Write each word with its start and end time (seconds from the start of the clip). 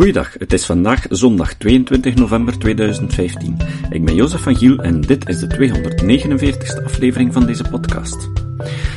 Goeiedag, 0.00 0.32
het 0.38 0.52
is 0.52 0.66
vandaag 0.66 1.06
zondag 1.08 1.54
22 1.54 2.14
november 2.14 2.58
2015. 2.58 3.56
Ik 3.90 4.04
ben 4.04 4.14
Jozef 4.14 4.42
van 4.42 4.56
Giel 4.56 4.78
en 4.78 5.00
dit 5.00 5.28
is 5.28 5.38
de 5.38 5.46
249ste 5.46 6.84
aflevering 6.84 7.32
van 7.32 7.46
deze 7.46 7.64
podcast. 7.70 8.28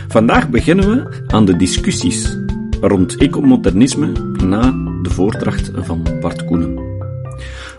Vandaag 0.07 0.49
beginnen 0.49 0.89
we 0.89 1.23
aan 1.27 1.45
de 1.45 1.55
discussies 1.55 2.37
rond 2.81 3.17
ecomodernisme 3.17 4.11
na 4.45 4.61
de 5.01 5.09
voordracht 5.09 5.71
van 5.73 6.19
Bart 6.21 6.45
Koenen. 6.45 7.01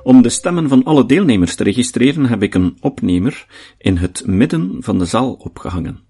Om 0.02 0.22
de 0.22 0.29
stemmen 0.29 0.68
van 0.68 0.84
alle 0.84 1.06
deelnemers 1.06 1.54
te 1.54 1.64
registreren 1.64 2.27
heb 2.27 2.43
ik 2.43 2.54
een 2.54 2.77
opnemer 2.80 3.46
in 3.79 3.96
het 3.96 4.27
midden 4.27 4.77
van 4.80 4.98
de 4.98 5.04
zaal 5.04 5.32
opgehangen. 5.32 6.00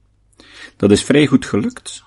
Dat 0.77 0.91
is 0.91 1.05
vrij 1.05 1.27
goed 1.27 1.45
gelukt, 1.45 2.04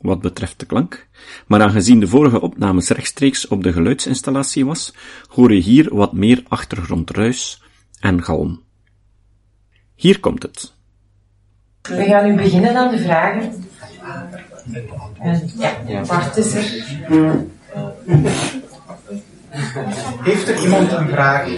wat 0.00 0.20
betreft 0.20 0.58
de 0.58 0.66
klank, 0.66 1.06
maar 1.46 1.62
aangezien 1.62 2.00
de 2.00 2.06
vorige 2.06 2.40
opnames 2.40 2.88
rechtstreeks 2.88 3.48
op 3.48 3.62
de 3.62 3.72
geluidsinstallatie 3.72 4.66
was, 4.66 4.94
hoor 5.28 5.52
je 5.52 5.60
hier 5.60 5.94
wat 5.94 6.12
meer 6.12 6.42
achtergrondruis 6.48 7.62
en 8.00 8.22
galm. 8.22 8.62
Hier 9.94 10.20
komt 10.20 10.42
het. 10.42 10.72
We 11.82 12.04
gaan 12.04 12.26
nu 12.26 12.42
beginnen 12.42 12.76
aan 12.76 12.90
de 12.90 12.98
vragen. 12.98 13.64
En 15.18 15.50
ja, 15.86 16.02
Bart 16.06 16.36
is 16.36 16.54
er. 16.54 16.84
Heeft 20.22 20.48
er 20.48 20.62
iemand 20.62 20.92
een 20.92 21.08
vraag? 21.08 21.48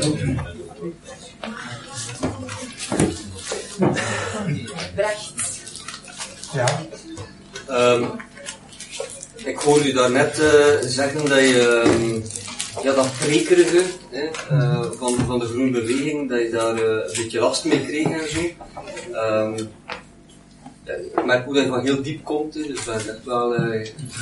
Brecht. 4.95 5.61
Ja. 6.53 6.67
Ehm, 7.69 8.05
ik 9.45 9.57
hoorde 9.57 9.89
u 9.89 9.93
daarnet 9.93 10.39
eh 10.39 10.77
zeggen 10.81 11.29
dat 11.29 11.39
je 11.39 11.83
ehm, 11.85 12.21
ja, 12.83 12.95
dat 12.95 13.19
prekerige 13.19 13.83
eh, 14.11 14.83
van, 14.99 15.15
van 15.27 15.39
de 15.39 15.45
groene 15.45 15.71
beweging, 15.71 16.29
dat 16.29 16.41
je 16.41 16.51
daar 16.51 16.75
eh, 16.75 16.83
een 16.83 17.23
beetje 17.23 17.41
last 17.41 17.65
mee 17.65 17.85
kreeg 17.85 18.07
en 18.07 18.29
zo. 18.29 18.41
Ja, 20.85 20.93
ik 20.93 21.25
merk 21.25 21.55
dat 21.55 21.67
van 21.67 21.81
heel 21.81 22.03
diep 22.03 22.25
komt, 22.25 22.53
dus 22.53 22.67
ik 22.67 22.83
ben 22.87 22.95
echt 22.95 23.25
wel 23.25 23.55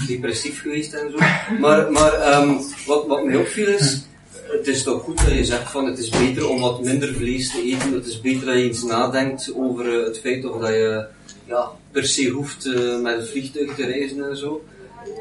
depressief 0.07 0.61
geweest 0.61 0.93
en 0.93 1.11
zo. 1.11 1.19
Maar, 1.59 1.93
maar 1.93 2.13
ehm, 2.13 2.55
wat, 2.87 3.07
wat 3.07 3.25
mij 3.25 3.37
opviel 3.37 3.67
is, 3.67 4.05
het 4.33 4.67
is 4.67 4.83
toch 4.83 5.03
goed 5.03 5.19
dat 5.19 5.35
je 5.35 5.45
zegt 5.45 5.71
van 5.71 5.87
het 5.87 5.99
is 5.99 6.09
beter 6.09 6.49
om 6.49 6.61
wat 6.61 6.85
minder 6.85 7.15
vlees 7.15 7.51
te 7.51 7.63
eten. 7.63 7.93
Het 7.93 8.07
is 8.07 8.21
beter 8.21 8.47
dat 8.47 8.55
je 8.55 8.63
eens 8.63 8.83
nadenkt 8.83 9.53
over 9.55 10.05
het 10.05 10.21
feit 10.21 10.45
of 10.45 10.61
dat 10.61 10.71
je 10.71 11.07
ja, 11.47 11.71
per 11.91 12.05
se 12.05 12.29
hoeft 12.29 12.65
met 13.03 13.19
een 13.19 13.27
vliegtuig 13.27 13.75
te 13.75 13.87
reizen 13.87 14.29
en 14.29 14.37
zo. 14.37 14.63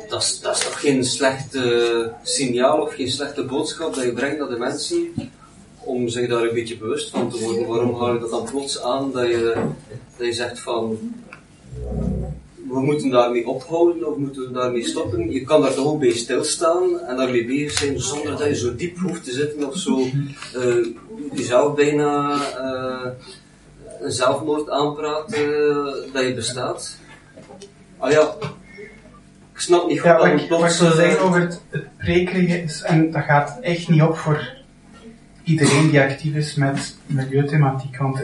Dat 0.10 0.22
is, 0.22 0.40
dat 0.40 0.58
is 0.58 0.64
toch 0.64 0.80
geen 0.80 1.04
slecht 1.04 1.58
signaal 2.24 2.82
of 2.82 2.94
geen 2.94 3.10
slechte 3.10 3.44
boodschap 3.44 3.96
dat 3.96 4.04
je 4.04 4.14
brengt 4.14 4.40
naar 4.40 4.50
de 4.50 4.58
mensen 4.58 5.14
om 5.80 6.10
zich 6.10 6.30
daar 6.30 6.44
een 6.44 6.54
beetje 6.54 6.78
bewust 6.78 7.10
van 7.10 7.30
te 7.30 7.40
worden. 7.40 7.68
Waarom 7.68 8.00
haal 8.00 8.14
je 8.14 8.20
dat 8.20 8.30
dan 8.30 8.46
plots 8.46 8.82
aan 8.82 9.12
dat 9.12 9.28
je, 9.28 9.54
dat 10.18 10.28
je 10.28 10.34
zegt 10.34 10.60
van 10.60 10.98
we 12.70 12.80
moeten 12.80 13.10
daarmee 13.10 13.48
ophouden 13.48 14.08
of 14.08 14.18
moeten 14.18 14.42
we 14.42 14.52
daarmee 14.52 14.88
stoppen. 14.88 15.32
Je 15.32 15.44
kan 15.44 15.62
daar 15.62 15.74
toch 15.74 15.86
ook 15.86 16.00
bij 16.00 16.12
stilstaan 16.12 17.00
en 17.00 17.18
daarmee 17.18 17.46
bezig 17.46 17.72
zijn 17.72 18.00
zonder 18.00 18.38
dat 18.38 18.48
je 18.48 18.56
zo 18.56 18.76
diep 18.76 18.98
hoeft 18.98 19.24
te 19.24 19.32
zitten 19.32 19.68
of 19.68 19.78
zo 19.78 20.00
eh, 20.56 20.86
jezelf 21.34 21.76
bijna 21.76 22.40
eh, 22.58 23.12
een 24.00 24.12
zelfmoord 24.12 24.70
aanpraat 24.70 25.34
eh, 25.34 25.86
dat 26.14 26.24
je 26.24 26.34
bestaat. 26.36 26.98
Ah 27.98 28.12
ja, 28.12 28.36
ik 29.60 29.66
snap 29.66 29.88
niet 29.88 30.00
goed 30.00 30.10
Ja, 30.10 30.18
wat 30.18 30.26
ik, 30.26 30.32
wat 30.34 30.42
ik 30.42 30.48
plots... 30.48 30.80
eh, 30.80 30.92
zeggen 30.92 31.20
over 31.20 31.40
het, 31.40 31.62
het 31.70 31.98
prekerige 31.98 32.62
is, 32.62 32.82
en 32.82 33.12
dat 33.12 33.24
gaat 33.24 33.60
echt 33.62 33.90
niet 33.90 34.02
op 34.02 34.18
voor 34.18 34.54
iedereen 35.44 35.90
die 35.90 36.02
actief 36.02 36.36
is 36.36 36.56
met 36.56 36.98
milieuthematiek, 37.06 37.98
want 37.98 38.24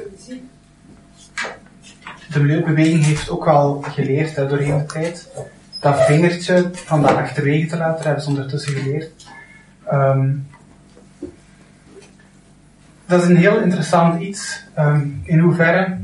de 2.30 2.40
milieubeweging 2.40 3.04
heeft 3.04 3.30
ook 3.30 3.46
wel 3.46 3.82
geleerd 3.82 4.36
hè, 4.36 4.48
doorheen 4.48 4.78
de 4.78 4.86
tijd. 4.86 5.30
Dat 5.80 6.06
vingertje 6.06 6.70
van 6.74 7.02
dat 7.02 7.16
achterwege 7.16 7.68
te 7.68 7.78
laten, 7.78 8.06
hebben 8.06 8.24
ze 8.24 8.30
ondertussen 8.30 8.74
geleerd. 8.74 9.28
Ehm, 9.86 10.34
dat 13.06 13.22
is 13.22 13.30
een 13.30 13.38
heel 13.38 13.62
interessant 13.62 14.22
iets. 14.22 14.64
Ehm, 14.74 15.08
in 15.24 15.40
hoeverre 15.40 15.98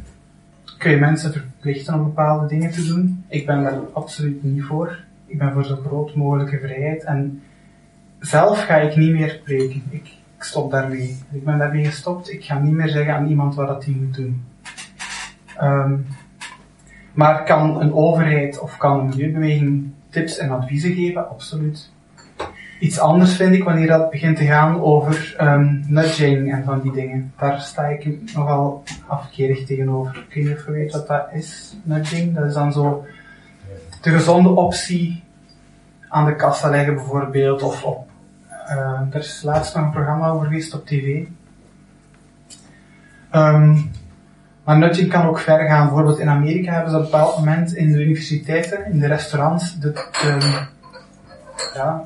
kun 0.78 0.92
je 0.92 0.98
mensen 0.98 1.32
verplichten 1.32 1.94
om 1.94 2.04
bepaalde 2.04 2.48
dingen 2.48 2.72
te 2.72 2.86
doen? 2.86 3.26
Ik 3.28 3.46
ben 3.46 3.64
daar 3.64 3.80
absoluut 3.94 4.44
niet 4.44 4.64
voor. 4.64 5.10
Ik 5.32 5.38
ben 5.38 5.52
voor 5.54 5.66
zo 5.66 5.76
groot 5.76 6.16
mogelijke 6.16 6.60
vrijheid. 6.60 7.04
En 7.04 7.42
zelf 8.20 8.66
ga 8.66 8.76
ik 8.76 8.96
niet 8.96 9.12
meer 9.12 9.42
preken. 9.44 9.84
Ik, 9.90 10.08
ik 10.38 10.44
stop 10.44 10.72
daarmee. 10.72 11.18
Ik 11.32 11.44
ben 11.44 11.58
daarmee 11.58 11.86
gestopt. 11.86 12.32
Ik 12.32 12.44
ga 12.44 12.60
niet 12.60 12.74
meer 12.74 12.90
zeggen 12.90 13.14
aan 13.14 13.28
iemand 13.28 13.56
wat 13.56 13.68
dat 13.68 13.86
hij 13.86 13.94
moet 13.94 14.16
doen. 14.16 14.44
Ehm, 15.58 15.96
maar 17.14 17.44
kan 17.44 17.82
een 17.82 17.94
overheid 17.94 18.60
of 18.60 18.78
kan 18.78 19.00
een 19.00 19.06
milieubeweging 19.06 19.92
tips 20.10 20.38
en 20.38 20.50
adviezen 20.50 20.94
geven? 20.94 21.30
Absoluut. 21.30 21.92
Iets 22.80 23.00
anders 23.00 23.36
vind 23.36 23.54
ik 23.54 23.64
wanneer 23.64 23.88
dat 23.88 24.10
begint 24.10 24.38
te 24.38 24.46
gaan 24.46 24.82
over 24.82 25.36
ehm, 25.38 25.80
nudging 25.88 26.54
en 26.54 26.64
van 26.64 26.82
die 26.82 26.92
dingen. 26.92 27.34
Daar 27.38 27.60
sta 27.60 27.88
ik 27.88 28.34
nogal 28.34 28.84
afkerig 29.08 29.66
tegenover. 29.66 30.26
Ik 30.30 30.46
weet 30.46 30.64
je 30.66 30.72
weet 30.72 30.92
wat 30.92 31.08
dat 31.08 31.28
is, 31.34 31.76
nudging. 31.84 32.36
Dat 32.36 32.46
is 32.46 32.54
dan 32.54 32.72
zo 32.72 33.06
de 34.02 34.10
gezonde 34.10 34.50
optie 34.50 35.24
aan 36.10 36.26
de 36.26 36.36
kassa 36.36 36.70
leggen 36.70 36.96
bijvoorbeeld. 36.96 37.62
Of 37.62 37.84
op, 37.84 38.10
eh, 38.48 39.02
er 39.12 39.20
is 39.20 39.42
laatst 39.44 39.76
nog 39.76 39.86
een 39.86 39.92
programma 39.92 40.30
over 40.30 40.46
geweest 40.46 40.74
op 40.74 40.86
tv. 40.86 41.24
Ehm, 43.32 43.78
maar 44.64 44.78
nudging 44.78 45.10
kan 45.10 45.26
ook 45.26 45.40
ver 45.40 45.68
gaan. 45.68 45.86
Bijvoorbeeld 45.86 46.20
in 46.20 46.30
Amerika 46.30 46.72
hebben 46.72 46.92
ze 46.92 46.98
op 46.98 47.04
een 47.04 47.12
bepaald 47.12 47.38
moment 47.38 47.74
in 47.74 47.92
de 47.92 48.04
universiteiten, 48.04 48.86
in 48.86 49.00
de 49.00 49.08
restaurants, 49.08 49.80
de, 49.80 49.92
de 49.92 50.68
ja, 51.74 52.04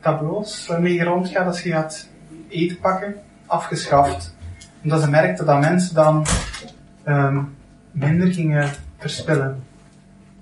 tableaus 0.00 0.66
waarmee 0.66 0.94
je 0.94 1.04
rondgaat 1.04 1.46
als 1.46 1.62
je 1.62 1.70
gaat 1.70 2.08
eten 2.48 2.78
pakken, 2.78 3.14
afgeschaft. 3.46 4.36
Omdat 4.82 5.02
ze 5.02 5.10
merkten 5.10 5.46
dat 5.46 5.60
mensen 5.60 5.94
dan 5.94 6.26
ehm, 7.04 7.42
minder 7.90 8.32
gingen 8.32 8.70
verspillen. 8.98 9.63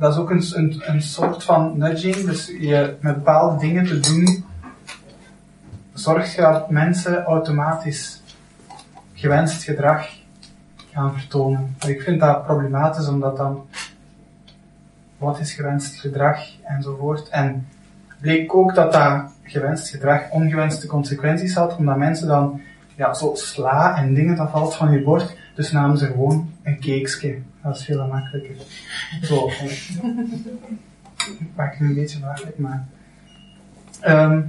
Dat 0.02 0.12
is 0.12 0.18
ook 0.18 0.30
een, 0.30 1.02
soort 1.02 1.44
van 1.44 1.78
nudging, 1.78 2.16
dus 2.16 2.46
je 2.46 2.96
met 3.00 3.14
bepaalde 3.14 3.58
dingen 3.58 3.86
te 3.86 4.00
doen, 4.00 4.44
zorgt 5.92 6.32
je 6.32 6.40
dat 6.40 6.70
mensen 6.70 7.24
automatisch 7.24 8.22
gewenst 9.14 9.62
gedrag 9.62 10.08
gaan 10.92 11.12
vertonen. 11.18 11.76
Ik 11.86 12.00
vind 12.00 12.20
dat 12.20 12.44
problematisch, 12.44 13.08
omdat 13.08 13.36
dan 13.36 13.66
wat 15.18 15.38
is 15.38 15.52
gewenst 15.52 16.00
gedrag 16.00 16.38
enzovoort. 16.64 17.28
En 17.28 17.68
bleek 18.20 18.54
ook 18.54 18.74
dat 18.74 18.92
dat 18.92 19.22
gewenst 19.42 19.88
gedrag 19.88 20.30
ongewenste 20.30 20.86
consequenties 20.86 21.54
had, 21.54 21.76
omdat 21.76 21.96
mensen 21.96 22.28
dan, 22.28 22.60
ja, 22.94 23.14
zo 23.14 23.34
sla 23.34 23.96
en 23.96 24.14
dingen, 24.14 24.36
dat 24.36 24.50
valt 24.50 24.74
van 24.74 24.92
je 24.92 25.02
bord, 25.02 25.36
dus 25.54 25.72
namen 25.72 25.98
ze 25.98 26.06
gewoon 26.06 26.50
een 26.62 26.80
cakesje. 26.80 27.38
Dat 27.62 27.76
is 27.76 27.84
veel 27.84 28.06
makkelijker. 28.06 28.56
Zo. 29.22 29.46
Ik 31.40 31.46
maak 31.56 31.70
het 31.70 31.80
nu 31.80 31.88
een 31.88 31.94
beetje 31.94 32.18
makkelijk, 32.18 32.58
maar... 32.58 32.86
Ehm 34.00 34.40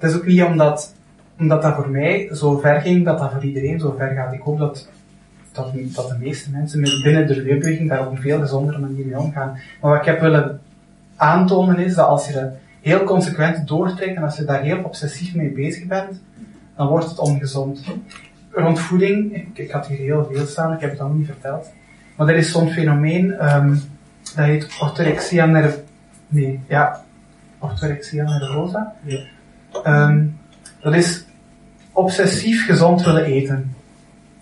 het 0.00 0.10
is 0.10 0.16
ook 0.16 0.26
niet 0.26 0.42
omdat, 0.42 0.94
omdat 1.38 1.62
dat 1.62 1.74
voor 1.74 1.90
mij 1.90 2.28
zo 2.32 2.58
ver 2.58 2.80
ging, 2.80 3.04
dat 3.04 3.18
dat 3.18 3.32
voor 3.32 3.44
iedereen 3.44 3.80
zo 3.80 3.94
ver 3.98 4.14
gaat. 4.14 4.32
Ik 4.32 4.40
hoop 4.40 4.58
dat, 4.58 4.88
dat, 5.52 5.72
dat 5.94 6.08
de 6.08 6.16
meeste 6.18 6.50
mensen 6.50 6.80
binnen 6.80 7.26
de 7.26 7.36
milieubeweging 7.36 7.88
daar 7.88 8.06
op 8.06 8.12
een 8.12 8.22
veel 8.22 8.40
gezondere 8.40 8.78
manier 8.78 9.06
mee 9.06 9.18
omgaan. 9.18 9.58
Maar 9.80 9.90
wat 9.90 10.00
ik 10.00 10.06
heb 10.06 10.20
willen 10.20 10.60
aantonen 11.16 11.78
is 11.78 11.94
dat 11.94 12.06
als 12.06 12.26
je 12.26 12.32
dat 12.32 12.50
heel 12.80 13.04
consequent 13.04 13.68
doortrekt 13.68 14.16
en 14.16 14.22
als 14.22 14.36
je 14.36 14.44
daar 14.44 14.62
heel 14.62 14.82
obsessief 14.82 15.34
mee 15.34 15.50
bezig 15.50 15.86
bent, 15.86 16.20
dan 16.80 16.88
wordt 16.88 17.08
het 17.08 17.18
ongezond. 17.18 17.84
Rond 18.50 18.80
voeding, 18.80 19.34
ik, 19.34 19.58
ik 19.58 19.70
had 19.70 19.86
hier 19.86 19.98
heel 19.98 20.28
veel 20.32 20.46
staan, 20.46 20.72
ik 20.72 20.80
heb 20.80 20.90
het 20.90 21.00
allemaal 21.00 21.18
niet 21.18 21.26
verteld. 21.26 21.72
Maar 22.16 22.28
er 22.28 22.36
is 22.36 22.50
zo'n 22.50 22.70
fenomeen, 22.70 23.32
ehm, 23.32 23.74
dat 24.34 24.44
heet 24.44 24.78
orthorexia 24.80 25.46
nervosa. 25.46 25.82
Nee, 26.28 26.60
ja, 26.68 27.04
orthorexia 27.58 28.24
nervosa. 28.24 28.94
Ehm, 29.84 30.26
dat 30.80 30.94
is 30.94 31.24
obsessief 31.92 32.66
gezond 32.66 33.02
willen 33.02 33.24
eten. 33.24 33.74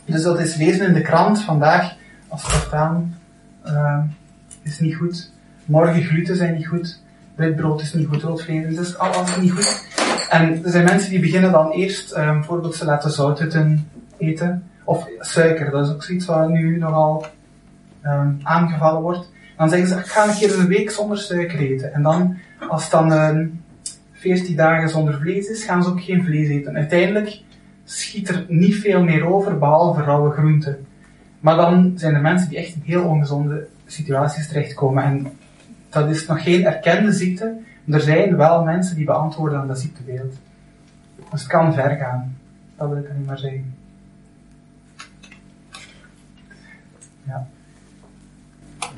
Dus 0.04 0.22
dat 0.22 0.40
is 0.40 0.56
lezen 0.56 0.86
in 0.86 0.92
de 0.92 1.00
krant 1.00 1.42
vandaag, 1.42 1.94
aspartaan 2.28 3.18
ehm 3.64 4.00
is 4.62 4.78
niet 4.78 4.96
goed, 4.96 5.32
morgen 5.64 6.02
gluten 6.02 6.36
zijn 6.36 6.54
niet 6.54 6.66
goed, 6.66 7.02
wit 7.38 7.56
brood 7.56 7.80
is 7.80 7.92
niet 7.94 8.06
goed, 8.06 8.22
rood 8.22 8.42
vlees, 8.42 8.78
is 8.78 8.98
alles 8.98 9.36
niet 9.36 9.52
goed. 9.52 9.86
En 10.30 10.64
er 10.64 10.70
zijn 10.70 10.84
mensen 10.84 11.10
die 11.10 11.20
beginnen 11.20 11.52
dan 11.52 11.70
eerst, 11.70 12.12
ehm, 12.12 12.34
bijvoorbeeld 12.34 12.74
ze 12.74 12.84
laten 12.84 13.10
zouteten 13.10 13.90
eten, 14.16 14.62
of 14.84 15.08
suiker, 15.18 15.70
dat 15.70 15.86
is 15.86 15.92
ook 15.92 16.02
zoiets 16.02 16.26
wat 16.26 16.48
nu 16.48 16.78
nogal 16.78 17.26
ehm, 18.02 18.30
aangevallen 18.42 19.02
wordt. 19.02 19.30
Dan 19.56 19.68
zeggen 19.68 19.88
ze, 19.88 19.94
ik 19.94 20.06
ga 20.06 20.28
een 20.28 20.34
keer 20.34 20.58
een 20.58 20.66
week 20.66 20.90
zonder 20.90 21.18
suiker 21.18 21.58
eten. 21.58 21.94
En 21.94 22.02
dan, 22.02 22.36
als 22.68 22.82
het 22.82 22.90
dan 22.90 23.12
uh, 23.12 23.46
14 24.12 24.56
dagen 24.56 24.88
zonder 24.88 25.18
vlees 25.20 25.48
is, 25.48 25.64
gaan 25.64 25.82
ze 25.82 25.88
ook 25.88 26.02
geen 26.02 26.24
vlees 26.24 26.48
eten. 26.48 26.76
Uiteindelijk 26.76 27.40
schiet 27.84 28.28
er 28.28 28.44
niet 28.48 28.74
veel 28.74 29.02
meer 29.02 29.26
over, 29.26 29.58
behalve 29.58 30.02
rauwe 30.02 30.30
groenten. 30.30 30.86
Maar 31.40 31.56
dan 31.56 31.92
zijn 31.96 32.14
er 32.14 32.20
mensen 32.20 32.48
die 32.48 32.58
echt 32.58 32.74
in 32.74 32.82
heel 32.84 33.04
ongezonde 33.04 33.66
situaties 33.86 34.48
terechtkomen. 34.48 35.04
En 35.04 35.26
dat 35.88 36.08
is 36.08 36.26
nog 36.26 36.42
geen 36.42 36.64
erkende 36.64 37.12
ziekte. 37.12 37.56
Er 37.88 38.00
zijn 38.00 38.36
wel 38.36 38.64
mensen 38.64 38.96
die 38.96 39.04
beantwoorden 39.04 39.58
aan 39.58 39.68
dat 39.68 39.78
ziektebeeld. 39.78 40.34
Dus 41.30 41.40
het 41.40 41.46
kan 41.46 41.74
ver 41.74 41.96
gaan. 41.96 42.36
Dat 42.76 42.88
wil 42.88 42.98
ik 42.98 43.08
niet 43.16 43.26
maar 43.26 43.38
zeggen. 43.38 43.74
Ja. 47.26 47.46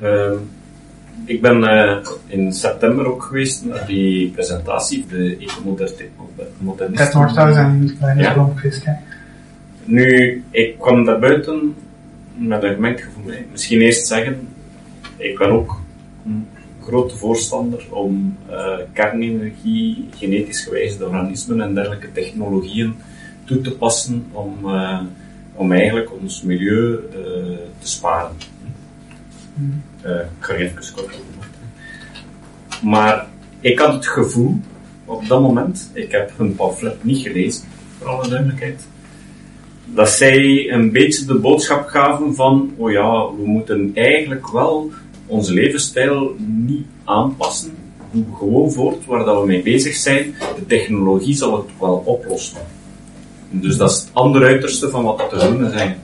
Uh, 0.01 0.39
ik 1.25 1.41
ben 1.41 1.63
uh, 1.63 1.97
in 2.27 2.53
september 2.53 3.05
ook 3.05 3.23
geweest 3.23 3.65
naar 3.65 3.85
die 3.85 4.29
presentatie, 4.31 5.05
de 5.07 5.37
ecomodernisten. 5.39 6.95
Ted 6.95 7.13
Nordhaus 7.13 7.55
en 7.55 7.97
Kleine 7.97 8.21
ja. 8.21 8.49
geweest, 8.55 8.85
hè? 8.85 8.93
Nu, 9.83 10.43
ik 10.49 10.79
kwam 10.79 11.05
daar 11.05 11.19
buiten 11.19 11.75
met 12.35 12.63
een 12.63 12.73
gemengd 12.73 13.01
gevoel. 13.01 13.33
Misschien 13.51 13.81
eerst 13.81 14.07
zeggen, 14.07 14.47
ik 15.17 15.37
ben 15.37 15.49
ook 15.49 15.80
grote 16.83 17.17
voorstander 17.17 17.85
om 17.89 18.37
uh, 18.49 18.75
kernenergie, 18.93 20.07
genetisch 20.15 20.61
gewijzigde 20.61 21.05
organismen 21.05 21.61
en 21.61 21.73
dergelijke 21.73 22.11
technologieën 22.11 22.95
toe 23.45 23.61
te 23.61 23.71
passen 23.71 24.25
om, 24.31 24.57
uh, 24.65 24.99
om 25.53 25.71
eigenlijk 25.71 26.11
ons 26.21 26.41
milieu 26.41 26.99
uh, 27.09 27.17
te 27.79 27.87
sparen. 27.87 28.35
Mm. 29.53 29.81
ik 30.03 30.25
ga 30.39 30.53
even 30.53 30.93
kort 30.95 31.19
Maar 32.81 33.27
ik 33.59 33.79
had 33.79 33.93
het 33.93 34.07
gevoel, 34.07 34.59
op 35.05 35.27
dat 35.27 35.41
moment, 35.41 35.89
ik 35.93 36.11
heb 36.11 36.31
hun 36.37 36.55
pamflet 36.55 37.03
niet 37.03 37.21
gelezen, 37.21 37.63
voor 37.97 38.07
alle 38.07 38.29
duidelijkheid, 38.29 38.87
dat 39.85 40.09
zij 40.09 40.69
een 40.71 40.91
beetje 40.91 41.25
de 41.25 41.39
boodschap 41.39 41.87
gaven 41.87 42.35
van, 42.35 42.73
oh 42.77 42.91
ja, 42.91 43.35
we 43.35 43.45
moeten 43.45 43.91
eigenlijk 43.93 44.51
wel 44.51 44.91
onze 45.31 45.53
levensstijl 45.53 46.35
niet 46.37 46.85
aanpassen. 47.03 47.71
We 47.97 48.03
doen 48.11 48.35
gewoon 48.37 48.71
voort 48.71 49.05
waar 49.05 49.25
dat 49.25 49.41
we 49.41 49.47
mee 49.47 49.61
bezig 49.61 49.95
zijn. 49.95 50.35
De 50.55 50.65
technologie 50.65 51.35
zal 51.35 51.57
het 51.57 51.69
wel 51.79 52.03
oplossen. 52.05 52.61
Dus 53.49 53.77
dat 53.77 53.91
is 53.91 53.99
het 53.99 54.09
andere 54.13 54.45
uiterste 54.45 54.89
van 54.89 55.03
wat 55.03 55.29
te 55.29 55.37
doen 55.37 55.69
zijn. 55.69 55.95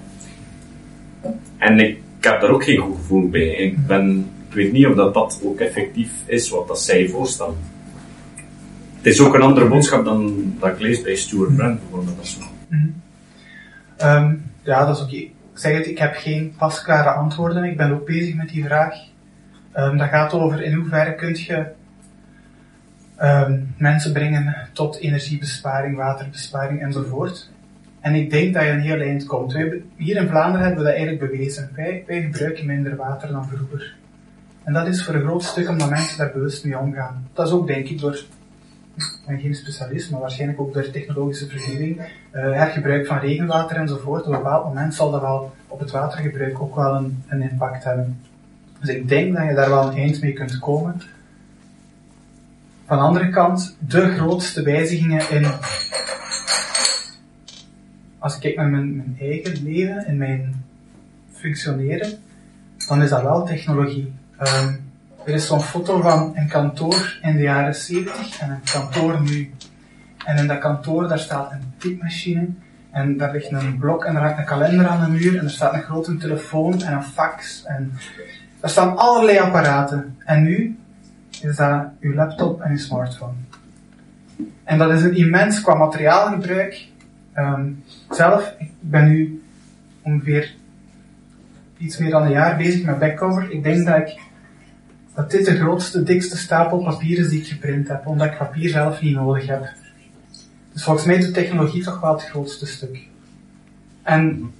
En 1.58 1.80
ik, 1.80 1.98
heb 2.20 2.42
daar 2.42 2.50
ook 2.50 2.64
geen 2.64 2.78
goed 2.78 2.96
gevoel 2.96 3.30
bij. 3.30 3.48
Ik, 3.48 3.88
ben, 3.88 4.30
ik 4.50 4.56
weet 4.56 4.72
niet 4.72 4.86
of 4.86 4.96
dat, 4.96 5.14
dat 5.14 5.42
ook 5.44 5.60
effectief 5.60 6.12
is 6.26 6.50
wat 6.50 6.68
dat 6.68 6.82
zij 6.82 7.08
voorstellen. 7.10 7.58
Het 8.98 9.06
is 9.06 9.22
ook 9.22 9.34
een 9.34 9.42
andere 9.42 9.68
boodschap 9.68 10.06
dan 10.06 10.54
dat 10.60 10.70
ik 10.70 10.80
lees 10.80 11.02
bij 11.02 11.16
Stuart 11.16 11.56
Brand 11.56 11.80
bijvoorbeeld. 11.80 12.38
Um, 14.04 14.44
ja, 14.64 14.86
dat 14.86 14.96
is 14.96 15.04
oké. 15.04 15.16
Ik 15.16 15.32
zeg 15.54 15.78
het, 15.78 15.88
ik 15.88 15.98
heb 15.98 16.14
geen 16.16 16.54
pasklare 16.58 17.10
antwoorden. 17.10 17.64
Ik 17.64 17.78
ben 17.78 17.92
ook 17.92 18.06
bezig 18.06 18.36
met 18.36 18.50
die 18.50 18.66
vraag. 18.66 18.94
Um, 19.78 19.98
dat 19.98 20.10
gaat 20.10 20.34
over 20.34 20.62
in 20.62 20.74
hoeverre 20.74 21.16
kun 21.16 21.36
je 21.36 21.66
um, 23.22 23.74
mensen 23.78 24.14
brengen 24.14 24.56
tot 24.74 25.00
energiebesparing, 25.00 25.96
waterbesparing 25.96 26.82
enzovoort. 26.82 27.50
En 28.00 28.16
ik 28.16 28.30
denk 28.30 28.54
dat 28.54 28.64
je 28.64 28.70
een 28.70 28.80
heel 28.80 29.00
eind 29.00 29.26
komt. 29.26 29.54
Wij, 29.54 29.82
hier 29.96 30.16
in 30.16 30.28
Vlaanderen 30.28 30.66
hebben 30.66 30.84
we 30.84 30.90
dat 30.90 31.00
eigenlijk 31.00 31.32
bewezen. 31.32 31.70
Wij, 31.76 32.04
gebruiken 32.08 32.66
minder 32.66 32.96
water 32.96 33.32
dan 33.32 33.48
vroeger. 33.48 33.96
En 34.64 34.74
dat 34.74 34.88
is 34.88 35.06
voor 35.06 35.14
een 35.14 35.26
groot 35.26 35.44
stuk 35.44 35.70
omdat 35.70 35.90
mensen 35.90 36.18
daar 36.18 36.32
bewust 36.32 36.66
mee 36.66 36.78
omgaan. 36.78 37.28
Dat 37.34 37.48
is 37.48 37.54
ook 37.54 37.68
denk 37.68 37.88
ik 37.88 38.00
door 38.00 38.24
ik 38.96 39.22
ben 39.26 39.40
geen 39.40 39.56
specialist, 39.56 40.12
maar 40.12 40.20
waarschijnlijk 40.20 40.60
ook 40.60 40.74
door 40.74 40.90
technologische 40.90 41.48
vernieuwing, 41.48 42.00
uh, 42.00 42.06
hergebruik 42.32 43.08
van 43.08 43.20
regenwater 43.20 43.78
enzovoort. 43.78 44.22
Op 44.22 44.34
een 44.34 44.38
bepaald 44.38 44.66
moment 44.66 44.96
zal 44.96 45.12
dat 45.12 45.22
wel 45.22 45.52
op 45.68 45.80
het 45.80 45.92
watergebruik 45.92 46.62
ook 46.62 46.76
wel 46.76 46.96
een, 46.96 47.24
een 47.28 47.42
impact 47.42 47.84
hebben. 47.84 48.20
Dus 48.80 48.90
ik 48.90 49.08
denk 49.08 49.36
dat 49.36 49.48
je 49.48 49.54
daar 49.54 49.70
wel 49.70 49.88
een 49.88 49.98
eind 49.98 50.22
mee 50.22 50.34
kunt 50.34 50.60
komen. 50.60 51.02
Van 52.86 52.98
de 52.98 53.04
andere 53.04 53.30
kant, 53.30 53.78
de 53.80 54.16
grootste 54.16 54.62
wijzigingen 54.62 55.30
in, 55.30 55.46
als 58.20 58.36
ik 58.36 58.42
kijk 58.42 58.56
naar 58.56 58.68
mijn, 58.68 58.96
mijn 58.96 59.18
eigen 59.20 59.64
leven, 59.64 60.08
in 60.08 60.18
mijn 60.18 60.66
functioneren, 61.32 62.20
dan 62.88 63.02
is 63.02 63.10
dat 63.10 63.22
wel 63.22 63.46
technologie. 63.46 64.14
Um, 64.42 64.86
er 65.26 65.34
is 65.34 65.48
zo'n 65.48 65.62
foto 65.62 66.02
van 66.02 66.32
een 66.36 66.48
kantoor 66.48 67.20
in 67.22 67.36
de 67.36 67.42
jaren 67.42 67.76
70 67.76 68.40
en 68.40 68.50
een 68.50 68.62
kantoor 68.72 69.22
nu. 69.22 69.52
En 70.26 70.38
in 70.38 70.48
dat 70.48 70.60
kantoor 70.60 71.08
daar 71.08 71.20
staat 71.20 71.52
een 71.52 71.74
typemachine 71.78 72.48
en 72.92 73.18
daar 73.18 73.32
ligt 73.32 73.52
een 73.52 73.78
blok 73.78 74.06
en 74.06 74.16
er 74.16 74.22
hangt 74.22 74.38
een 74.38 74.46
kalender 74.46 74.88
aan 74.88 75.04
de 75.04 75.20
muur 75.20 75.38
en 75.38 75.44
er 75.44 75.50
staat 75.50 75.74
een 75.74 75.82
grote 75.82 76.18
telefoon 76.18 76.82
en 76.82 76.94
een 76.94 77.04
fax 77.04 77.64
en 77.66 77.94
er 78.68 78.74
staan 78.74 78.98
allerlei 78.98 79.38
apparaten. 79.38 80.16
En 80.26 80.44
nu 80.44 80.78
is 81.42 81.56
dat 81.56 81.86
uw 82.00 82.14
laptop 82.14 82.62
en 82.62 82.72
uw 82.72 82.78
smartphone. 82.78 83.34
En 84.64 84.78
dat 84.78 84.92
is 84.92 85.04
een 85.04 85.16
immens 85.16 85.62
qua 85.62 85.76
materiaalgebruik. 85.76 86.88
Um, 87.36 87.84
zelf, 88.10 88.54
ik 88.58 88.72
ben 88.80 89.08
nu 89.08 89.44
ongeveer 90.02 90.56
iets 91.78 91.98
meer 91.98 92.10
dan 92.10 92.24
een 92.24 92.32
jaar 92.32 92.58
bezig 92.58 92.86
met 92.86 93.00
backcover. 93.00 93.52
Ik 93.52 93.64
denk 93.64 93.86
dat 93.86 93.98
ik 93.98 94.20
dat 95.16 95.32
dit 95.32 95.46
de 95.46 95.56
grootste, 95.56 96.04
dikste 96.04 96.38
stapel 96.38 96.84
papier 96.84 97.20
is 97.20 97.30
die 97.30 97.40
ik 97.40 97.48
geprint 97.48 97.88
heb, 97.88 98.08
omdat 98.08 98.28
ik 98.28 98.38
papier 98.38 98.70
zelf 98.70 99.02
niet 99.02 99.16
nodig 99.16 99.48
heb. 99.48 99.68
Dus 100.74 100.84
volgens 100.84 101.06
mij 101.06 101.16
is 101.16 101.26
de 101.26 101.32
technologie 101.32 101.84
toch 101.84 102.00
wel 102.00 102.14
het 102.14 102.24
grootste 102.24 102.66
stuk. 102.66 103.08
En 104.04 104.52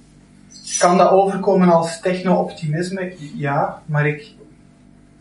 kan 0.76 0.96
dat 0.96 1.10
overkomen 1.10 1.68
als 1.68 2.00
techno-optimisme? 2.00 3.12
Ja, 3.34 3.82
maar 3.86 4.06
ik, 4.06 4.34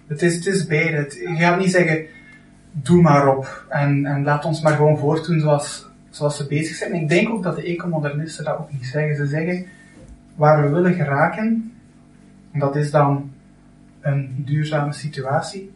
het 0.07 0.21
is, 0.21 0.35
het 0.35 0.45
is 0.45 0.65
beide. 0.65 0.97
je 1.35 1.35
gaat 1.35 1.59
niet 1.59 1.71
zeggen, 1.71 2.05
doe 2.71 3.01
maar 3.01 3.35
op 3.38 3.65
en, 3.69 4.05
en 4.05 4.23
laat 4.23 4.45
ons 4.45 4.61
maar 4.61 4.75
gewoon 4.75 4.97
voortdoen 4.97 5.39
zoals, 5.39 5.85
zoals 6.09 6.38
ze 6.38 6.47
bezig 6.47 6.75
zijn. 6.75 6.94
ik 6.94 7.09
denk 7.09 7.29
ook 7.29 7.44
dat 7.44 7.55
de 7.55 7.63
ecomodernisten 7.63 8.45
dat 8.45 8.57
ook 8.57 8.71
niet 8.71 8.85
zeggen. 8.85 9.15
Ze 9.15 9.25
zeggen, 9.25 9.65
waar 10.35 10.63
we 10.63 10.69
willen 10.69 10.94
geraken, 10.94 11.73
en 12.51 12.59
dat 12.59 12.75
is 12.75 12.91
dan 12.91 13.31
een 14.01 14.43
duurzame 14.45 14.93
situatie. 14.93 15.71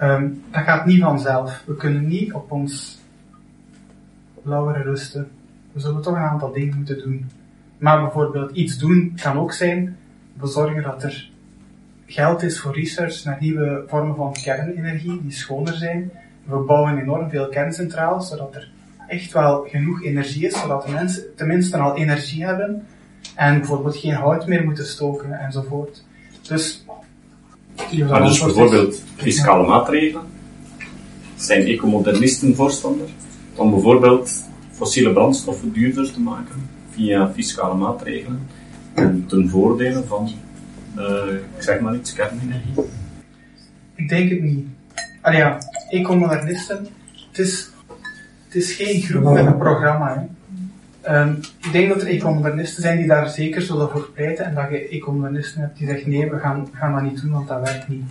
Um, 0.00 0.42
dat 0.50 0.62
gaat 0.62 0.86
niet 0.86 1.02
vanzelf. 1.02 1.62
We 1.66 1.76
kunnen 1.76 2.06
niet 2.06 2.32
op 2.32 2.52
ons 2.52 2.98
lauwere 4.42 4.82
rusten. 4.82 5.30
We 5.72 5.80
zullen 5.80 6.02
toch 6.02 6.14
een 6.14 6.20
aantal 6.20 6.52
dingen 6.52 6.76
moeten 6.76 6.98
doen. 6.98 7.30
Maar 7.78 8.00
bijvoorbeeld 8.00 8.50
iets 8.50 8.78
doen 8.78 9.18
kan 9.22 9.38
ook 9.38 9.52
zijn, 9.52 9.96
we 10.32 10.46
zorgen 10.46 10.82
dat 10.82 11.02
er 11.02 11.30
geld 12.06 12.42
is 12.42 12.60
voor 12.60 12.74
research 12.74 13.24
naar 13.24 13.36
nieuwe 13.40 13.84
vormen 13.86 14.16
van 14.16 14.32
kernenergie 14.32 15.20
die 15.22 15.32
schoner 15.32 15.74
zijn. 15.74 16.10
We 16.44 16.56
bouwen 16.56 16.98
enorm 16.98 17.30
veel 17.30 17.48
kerncentrales, 17.48 18.28
zodat 18.28 18.54
er 18.54 18.70
echt 19.08 19.32
wel 19.32 19.66
genoeg 19.68 20.04
energie 20.04 20.46
is, 20.46 20.60
zodat 20.60 20.86
de 20.86 20.92
mensen 20.92 21.22
tenminste 21.36 21.76
al 21.76 21.96
energie 21.96 22.44
hebben 22.44 22.86
en 23.34 23.58
bijvoorbeeld 23.58 23.96
geen 23.96 24.14
hout 24.14 24.46
meer 24.46 24.64
moeten 24.64 24.86
stoken 24.86 25.32
enzovoort. 25.32 26.04
Dus 26.48 26.84
maar 28.08 28.22
dus 28.22 28.40
bijvoorbeeld 28.40 29.02
fiscale 29.16 29.66
maatregelen. 29.66 30.22
Zijn 31.36 31.66
ecomodernisten 31.66 32.54
voorstander 32.54 33.08
om 33.54 33.70
bijvoorbeeld 33.70 34.44
fossiele 34.70 35.12
brandstoffen 35.12 35.72
duurder 35.72 36.12
te 36.12 36.20
maken 36.20 36.77
via 36.98 37.30
fiscale 37.32 37.74
maatregelen 37.74 38.46
en 38.94 39.26
ten 39.26 39.48
voordele 39.48 40.02
van, 40.02 40.30
uh, 40.96 41.34
ik 41.56 41.62
zeg 41.62 41.80
maar 41.80 41.94
iets, 41.94 42.12
kernenergie? 42.12 42.74
Ik 43.94 44.08
denk 44.08 44.30
het 44.30 44.42
niet. 44.42 44.66
Allee 45.20 45.38
ja, 45.38 45.58
ecomodernisten, 45.90 46.86
het 47.28 47.38
is, 47.38 47.70
het 48.44 48.54
is 48.54 48.72
geen 48.72 49.02
groep 49.02 49.22
met 49.22 49.46
een 49.46 49.58
programma. 49.58 50.14
Hè. 50.14 50.26
Um, 51.20 51.38
ik 51.62 51.72
denk 51.72 51.88
dat 51.88 52.02
er 52.02 52.08
ecomodernisten 52.08 52.82
zijn 52.82 52.98
die 52.98 53.06
daar 53.06 53.28
zeker 53.28 53.62
zullen 53.62 53.90
voor 53.90 54.10
pleiten 54.14 54.44
en 54.44 54.54
dat 54.54 54.70
je 54.70 54.88
ecomodernisten 54.88 55.60
hebt 55.60 55.78
die 55.78 55.86
zeggen 55.86 56.10
nee, 56.10 56.30
we 56.30 56.38
gaan, 56.38 56.68
gaan 56.72 56.92
dat 56.92 57.02
niet 57.02 57.22
doen, 57.22 57.30
want 57.30 57.48
dat 57.48 57.60
werkt 57.60 57.88
niet. 57.88 58.04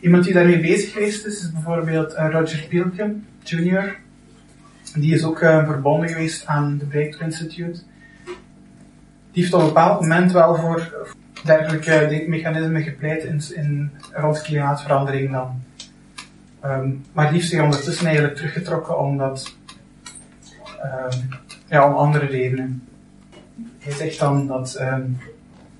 Iemand 0.00 0.24
die 0.24 0.32
daarmee 0.32 0.60
bezig 0.60 0.92
geweest 0.92 1.26
is, 1.26 1.40
is 1.40 1.52
bijvoorbeeld 1.52 2.12
uh, 2.12 2.28
Roger 2.30 2.66
Pielke 2.68 3.14
Jr. 3.42 3.96
Die 4.94 5.14
is 5.14 5.24
ook 5.24 5.40
uh, 5.40 5.66
verbonden 5.66 6.08
geweest 6.08 6.46
aan 6.46 6.78
de 6.78 6.84
Breakthrough 6.84 7.24
Institute. 7.24 7.80
Die 9.32 9.42
heeft 9.42 9.54
op 9.54 9.60
een 9.60 9.66
bepaald 9.66 10.00
moment 10.00 10.32
wel 10.32 10.56
voor 10.56 11.06
dergelijke 11.44 12.24
mechanismen 12.28 12.82
gepleit 12.82 13.24
in, 13.24 13.42
in 13.54 13.90
rond 14.12 14.42
klimaatverandering 14.42 15.32
dan. 15.32 15.62
Um, 16.64 17.04
maar 17.12 17.24
die 17.24 17.34
heeft 17.34 17.48
zich 17.48 17.62
ondertussen 17.62 18.06
eigenlijk 18.06 18.36
teruggetrokken 18.36 18.98
omdat 18.98 19.56
um, 20.84 21.28
ja, 21.68 21.88
om 21.88 21.94
andere 21.94 22.26
redenen. 22.26 22.88
Hij 23.78 23.92
zegt 23.92 24.18
dan 24.18 24.46
dat 24.46 24.80
um, 24.80 25.18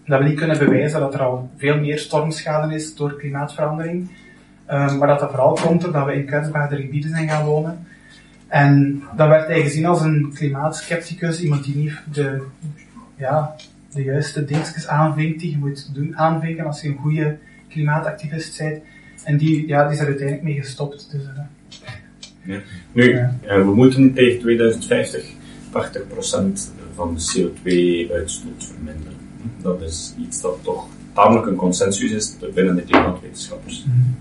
Dat 0.05 0.19
we 0.19 0.29
niet 0.29 0.39
kunnen 0.39 0.59
bewijzen 0.59 1.01
dat 1.01 1.15
er 1.15 1.23
al 1.23 1.51
veel 1.57 1.79
meer 1.79 1.99
stormschade 1.99 2.75
is 2.75 2.95
door 2.95 3.17
klimaatverandering. 3.17 4.11
Maar 4.67 5.07
dat 5.07 5.21
dat 5.21 5.31
vooral 5.31 5.59
komt 5.63 5.81
doordat 5.81 6.07
we 6.07 6.15
in 6.15 6.27
kwetsbare 6.27 6.77
gebieden 6.77 7.11
zijn 7.11 7.29
gaan 7.29 7.45
wonen. 7.45 7.87
En 8.53 9.03
dat 9.17 9.29
werd 9.29 9.47
hij 9.47 9.63
gezien 9.63 9.87
als 9.87 10.01
een 10.01 10.33
klimaatskepticus, 10.35 11.41
iemand 11.41 11.65
die 11.65 11.77
niet 11.77 11.93
de, 12.13 12.43
ja, 13.17 13.55
de 13.95 14.03
juiste 14.03 14.45
dingetjes 14.45 14.87
aanvinkt 14.87 15.41
die 15.41 15.51
je 15.51 15.59
moet 15.59 15.95
doen, 15.95 16.17
aanvinken 16.17 16.67
als 16.67 16.83
je 16.83 16.89
een 16.89 16.97
goede 16.97 17.39
klimaatactivist 17.69 18.59
bent. 18.59 18.83
En 19.25 19.37
die, 19.37 19.67
ja, 19.67 19.85
die 19.85 19.93
is 19.93 20.01
er 20.01 20.07
uiteindelijk 20.07 20.47
mee 20.47 20.61
gestopt. 20.61 21.09
Dus, 21.11 21.23
uh, 21.23 21.29
ja. 22.43 22.61
Nu, 22.93 23.15
ja. 23.15 23.65
we 23.65 23.75
moeten 23.75 24.13
tegen 24.13 24.41
2050 24.41 25.25
80% 25.25 25.75
van 26.95 27.15
de 27.15 27.33
CO2-uitstoot 27.33 28.65
verminderen. 28.65 29.19
Dat 29.63 29.83
is 29.83 30.15
iets 30.19 30.41
dat 30.41 30.59
toch 30.63 30.87
tamelijk 31.13 31.47
een 31.47 31.57
consensus 31.57 32.11
is 32.11 32.37
binnen 32.55 32.77
de 32.77 32.83
klimaatwetenschappers. 32.83 33.85
Mm 33.87 34.15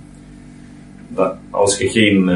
dat 1.14 1.36
als 1.50 1.78
je 1.78 1.90
geen, 1.90 2.30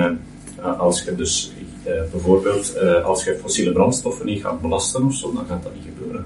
uh, 0.59 0.79
als 0.79 1.03
je 1.03 1.15
dus 1.15 1.53
uh, 1.87 1.93
bijvoorbeeld, 2.11 2.77
uh, 2.83 3.03
als 3.03 3.23
je 3.23 3.37
fossiele 3.41 3.71
brandstoffen 3.71 4.25
niet 4.25 4.41
gaat 4.41 4.61
belasten 4.61 5.05
of 5.05 5.13
zo, 5.13 5.33
dan 5.33 5.45
gaat 5.45 5.63
dat 5.63 5.73
niet 5.73 5.83
gebeuren. 5.95 6.25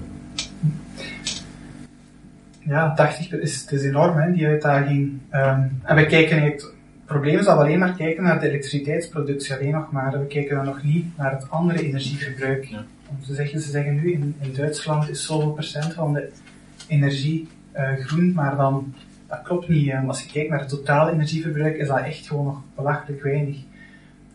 Ja, 2.59 2.93
80 2.93 3.31
is, 3.31 3.61
het 3.61 3.71
is 3.71 3.83
enorm, 3.83 4.17
hè, 4.17 4.31
die 4.31 4.47
uitdaging. 4.47 5.19
Um, 5.33 5.81
en 5.83 5.95
we 5.95 6.05
kijken 6.05 6.41
het 6.41 6.73
probleem 7.05 7.37
is 7.37 7.45
dat 7.45 7.57
we 7.57 7.63
alleen 7.63 7.79
maar 7.79 7.95
kijken 7.95 8.23
naar 8.23 8.39
de 8.39 8.47
elektriciteitsproductie 8.47 9.55
alleen 9.55 9.71
nog 9.71 9.91
maar. 9.91 10.19
We 10.19 10.25
kijken 10.25 10.55
dan 10.55 10.65
nog 10.65 10.83
niet 10.83 11.17
naar 11.17 11.31
het 11.31 11.49
andere 11.49 11.83
energieverbruik. 11.83 12.65
Ja. 12.65 12.85
Ze, 13.25 13.33
zeggen, 13.33 13.61
ze 13.61 13.69
zeggen 13.69 13.95
nu 13.95 14.11
in, 14.11 14.35
in 14.41 14.53
Duitsland 14.53 15.09
is 15.09 15.25
zoveel 15.25 15.51
procent 15.51 15.93
van 15.93 16.13
de 16.13 16.29
energie 16.87 17.47
uh, 17.75 18.05
groen, 18.05 18.33
maar 18.33 18.55
dan 18.55 18.93
dat 19.29 19.41
klopt 19.41 19.67
niet. 19.67 19.93
Als 20.07 20.23
je 20.23 20.31
kijkt 20.31 20.49
naar 20.49 20.59
het 20.59 20.69
totale 20.69 21.11
energieverbruik, 21.11 21.77
is 21.77 21.87
dat 21.87 21.99
echt 21.99 22.27
gewoon 22.27 22.45
nog 22.45 22.61
belachelijk 22.75 23.23
weinig. 23.23 23.57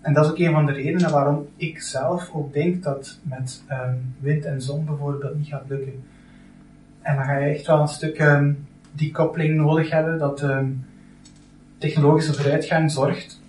En 0.04 0.12
dat 0.12 0.25
is 0.25 0.30
ook 0.30 0.38
een 0.38 0.52
van 0.52 0.66
de 0.66 0.73
redenen 0.73 1.11
waarom 1.11 1.46
ik 1.56 1.80
zelf 1.80 2.30
ook 2.32 2.52
denk 2.52 2.82
dat 2.82 3.18
met 3.23 3.62
um, 3.70 4.14
wind 4.20 4.44
en 4.44 4.62
zon 4.62 4.84
bijvoorbeeld 4.84 5.37
niet 5.37 5.46
gaat 5.46 5.68
lukken. 5.68 6.02
En 7.00 7.16
dan 7.16 7.25
ga 7.25 7.37
je 7.37 7.54
echt 7.54 7.66
wel 7.66 7.80
een 7.80 7.88
stuk 7.88 8.20
um, 8.20 8.66
die 8.92 9.11
koppeling 9.12 9.56
nodig 9.56 9.90
hebben, 9.90 10.18
dat 10.18 10.42
um, 10.42 10.84
technologische 11.78 12.34
vooruitgang 12.34 12.90
zorgt 12.90 13.40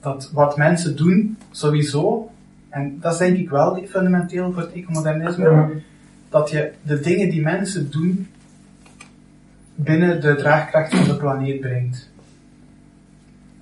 dat 0.00 0.30
wat 0.32 0.56
mensen 0.56 0.96
doen, 0.96 1.38
sowieso, 1.50 2.30
en 2.68 2.98
dat 3.00 3.12
is 3.12 3.18
denk 3.18 3.36
ik 3.36 3.50
wel 3.50 3.84
fundamenteel 3.88 4.52
voor 4.52 4.62
het 4.62 4.72
ecomodernisme, 4.72 5.70
dat 6.28 6.50
je 6.50 6.72
de 6.82 7.00
dingen 7.00 7.30
die 7.30 7.42
mensen 7.42 7.90
doen, 7.90 8.28
binnen 9.74 10.20
de 10.20 10.34
draagkracht 10.34 10.94
van 10.94 11.04
de 11.04 11.16
planeet 11.16 11.60
brengt. 11.60 12.10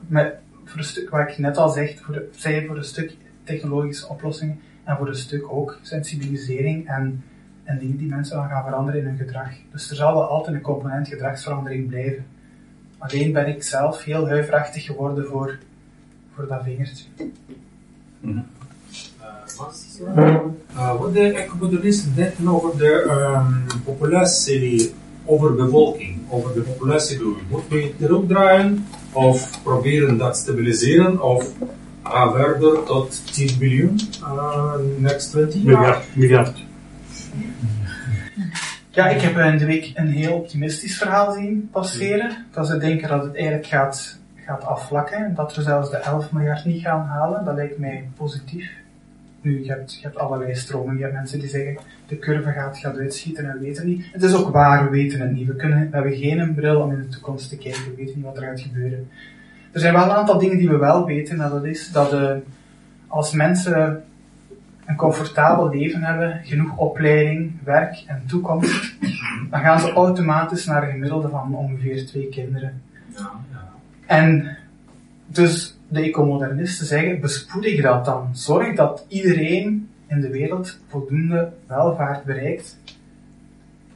Met, 0.06 0.34
voor 0.66 0.78
een 0.78 0.84
stuk, 0.84 1.10
wat 1.10 1.28
ik 1.28 1.38
net 1.38 1.56
al 1.56 1.68
zeg, 1.68 2.00
voor, 2.02 2.14
de, 2.14 2.28
zei 2.36 2.66
voor 2.66 2.76
een 2.76 2.84
stuk 2.84 3.16
technologische 3.44 4.08
oplossingen 4.08 4.60
en 4.84 4.96
voor 4.96 5.08
een 5.08 5.14
stuk 5.14 5.52
ook 5.52 5.78
sensibilisering 5.82 6.88
en, 6.88 7.24
en 7.64 7.78
dingen 7.78 7.96
die 7.96 8.08
mensen 8.08 8.36
dan 8.36 8.48
gaan 8.48 8.64
veranderen 8.64 9.00
in 9.00 9.06
hun 9.06 9.16
gedrag. 9.16 9.50
Dus 9.72 9.90
er 9.90 9.96
zal 9.96 10.14
wel 10.14 10.28
altijd 10.28 10.56
een 10.56 10.62
component 10.62 11.08
gedragsverandering 11.08 11.88
blijven. 11.88 12.26
Alleen 12.98 13.32
ben 13.32 13.46
ik 13.46 13.62
zelf 13.62 14.04
heel 14.04 14.28
huiverachtig 14.28 14.84
geworden 14.84 15.26
voor, 15.26 15.58
voor 16.34 16.46
dat 16.46 16.62
vingertje. 16.64 17.04
Mm 17.18 17.32
-hmm. 18.20 18.44
uh, 20.74 21.00
wat 21.00 21.14
de 21.14 21.32
ecomodernisten 21.32 22.14
denken 22.14 22.48
over 22.48 22.78
de 22.78 22.92
um, 23.10 23.82
populatie 23.84 24.94
over 25.26 25.54
bevolking, 25.54 26.18
over 26.28 26.54
de 26.54 26.60
populatie 26.60 27.18
doen. 27.18 27.36
Moeten 27.48 27.70
we 27.70 27.94
terugdraaien 27.98 28.86
of 29.16 29.62
proberen 29.62 30.16
dat 30.16 30.36
stabiliseren 30.36 31.22
of 31.22 31.52
gaan 32.02 32.32
verder 32.32 32.82
tot 32.82 33.34
10 33.34 33.56
miljoen 33.58 34.00
uh, 34.22 34.72
next 34.98 35.30
20 35.30 35.62
jaar? 35.62 36.04
Miljard. 36.14 36.64
Ja, 38.90 39.08
ik 39.08 39.20
heb 39.20 39.36
in 39.36 39.58
de 39.58 39.64
week 39.64 39.92
een 39.94 40.08
heel 40.08 40.32
optimistisch 40.32 40.98
verhaal 40.98 41.32
zien 41.32 41.68
passeren. 41.72 42.46
Dat 42.50 42.66
ze 42.66 42.78
denken 42.78 43.08
dat 43.08 43.22
het 43.22 43.34
eigenlijk 43.34 43.66
gaat, 43.66 44.18
gaat 44.34 44.64
afvlakken 44.64 45.16
en 45.16 45.34
dat 45.34 45.54
we 45.54 45.62
zelfs 45.62 45.90
de 45.90 45.96
11 45.96 46.32
miljard 46.32 46.64
niet 46.64 46.82
gaan 46.82 47.06
halen. 47.06 47.44
Dat 47.44 47.54
lijkt 47.54 47.78
mij 47.78 48.08
positief. 48.16 48.70
Nu, 49.40 49.64
je 49.64 49.70
hebt, 49.70 49.94
je 49.94 50.02
hebt 50.02 50.18
allerlei 50.18 50.54
stromingen. 50.54 50.96
Je 50.96 51.02
hebt 51.02 51.14
mensen 51.14 51.38
die 51.38 51.48
zeggen, 51.48 51.76
de 52.06 52.18
curve 52.18 52.52
gaat, 52.52 52.78
gaat 52.78 52.98
uitschieten 52.98 53.44
en 53.44 53.52
we 53.52 53.64
weten 53.64 53.86
niet. 53.86 54.06
Het 54.12 54.22
is 54.22 54.34
ook 54.34 54.50
waar, 54.50 54.84
we 54.84 54.90
weten 54.90 55.20
het 55.20 55.32
niet. 55.32 55.46
We, 55.46 55.56
kunnen, 55.56 55.90
we 55.90 55.96
hebben 55.96 56.16
geen 56.16 56.54
bril 56.54 56.80
om 56.80 56.92
in 56.92 56.98
de 56.98 57.08
toekomst 57.08 57.48
te 57.48 57.56
kijken. 57.56 57.84
We 57.84 57.94
weten 57.96 58.14
niet 58.16 58.24
wat 58.24 58.36
er 58.36 58.42
gaat 58.42 58.60
gebeuren. 58.60 59.08
Er 59.72 59.80
zijn 59.80 59.94
wel 59.94 60.02
een 60.02 60.10
aantal 60.10 60.38
dingen 60.38 60.58
die 60.58 60.68
we 60.68 60.76
wel 60.76 61.06
weten. 61.06 61.40
En 61.40 61.50
dat 61.50 61.64
is 61.64 61.92
dat 61.92 62.12
uh, 62.12 62.30
als 63.06 63.32
mensen 63.32 64.02
een 64.86 64.96
comfortabel 64.96 65.68
leven 65.68 66.02
hebben, 66.02 66.40
genoeg 66.44 66.76
opleiding, 66.76 67.52
werk 67.64 68.04
en 68.06 68.22
toekomst, 68.26 68.96
dan 69.50 69.60
gaan 69.60 69.80
ze 69.80 69.92
automatisch 69.92 70.66
naar 70.66 70.82
een 70.82 70.90
gemiddelde 70.90 71.28
van 71.28 71.54
ongeveer 71.54 72.06
twee 72.06 72.28
kinderen. 72.28 72.82
Ja, 73.16 73.30
ja. 73.52 73.68
En 74.06 74.56
dus 75.26 75.75
de 75.88 76.00
ecomodernisten 76.00 76.86
zeggen, 76.86 77.20
bespoedig 77.20 77.82
dat 77.82 78.04
dan. 78.04 78.28
Zorg 78.32 78.76
dat 78.76 79.04
iedereen 79.08 79.88
in 80.06 80.20
de 80.20 80.30
wereld 80.30 80.78
voldoende 80.88 81.52
welvaart 81.66 82.24
bereikt. 82.24 82.78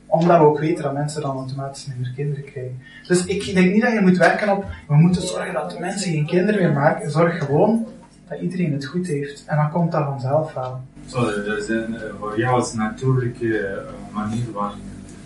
Omdat 0.06 0.38
we 0.38 0.44
ook 0.44 0.58
weten 0.58 0.82
dat 0.82 0.92
mensen 0.92 1.22
dan 1.22 1.36
automatisch 1.36 1.86
minder 1.86 2.12
kinderen 2.16 2.44
krijgen. 2.44 2.78
Dus 3.06 3.24
ik 3.24 3.54
denk 3.54 3.72
niet 3.72 3.82
dat 3.82 3.92
je 3.92 4.00
moet 4.00 4.16
werken 4.16 4.56
op, 4.56 4.64
we 4.88 4.94
moeten 4.94 5.22
zorgen 5.22 5.52
dat 5.52 5.70
de 5.70 5.80
mensen 5.80 6.12
geen 6.12 6.26
kinderen 6.26 6.62
meer 6.62 6.72
maken. 6.72 7.10
Zorg 7.10 7.38
gewoon 7.38 7.86
dat 8.28 8.40
iedereen 8.40 8.72
het 8.72 8.84
goed 8.84 9.06
heeft. 9.06 9.44
En 9.46 9.56
dan 9.56 9.70
komt 9.70 9.92
dat 9.92 10.04
vanzelf 10.04 10.54
wel. 10.54 10.80
Zo, 11.06 11.24
dat 11.44 11.58
is 11.58 11.68
een, 11.68 11.96
voor 12.18 12.38
jou 12.38 12.70
een 12.70 12.78
natuurlijke 12.78 13.46
uh, 13.46 14.14
manier 14.14 14.44
van 14.52 14.72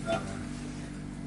uh, 0.05 0.15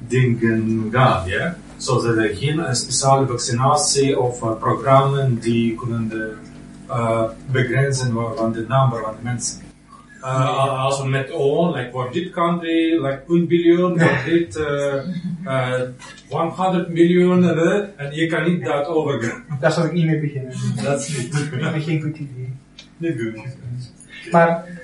dingen 0.07 0.89
gaan, 0.91 1.55
ja? 1.79 1.85
Zoals 1.85 2.03
er 2.03 2.35
geen 2.35 2.75
speciale 2.75 3.27
vaccinatie 3.27 4.19
of 4.19 4.43
uh, 4.43 4.57
programma 4.59 5.29
die 5.41 5.75
kunnen 5.75 6.09
de, 6.09 6.33
uh, 6.89 7.23
begrenzen 7.51 8.13
van 8.35 8.51
de 8.51 8.59
nummer 8.59 9.01
van 9.01 9.15
de 9.15 9.23
mensen. 9.23 9.67
Uh, 10.21 10.83
als 10.83 11.01
we 11.01 11.07
met 11.07 11.31
OON, 11.31 11.71
like 11.75 11.91
voor 11.91 12.11
dit 12.11 12.31
country, 12.31 13.01
like 13.01 13.21
1 13.27 13.47
biljoen, 13.47 13.99
voor 13.99 14.23
dit 14.25 14.57
uh, 14.57 15.81
100 16.29 16.89
miljoen, 16.89 17.43
en 17.97 18.15
je 18.15 18.27
kan 18.27 18.43
niet 18.43 18.65
dat 18.65 18.87
overgaan. 18.87 19.43
Daar 19.59 19.71
zal 19.71 19.85
ik 19.85 19.91
niet 19.91 20.05
mee 20.05 20.19
beginnen. 20.19 20.53
Dat 20.83 20.99
is 20.99 21.17
niet 21.17 21.33
is 21.75 21.83
geen 21.83 22.01
goed 22.01 22.17
idee. 22.17 22.53
Niet 22.97 23.21
goed. 23.21 23.57
Maar 24.31 24.78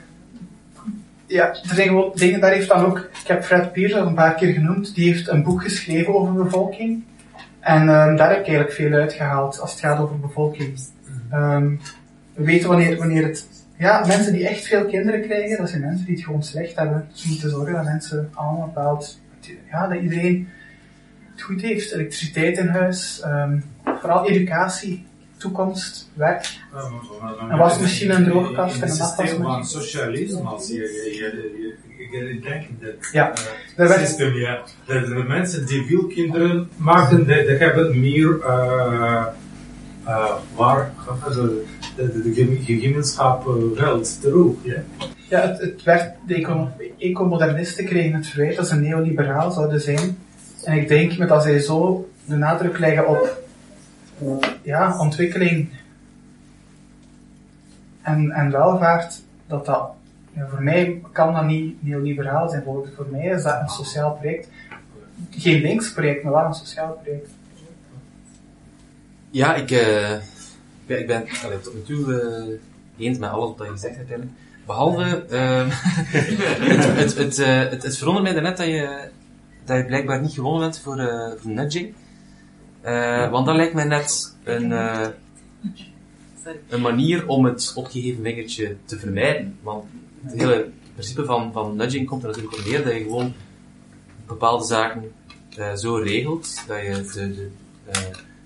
ja, 1.27 1.47
er 1.49 1.75
zijn 1.75 1.87
gewoon 1.87 2.11
dingen, 2.15 2.39
daar 2.39 2.51
heeft 2.51 2.67
dan 2.67 2.85
ook, 2.85 2.97
ik 2.97 3.27
heb 3.27 3.43
Fred 3.43 3.73
Peers 3.73 3.93
al 3.93 4.07
een 4.07 4.13
paar 4.13 4.35
keer 4.35 4.53
genoemd, 4.53 4.95
die 4.95 5.11
heeft 5.11 5.27
een 5.27 5.43
boek 5.43 5.63
geschreven 5.63 6.15
over 6.15 6.33
bevolking. 6.33 7.03
En 7.59 7.81
um, 7.81 8.15
daar 8.15 8.29
heb 8.29 8.39
ik 8.39 8.47
eigenlijk 8.47 8.71
veel 8.71 8.91
uitgehaald 8.91 9.59
als 9.59 9.71
het 9.71 9.79
gaat 9.79 9.99
over 9.99 10.19
bevolking. 10.19 10.79
Um, 11.33 11.79
we 12.33 12.43
weten 12.43 12.69
wanneer, 12.69 12.97
wanneer 12.97 13.23
het, 13.23 13.47
ja, 13.77 14.05
mensen 14.07 14.33
die 14.33 14.47
echt 14.47 14.65
veel 14.67 14.85
kinderen 14.85 15.21
krijgen, 15.21 15.57
dat 15.57 15.69
zijn 15.69 15.81
mensen 15.81 16.05
die 16.05 16.15
het 16.15 16.23
gewoon 16.23 16.43
slecht 16.43 16.75
hebben. 16.75 17.07
We 17.13 17.27
moeten 17.27 17.49
zorgen 17.49 17.73
dat 17.73 17.83
mensen 17.83 18.29
allemaal 18.33 18.65
bepaald, 18.65 19.19
ja, 19.71 19.87
dat 19.87 20.01
iedereen 20.01 20.47
het 21.31 21.41
goed 21.41 21.61
heeft. 21.61 21.91
Elektriciteit 21.91 22.57
in 22.57 22.67
huis, 22.67 23.21
um, 23.25 23.63
vooral 23.83 24.29
educatie 24.29 25.05
toekomst, 25.45 26.09
werk. 26.13 26.59
Een 27.49 27.57
wasmachine, 27.57 28.13
een 28.13 28.23
droogkast 28.23 28.81
en 28.81 28.89
een 28.89 29.01
afwasmachine. 29.01 29.43
van 29.43 29.65
socialisme, 29.65 30.49
als 30.49 30.67
je, 30.67 30.73
je, 30.73 31.75
je, 32.11 32.39
denkt 32.41 32.67
dat 32.81 33.11
ja, 33.11 33.33
uh, 33.77 33.97
systeem, 33.97 34.33
ja. 34.33 34.61
De, 34.85 34.99
de, 34.99 35.23
mensen 35.27 35.65
die 35.65 35.85
veel 35.85 36.05
kinderen 36.05 36.69
maken, 36.75 37.25
die, 37.25 37.35
hebben 37.35 37.99
meer 37.99 38.37
uh, 38.37 39.25
uh, 40.07 40.35
waar 40.55 40.91
de, 41.25 41.63
de, 41.95 42.61
gemeenschap 42.65 43.47
geld 43.75 44.21
terug. 44.21 44.53
Ja, 44.61 44.83
ja 45.29 45.41
het, 45.41 45.61
het 45.61 45.83
werd, 45.83 46.13
de 46.27 46.67
ecomodernisten 46.97 47.85
kregen 47.85 48.13
het 48.13 48.27
verwijt 48.27 48.55
dat 48.55 48.67
ze 48.67 48.75
neoliberaal 48.75 49.51
zouden 49.51 49.81
zijn. 49.81 50.17
En 50.63 50.77
ik 50.77 50.87
denk 50.87 51.17
met 51.17 51.29
dat 51.29 51.43
zij 51.43 51.59
zo 51.59 52.09
de 52.25 52.35
nadruk 52.35 52.79
leggen 52.79 53.07
op 53.07 53.43
ja, 54.61 54.99
ontwikkeling 54.99 55.69
en, 58.01 58.31
en 58.31 58.51
welvaart, 58.51 59.21
dat 59.47 59.65
dat, 59.65 59.89
voor 60.49 60.63
mij 60.63 61.01
kan 61.11 61.33
dat 61.33 61.45
niet 61.45 61.83
neoliberaal 61.83 62.49
zijn. 62.49 62.63
Voor, 62.63 63.07
mij 63.11 63.25
is 63.25 63.43
dat 63.43 63.61
een 63.61 63.69
sociaal 63.69 64.13
project. 64.13 64.47
Geen 65.29 65.61
links 65.61 65.93
project, 65.93 66.23
maar 66.23 66.33
wel 66.33 66.45
een 66.45 66.53
sociaal 66.53 66.99
project. 67.03 67.29
Ja, 69.29 69.55
ik, 69.55 69.71
uh, 69.71 70.13
ik 70.85 71.07
ben 71.07 71.25
allee, 71.43 71.59
tot 71.59 71.73
nu 71.73 71.81
toe 71.81 72.59
uh, 72.97 73.05
eens 73.07 73.17
met 73.17 73.29
alles 73.29 73.57
wat 73.57 73.67
je 73.67 73.73
gezegd 73.73 73.95
hebt 73.95 74.09
eigenlijk. 74.09 74.39
Behalve, 74.65 75.25
uh, 75.29 75.65
het, 76.69 76.85
het, 76.85 77.17
het, 77.17 77.37
het, 77.71 77.83
het 77.83 77.97
verwondert 77.97 78.25
mij 78.25 78.33
daarnet 78.33 78.57
dat 78.57 78.67
je 78.67 79.09
dat 79.65 79.77
je 79.77 79.85
blijkbaar 79.85 80.21
niet 80.21 80.33
gewonnen 80.33 80.61
bent 80.61 80.79
voor, 80.79 80.99
eh, 80.99 81.31
voor 81.39 81.51
nudging. 81.51 81.93
Eh, 82.85 83.29
want 83.29 83.45
dat 83.45 83.55
lijkt 83.55 83.73
mij 83.73 83.83
net 83.83 84.37
een, 84.43 84.71
eh, 84.71 85.07
een 86.69 86.81
manier 86.81 87.27
om 87.27 87.45
het 87.45 87.71
opgegeven 87.75 88.23
vingertje 88.23 88.75
te 88.85 88.99
vermijden. 88.99 89.57
Want 89.61 89.85
het 90.23 90.39
hele 90.39 90.69
principe 90.93 91.25
van, 91.25 91.51
van 91.51 91.75
nudging 91.75 92.07
komt 92.07 92.21
er 92.21 92.27
natuurlijk 92.27 92.57
op 92.57 92.65
neer 92.65 92.83
dat 92.83 92.93
je 92.93 92.99
gewoon 92.99 93.33
bepaalde 94.27 94.65
zaken 94.65 95.11
eh, 95.57 95.73
zo 95.73 95.95
regelt 95.95 96.63
dat 96.67 96.81
je 96.81 97.09
de, 97.13 97.33
de, 97.33 97.49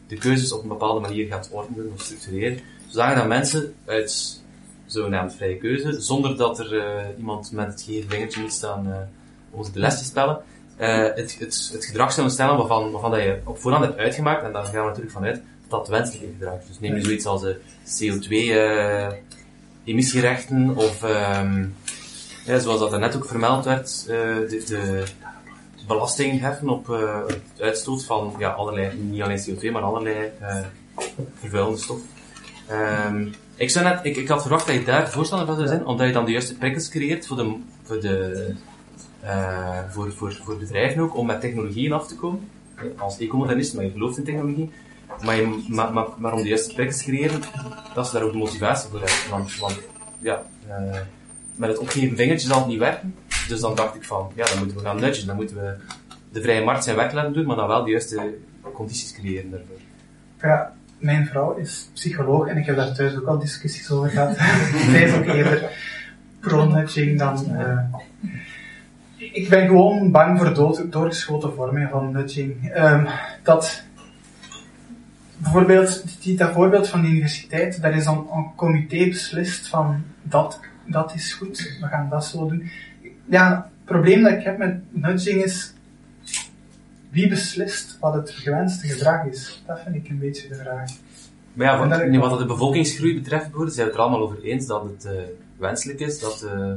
de 0.08 0.16
keuzes 0.16 0.54
op 0.54 0.62
een 0.62 0.70
bepaalde 0.70 1.00
manier 1.00 1.28
gaat 1.28 1.50
ordenen 1.52 1.92
of 1.94 2.02
structureren, 2.02 2.60
zodat 2.88 3.28
mensen 3.28 3.74
uit 3.86 4.42
zogenaamd 4.86 5.36
vrije 5.36 5.58
keuze, 5.58 6.02
zonder 6.02 6.38
dat 6.38 6.60
er 6.60 7.06
iemand 7.18 7.52
met 7.52 7.68
het 7.68 7.82
gegeven 7.82 8.10
vingertje 8.10 8.42
moet 8.42 8.54
staan 8.54 9.10
om 9.52 9.64
ze 9.64 9.72
de 9.72 9.80
les 9.80 9.98
te 10.00 10.06
spellen, 10.06 10.42
het, 10.86 11.40
het, 11.40 11.70
het 11.74 11.86
gedrag 11.86 12.12
zullen 12.12 12.32
stellen 12.32 12.58
waarvan, 12.58 12.92
waarvan 12.92 13.12
dat 13.12 13.22
je 13.22 13.40
op 13.44 13.60
voorhand 13.60 13.86
hebt 13.86 13.98
uitgemaakt, 13.98 14.44
en 14.44 14.52
daar 14.52 14.66
gaan 14.66 14.74
we 14.74 14.88
natuurlijk 14.88 15.12
vanuit 15.12 15.42
dat 15.68 15.80
dat 15.80 15.88
wenselijke 15.88 16.28
gedrag 16.38 16.60
is. 16.60 16.68
Dus 16.68 16.80
neem 16.80 16.94
nu 16.94 17.02
zoiets 17.02 17.26
als 17.26 17.42
de 17.42 17.60
CO2-emissierechten, 17.86 20.76
of 20.76 21.04
ehm, 21.04 21.66
ja, 22.46 22.60
zoals 22.60 22.80
dat 22.80 22.94
er 22.94 23.00
net 23.00 23.16
ook 23.16 23.26
vermeld 23.26 23.66
werd, 23.66 24.06
eh, 24.08 24.16
de, 24.50 24.64
de 24.68 25.04
belasting 25.88 26.40
heffen 26.40 26.70
op 26.70 26.90
eh, 26.90 27.20
het 27.28 27.62
uitstoot 27.62 28.04
van 28.04 28.36
ja, 28.38 28.50
allerlei, 28.50 28.98
niet 28.98 29.22
alleen 29.22 29.44
CO2, 29.50 29.72
maar 29.72 29.82
allerlei 29.82 30.32
eh, 30.40 30.58
vervuilende 31.40 31.80
stof. 31.80 32.00
Ehm, 32.68 33.28
ik, 33.56 33.70
zou 33.70 33.86
net, 33.86 34.00
ik, 34.04 34.16
ik 34.16 34.28
had 34.28 34.42
verwacht 34.42 34.68
dat 34.68 34.76
je 34.76 34.84
daar 34.84 35.10
voorstander 35.10 35.48
van 35.48 35.56
zou 35.56 35.68
zijn, 35.68 35.86
omdat 35.86 36.08
je 36.08 36.14
dan 36.14 36.26
de 36.26 36.32
juiste 36.32 36.58
prikkels 36.58 36.90
creëert 36.90 37.28
voor, 37.28 37.38
de, 37.38 37.56
voor, 37.84 38.00
de, 38.00 38.56
eh, 39.22 39.80
voor, 39.90 40.12
voor, 40.12 40.34
voor 40.34 40.58
bedrijven 40.58 41.02
ook, 41.02 41.16
om 41.16 41.26
met 41.26 41.42
technologieën 41.42 41.94
af 41.94 42.08
te 42.08 42.16
komen. 42.16 42.50
Eh, 42.76 43.02
Als 43.02 43.20
ecomodernist, 43.20 43.76
maar 43.76 43.84
je 43.84 43.92
gelooft 43.92 44.18
in 44.18 44.24
technologie. 44.24 44.72
Maar, 45.24 45.38
maar, 45.68 45.94
maar, 45.94 46.06
maar 46.18 46.34
om 46.34 46.42
de 46.42 46.48
juiste 46.48 46.74
prikkels 46.74 46.98
te 46.98 47.04
creëren, 47.04 47.42
dat 47.94 48.08
ze 48.08 48.14
daar 48.14 48.24
ook 48.24 48.32
de 48.32 48.38
motivatie 48.38 48.90
voor 48.90 49.00
hebben. 49.00 49.30
Want, 49.30 49.58
want 49.58 49.80
ja, 50.20 50.44
eh, 50.68 51.00
met 51.56 51.70
het 51.70 51.78
opgeven 51.78 52.18
vingertje 52.18 52.48
zal 52.48 52.60
het 52.60 52.68
niet 52.68 52.80
werken. 52.80 53.16
Dus 53.48 53.60
dan 53.60 53.76
dacht 53.76 53.96
ik 53.96 54.04
van, 54.04 54.32
ja, 54.36 54.46
dan 54.46 54.58
moeten 54.58 54.78
we 54.78 54.84
gaan 54.84 55.00
nudgen. 55.00 55.28
Dan 55.28 55.36
moeten 55.36 55.56
we 55.56 55.76
de 56.32 56.42
vrije 56.42 56.64
markt 56.64 56.84
zijn 56.84 56.96
werk 56.96 57.14
laten 57.14 57.34
doen, 57.34 57.46
maar 57.46 57.56
dan 57.56 57.68
wel 57.68 57.84
de 57.84 57.92
juiste 57.92 58.34
condities 58.74 59.14
creëren 59.14 59.52
daarvoor. 59.52 59.78
Ja, 60.42 60.74
mijn 60.98 61.26
vrouw 61.26 61.56
is 61.56 61.90
psycholoog 61.94 62.48
en 62.48 62.58
ik 62.58 62.66
heb 62.66 62.76
daar 62.76 62.94
thuis 62.94 63.16
ook 63.18 63.28
al 63.28 63.40
discussies 63.40 63.92
over 63.92 64.10
gehad. 64.10 64.36
Zij 64.92 65.04
is 65.04 65.14
ook 65.14 65.26
eerder 65.26 65.72
pro-nudging 66.40 67.20
dan... 67.20 67.46
ik 69.20 69.50
ben 69.50 69.68
gewoon 69.68 70.12
bang 70.12 70.38
voor 70.38 70.54
dood, 70.54 70.92
doorgeschoten 70.92 71.54
vormen 71.54 71.90
van 71.90 72.12
nudging. 72.12 72.72
Ehm, 72.72 73.06
dat 73.44 73.84
bijvoorbeeld, 75.38 76.24
die, 76.24 76.38
dat 76.38 76.52
voorbeeld 76.52 76.88
van 76.88 77.02
de 77.02 77.08
universiteit, 77.08 77.82
daar 77.82 77.96
is 77.96 78.04
dan 78.04 78.28
een 78.34 78.52
comité 78.56 79.08
beslist 79.08 79.68
van 79.68 80.04
dat, 80.22 80.60
dat 80.86 81.14
is 81.14 81.34
goed, 81.34 81.78
we 81.82 81.88
gaan 81.88 82.10
dat 82.10 82.26
zo 82.26 82.48
doen. 82.48 82.70
Ja, 83.26 83.56
het 83.56 83.86
probleem 83.86 84.24
dat 84.24 84.32
ik 84.32 84.44
heb 84.44 84.58
met 84.58 84.80
nudging 84.90 85.44
is, 85.44 85.74
wie 87.10 87.30
beslist 87.30 87.98
wat 88.00 88.14
het 88.14 88.30
gewenste 88.30 88.88
gedrag 88.88 89.26
is? 89.26 89.64
Dat 89.68 89.80
vind 89.84 89.96
ik 89.96 90.10
een 90.10 90.20
beetje 90.20 90.48
de 90.48 90.56
vraag. 90.56 90.92
Maar 91.54 91.68
ja, 91.68 91.88
dat 91.88 92.00
wat, 92.00 92.10
nu, 92.10 92.20
wat 92.20 92.40
de 92.40 92.46
bevolkingsgroei 92.46 93.14
betreft, 93.14 93.50
zijn 93.52 93.66
we 93.66 93.82
het 93.82 93.94
er 93.94 94.00
allemaal 94.00 94.22
over 94.22 94.44
eens 94.44 94.66
dat 94.66 94.84
het 94.84 95.06
eh, 95.06 95.22
wenselijk 95.58 96.00
is 96.00 96.20
dat, 96.20 96.42
eh, 96.42 96.72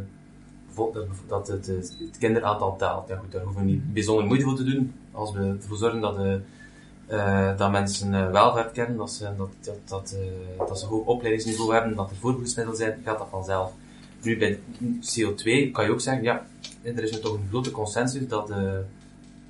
dat, 1.27 1.49
het, 1.49 1.69
eh, 1.69 1.77
het 1.77 2.19
kinderaantal 2.19 2.77
daalt. 2.79 3.09
Ja, 3.09 3.17
goed, 3.17 3.33
daar 3.33 3.43
hoeven 3.43 3.65
we 3.65 3.71
niet 3.71 3.93
bijzonder 3.93 4.25
moeite 4.25 4.45
voor 4.45 4.57
te 4.57 4.65
doen. 4.65 4.93
Als 5.13 5.33
we 5.33 5.57
ervoor 5.61 5.77
zorgen 5.77 6.01
dat, 6.01 6.17
de, 6.17 6.41
eh, 7.07 7.57
dat 7.57 7.71
mensen 7.71 8.15
eh, 8.15 8.31
welvaart 8.31 8.73
kennen, 8.73 8.97
dat 8.97 9.11
ze, 9.11 9.29
dat, 9.37 9.51
dat, 9.61 9.77
dat, 9.85 10.17
eh, 10.19 10.67
dat 10.67 10.79
ze 10.79 10.85
een 10.85 10.91
hoog 10.91 11.07
opleidingsniveau 11.07 11.73
hebben, 11.73 11.97
dat 11.97 12.11
er 12.11 12.17
voorbehoedsmiddelen 12.17 12.79
zijn, 12.79 13.01
gaat 13.05 13.19
dat 13.19 13.29
vanzelf. 13.31 13.73
Nu, 14.23 14.39
bij 14.39 14.59
CO2 15.01 15.71
kan 15.71 15.85
je 15.85 15.91
ook 15.91 16.01
zeggen, 16.01 16.23
ja, 16.23 16.47
er 16.83 17.03
is 17.03 17.13
nu 17.13 17.19
toch 17.19 17.35
een 17.35 17.49
grote 17.49 17.71
consensus 17.71 18.29
dat, 18.29 18.51
eh, 18.51 18.79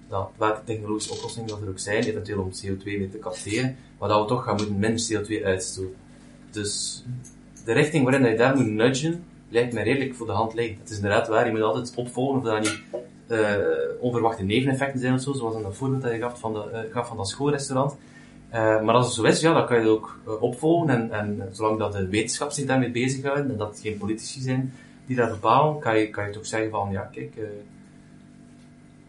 dat 0.08 0.30
welke 0.36 0.60
technologische 0.64 1.12
oplossingen 1.12 1.48
dat 1.48 1.60
er 1.60 1.68
ook 1.68 1.78
zijn, 1.78 2.04
eventueel 2.04 2.40
om 2.40 2.50
CO2 2.50 2.84
weer 2.84 3.10
te 3.10 3.18
capteren, 3.18 3.76
maar 3.98 4.08
dat 4.08 4.20
we 4.20 4.26
toch 4.26 4.44
gaan 4.44 4.56
moeten 4.56 4.78
minder 4.78 5.06
CO2 5.12 5.44
uitstoten. 5.44 5.94
Dus 6.50 7.04
de 7.64 7.72
richting 7.72 8.04
waarin 8.04 8.30
je 8.30 8.36
daar 8.36 8.56
moet 8.56 8.66
nudgen, 8.66 9.24
lijkt 9.52 9.72
mij 9.72 9.82
redelijk 9.82 10.14
voor 10.14 10.26
de 10.26 10.32
hand 10.32 10.54
liggend. 10.54 10.78
Het 10.78 10.90
is 10.90 10.96
inderdaad 10.96 11.28
waar, 11.28 11.46
je 11.46 11.52
moet 11.52 11.62
altijd 11.62 11.92
opvolgen 11.94 12.38
of 12.38 12.44
dat 12.44 12.60
niet 12.60 12.82
eh, 13.26 13.56
onverwachte 14.00 14.42
neveneffecten 14.42 15.00
zijn 15.00 15.14
of 15.14 15.20
zo, 15.20 15.32
zoals 15.32 15.56
in 15.56 15.62
dat 15.62 15.76
voorbeeld 15.76 16.02
dat 16.02 16.12
je 16.12 16.18
gaf 16.18 16.38
van, 16.38 16.52
de, 16.52 16.60
eh, 16.60 16.92
gaf 16.92 17.08
van 17.08 17.16
dat 17.16 17.28
schoolrestaurant. 17.28 17.96
Eh, 18.48 18.82
maar 18.82 18.94
als 18.94 19.04
het 19.04 19.14
zo 19.14 19.22
is, 19.22 19.40
ja, 19.40 19.52
dan 19.52 19.66
kan 19.66 19.76
je 19.76 19.82
het 19.82 19.92
ook 19.92 20.18
opvolgen 20.40 20.90
en, 20.90 21.12
en 21.12 21.48
zolang 21.52 21.78
dat 21.78 21.92
de 21.92 22.08
wetenschap 22.08 22.50
zich 22.50 22.66
daarmee 22.66 22.90
bezighoudt 22.90 23.48
en 23.48 23.56
dat 23.56 23.68
het 23.68 23.80
geen 23.80 23.98
politici 23.98 24.40
zijn 24.40 24.72
die 25.06 25.16
dat 25.16 25.30
bepalen, 25.30 25.78
kan 25.78 25.98
je, 25.98 26.10
kan 26.10 26.26
je 26.26 26.32
toch 26.32 26.46
zeggen 26.46 26.70
van, 26.70 26.90
ja, 26.90 27.10
kijk, 27.12 27.32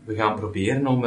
we 0.04 0.16
gaan 0.16 0.36
proberen 0.36 0.88
om, 0.88 1.06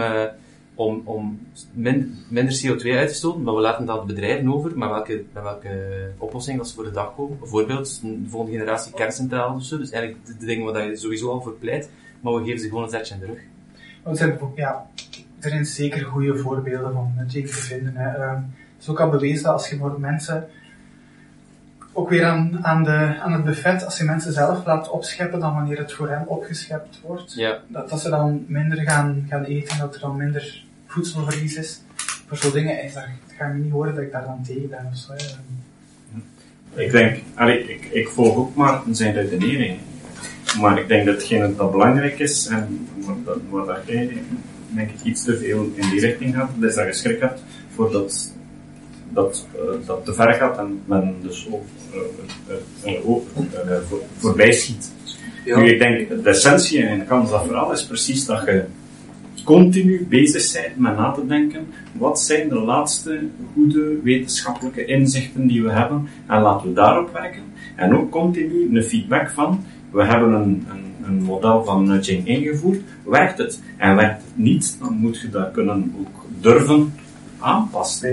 om, 0.76 1.02
om 1.04 1.38
min- 1.72 2.14
minder 2.28 2.54
CO2 2.54 2.90
uit 2.90 3.08
te 3.08 3.14
stoten, 3.14 3.42
maar 3.42 3.54
we 3.54 3.60
laten 3.60 3.86
dat 3.86 4.06
bedrijven 4.06 4.52
over 4.52 4.78
met 4.78 4.88
welke, 4.88 5.22
met 5.32 5.42
welke 5.42 5.70
oplossing 6.18 6.58
dat 6.58 6.68
ze 6.68 6.74
voor 6.74 6.84
de 6.84 6.90
dag 6.90 7.14
komen. 7.14 7.38
Bijvoorbeeld 7.38 8.00
de 8.02 8.28
volgende 8.28 8.56
generatie 8.58 8.92
kerncentrales 8.92 9.56
of 9.56 9.62
zo, 9.64 9.78
dus 9.78 9.90
eigenlijk 9.90 10.26
de, 10.26 10.36
de 10.38 10.46
dingen 10.46 10.72
waar 10.72 10.86
je 10.88 10.96
sowieso 10.96 11.30
al 11.30 11.40
voor 11.42 11.52
pleit, 11.52 11.90
maar 12.20 12.34
we 12.34 12.44
geven 12.44 12.60
ze 12.60 12.68
gewoon 12.68 12.82
een 12.82 12.90
zetje 12.90 13.14
in 13.14 13.20
de 13.20 13.26
rug. 13.26 13.40
Maar 14.02 14.12
er 14.12 14.18
zijn 14.18 14.38
ja, 14.54 14.86
er 15.40 15.50
zijn 15.50 15.64
zeker 15.64 16.04
goede 16.04 16.36
voorbeelden 16.38 16.92
van 16.92 17.12
nudging 17.16 17.46
te 17.46 17.52
vinden. 17.54 17.92
Hè. 17.96 18.08
Ehm, 18.16 18.34
het 18.34 18.82
is 18.82 18.88
ook 18.88 19.00
al 19.00 19.10
bewezen 19.10 19.44
dat 19.44 19.52
als 19.52 19.68
je 19.70 19.76
voor 19.76 20.00
mensen, 20.00 20.48
ook 21.92 22.08
weer 22.08 22.24
aan, 22.24 22.64
aan, 22.64 22.82
de, 22.84 23.16
aan 23.20 23.32
het 23.32 23.44
buffet, 23.44 23.84
als 23.84 23.98
je 23.98 24.04
mensen 24.04 24.32
zelf 24.32 24.66
laat 24.66 24.90
opscheppen 24.90 25.40
dan 25.40 25.54
wanneer 25.54 25.78
het 25.78 25.92
voor 25.92 26.08
hen 26.08 26.26
opgeschept 26.28 27.00
wordt, 27.00 27.34
Ja. 27.34 27.58
dat, 27.68 27.90
dat 27.90 28.00
ze 28.00 28.10
dan 28.10 28.44
minder 28.48 28.78
gaan, 28.78 29.26
gaan 29.28 29.44
eten, 29.44 29.78
dat 29.78 29.94
er 29.94 30.00
dan 30.00 30.16
minder 30.16 30.64
voedselverlies 30.96 31.54
is. 31.56 31.80
Voor 32.26 32.36
zo'n 32.36 32.52
dingen 32.52 32.82
is 32.84 32.94
dat, 32.94 33.04
ga 33.36 33.46
je 33.48 33.54
niet 33.62 33.72
horen 33.72 33.94
dat 33.94 34.04
ik 34.04 34.12
daar 34.12 34.24
dan 34.24 34.42
tegen 34.46 34.68
ben 34.68 34.88
of 34.92 34.96
zo. 34.98 35.12
Ik 36.80 36.90
denk, 36.90 37.18
allee, 37.34 37.64
ik, 37.74 37.84
ik 37.92 38.08
volg 38.08 38.36
ook 38.36 38.54
maar 38.54 38.82
zijn 38.90 39.12
redenering. 39.14 39.78
Maar 40.60 40.78
ik 40.78 40.88
denk 40.88 41.06
dat 41.06 41.14
hetgene 41.14 41.56
dat 41.56 41.70
belangrijk 41.72 42.18
is, 42.18 42.46
en 42.46 42.86
waar, 43.04 43.16
dat- 43.24 43.38
waar 43.50 43.66
dat 43.66 43.78
jij 43.86 44.22
denk 44.74 44.90
ik 44.90 45.02
iets 45.02 45.24
te 45.24 45.38
veel 45.38 45.70
in 45.74 45.90
die 45.90 46.00
richting 46.00 46.34
gaat, 46.34 46.50
dat 46.56 46.70
is 46.70 46.76
dat 46.76 46.86
je 46.86 46.92
schrik 46.92 47.20
hebt 47.20 47.42
voordat 47.74 48.32
dat, 49.12 49.46
eh, 49.54 49.86
dat 49.86 50.04
te 50.04 50.14
ver 50.14 50.32
gaat 50.32 50.58
en 50.58 50.80
men 50.84 51.14
dus 51.22 51.46
ook 51.50 51.64
eh, 51.92 51.98
eh, 52.84 52.94
eh, 52.96 53.08
ook, 53.08 53.26
eh, 53.36 53.76
voor, 53.88 54.02
voorbij 54.16 54.52
schiet. 54.52 54.90
Ja. 55.44 55.58
Nu, 55.58 55.70
ik 55.70 55.78
denk, 55.78 56.08
de 56.24 56.30
essentie 56.30 56.78
in 56.78 57.06
kans 57.06 57.30
dat 57.30 57.44
verhaal 57.46 57.72
is 57.72 57.86
precies 57.86 58.24
dat 58.24 58.44
je 58.46 58.64
continu 59.46 60.06
bezig 60.08 60.52
bent 60.52 60.76
met 60.76 60.96
na 60.96 61.10
te 61.10 61.26
denken, 61.26 61.66
wat 61.92 62.20
zijn 62.20 62.48
de 62.48 62.60
laatste 62.60 63.20
goede 63.52 64.00
wetenschappelijke 64.02 64.84
inzichten 64.84 65.46
die 65.46 65.62
we 65.62 65.70
hebben, 65.70 66.08
en 66.26 66.42
laten 66.42 66.68
we 66.68 66.74
daarop 66.74 67.12
werken. 67.12 67.42
En 67.76 67.96
ook 67.96 68.10
continu 68.10 68.76
een 68.76 68.82
feedback 68.82 69.30
van, 69.30 69.64
we 69.90 70.04
hebben 70.04 70.32
een, 70.32 70.66
een, 70.70 70.84
een 71.06 71.22
model 71.22 71.64
van 71.64 71.84
nudging 71.84 72.26
ingevoerd, 72.26 72.80
werkt 73.04 73.38
het? 73.38 73.60
En 73.76 73.96
werkt 73.96 74.22
het 74.22 74.36
niet, 74.36 74.76
dan 74.80 74.94
moet 74.94 75.20
je 75.20 75.30
dat 75.30 75.52
kunnen 75.52 75.94
ook 75.98 76.24
durven 76.40 76.92
aanpassen. 77.38 78.10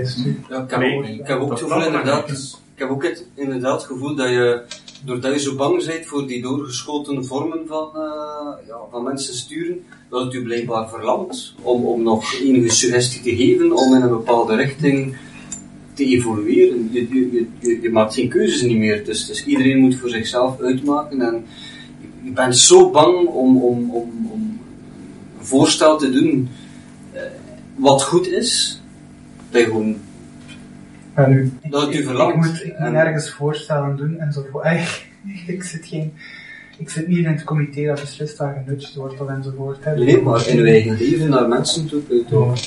Ja, 0.50 0.64
ik 0.64 0.70
heb 0.70 0.82
ook, 0.82 1.06
ik 1.06 1.28
heb 1.28 1.40
ook 1.40 1.50
dat 1.50 1.60
het 1.60 1.70
dat 1.70 1.70
gevoel 1.70 1.70
belangrijk 1.70 2.06
inderdaad, 2.06 2.62
ik 2.74 2.80
heb 2.80 2.90
ook 2.90 3.04
het, 3.04 3.26
inderdaad 3.36 3.82
het 3.82 3.92
gevoel 3.92 4.16
dat 4.16 4.30
je, 4.30 4.62
doordat 5.06 5.34
je 5.34 5.40
zo 5.40 5.56
bang 5.56 5.86
bent 5.86 6.06
voor 6.06 6.28
die 6.28 6.42
doorgeschoten 6.42 7.26
vormen 7.26 7.68
van, 7.68 7.90
eh, 7.96 8.68
ja, 8.68 8.78
van 8.92 9.04
mensen 9.04 9.34
sturen, 9.36 9.86
dat 10.10 10.24
het 10.24 10.34
u 10.34 10.44
blijkbaar 10.44 10.90
verlamt 10.90 11.56
om, 11.62 11.84
om 11.86 12.04
nog 12.04 12.34
enige 12.34 12.70
suggestie 12.70 13.22
te 13.22 13.36
geven, 13.36 13.72
om 13.72 13.96
in 13.96 14.02
een 14.02 14.10
bepaalde 14.10 14.56
richting 14.56 15.16
te 15.94 16.06
evolueren. 16.06 16.90
Je, 16.92 17.08
je, 17.10 17.82
je- 17.82 17.90
maakt 17.92 18.14
geen 18.14 18.30
keuzes 18.30 18.62
niet 18.62 18.78
meer, 18.78 19.06
dus, 19.06 19.26
dus 19.26 19.46
iedereen 19.46 19.78
moet 19.78 19.96
voor 19.96 20.10
zichzelf 20.10 20.60
uitmaken 20.62 21.22
en 21.22 21.46
je, 22.02 22.08
je 22.24 22.32
bent 22.32 22.58
zo 22.58 22.90
bang 22.90 23.28
om, 23.28 23.58
om, 23.58 23.90
om, 23.92 24.12
om 24.32 24.60
een 25.40 25.46
voorstel 25.46 25.98
te 25.98 26.10
doen 26.10 26.50
eh, 27.12 27.22
wat 27.76 28.04
goed 28.04 28.28
is, 28.28 28.82
dat 29.52 29.62
je 29.62 29.68
gewoon 29.68 29.96
Maar 31.16 31.30
nu, 31.30 31.52
Dat 31.70 31.82
het 31.82 31.96
u 31.96 31.98
ik, 31.98 32.06
verlangt. 32.06 32.36
ik 32.36 32.42
moet, 32.42 32.64
ik 32.64 32.80
moet 32.80 32.88
En- 32.88 32.96
ergens 32.96 33.30
voorstellen 33.32 33.96
doen 33.96 34.20
en 34.20 34.34
zo. 34.34 34.46
Ey, 34.60 34.86
ik 35.48 35.64
zit 35.64 35.86
geen, 35.86 36.14
ik 36.78 36.90
zit 36.90 37.08
niet 37.08 37.18
in 37.18 37.26
het 37.26 37.44
comité 37.44 37.86
dat 37.86 38.00
beslist 38.02 38.38
dat 38.38 38.50
genudged 38.64 38.96
wordt 38.96 39.22
of 39.22 39.28
enzovoort. 39.28 39.78
hè. 39.84 39.96
Nee, 39.96 40.22
maar 40.22 40.48
in 40.48 40.58
uw 40.58 40.66
eigen 40.66 40.98
leven 40.98 41.30
naar 41.30 41.48
mensen 41.48 41.88
toe 41.88 42.02
kun 42.08 42.18
je 42.18 42.26
toch... 42.26 42.58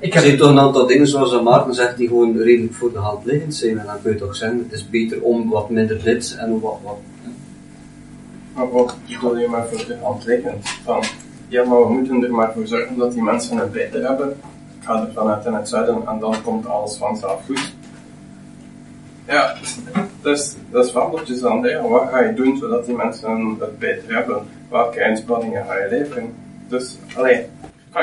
Ik 0.00 0.14
Er 0.14 0.20
zijn 0.20 0.30
heb, 0.32 0.40
toch 0.40 0.50
een 0.50 0.58
aantal 0.60 0.86
dingen 0.86 1.06
zoals 1.08 1.30
dat 1.30 1.42
Maarten 1.44 1.74
zegt 1.74 1.96
die 1.96 2.08
gewoon 2.08 2.36
redelijk 2.36 2.74
voor 2.74 2.92
de 2.92 2.98
hand 2.98 3.24
liggend 3.24 3.54
zijn. 3.54 3.78
En 3.78 3.86
dan 3.86 3.96
kun 4.02 4.12
je 4.12 4.18
toch 4.18 4.36
zeggen, 4.36 4.58
het 4.58 4.72
is 4.72 4.90
beter 4.90 5.22
om 5.22 5.48
wat 5.48 5.70
minder 5.70 6.02
dit 6.04 6.36
en 6.38 6.60
wat... 6.60 6.78
wat 6.84 6.98
Maar 8.54 8.70
wat 8.70 8.96
bedoel 9.08 9.38
je 9.38 9.48
maar 9.48 9.66
voor 9.72 9.86
de 9.86 9.96
hand 10.02 10.24
liggend? 10.26 10.68
Van, 10.84 11.02
ja, 11.48 11.64
maar 11.64 11.80
we 11.86 11.92
moeten 11.92 12.24
er 12.24 12.30
maar 12.34 12.52
voor 12.52 12.66
zorgen 12.66 12.96
dat 12.96 13.12
die 13.12 13.22
mensen 13.22 13.56
het 13.56 13.72
beter 13.72 14.06
hebben. 14.08 14.36
Ik 14.80 14.84
ga 14.84 15.00
er 15.00 15.12
vanuit 15.14 15.44
in 15.44 15.54
het 15.54 15.68
zuiden 15.68 16.06
en 16.06 16.18
dan 16.18 16.42
komt 16.42 16.66
alles 16.66 16.96
vanzelf 16.96 17.44
goed. 17.46 17.74
Ja, 19.26 19.54
dus 20.22 20.54
dat 20.70 20.84
is 20.84 20.90
fabeltjes 20.90 21.40
dan. 21.40 21.64
Hè. 21.64 21.88
Wat 21.88 22.08
ga 22.10 22.20
je 22.20 22.34
doen 22.34 22.56
zodat 22.56 22.86
die 22.86 22.94
mensen 22.94 23.56
het 23.60 23.78
beter 23.78 24.14
hebben? 24.14 24.42
Welke 24.70 25.00
inspanningen 25.00 25.64
ga 25.66 25.74
je 25.74 25.88
leveren? 25.90 26.34
Dus, 26.68 26.96
alleen, 27.16 27.38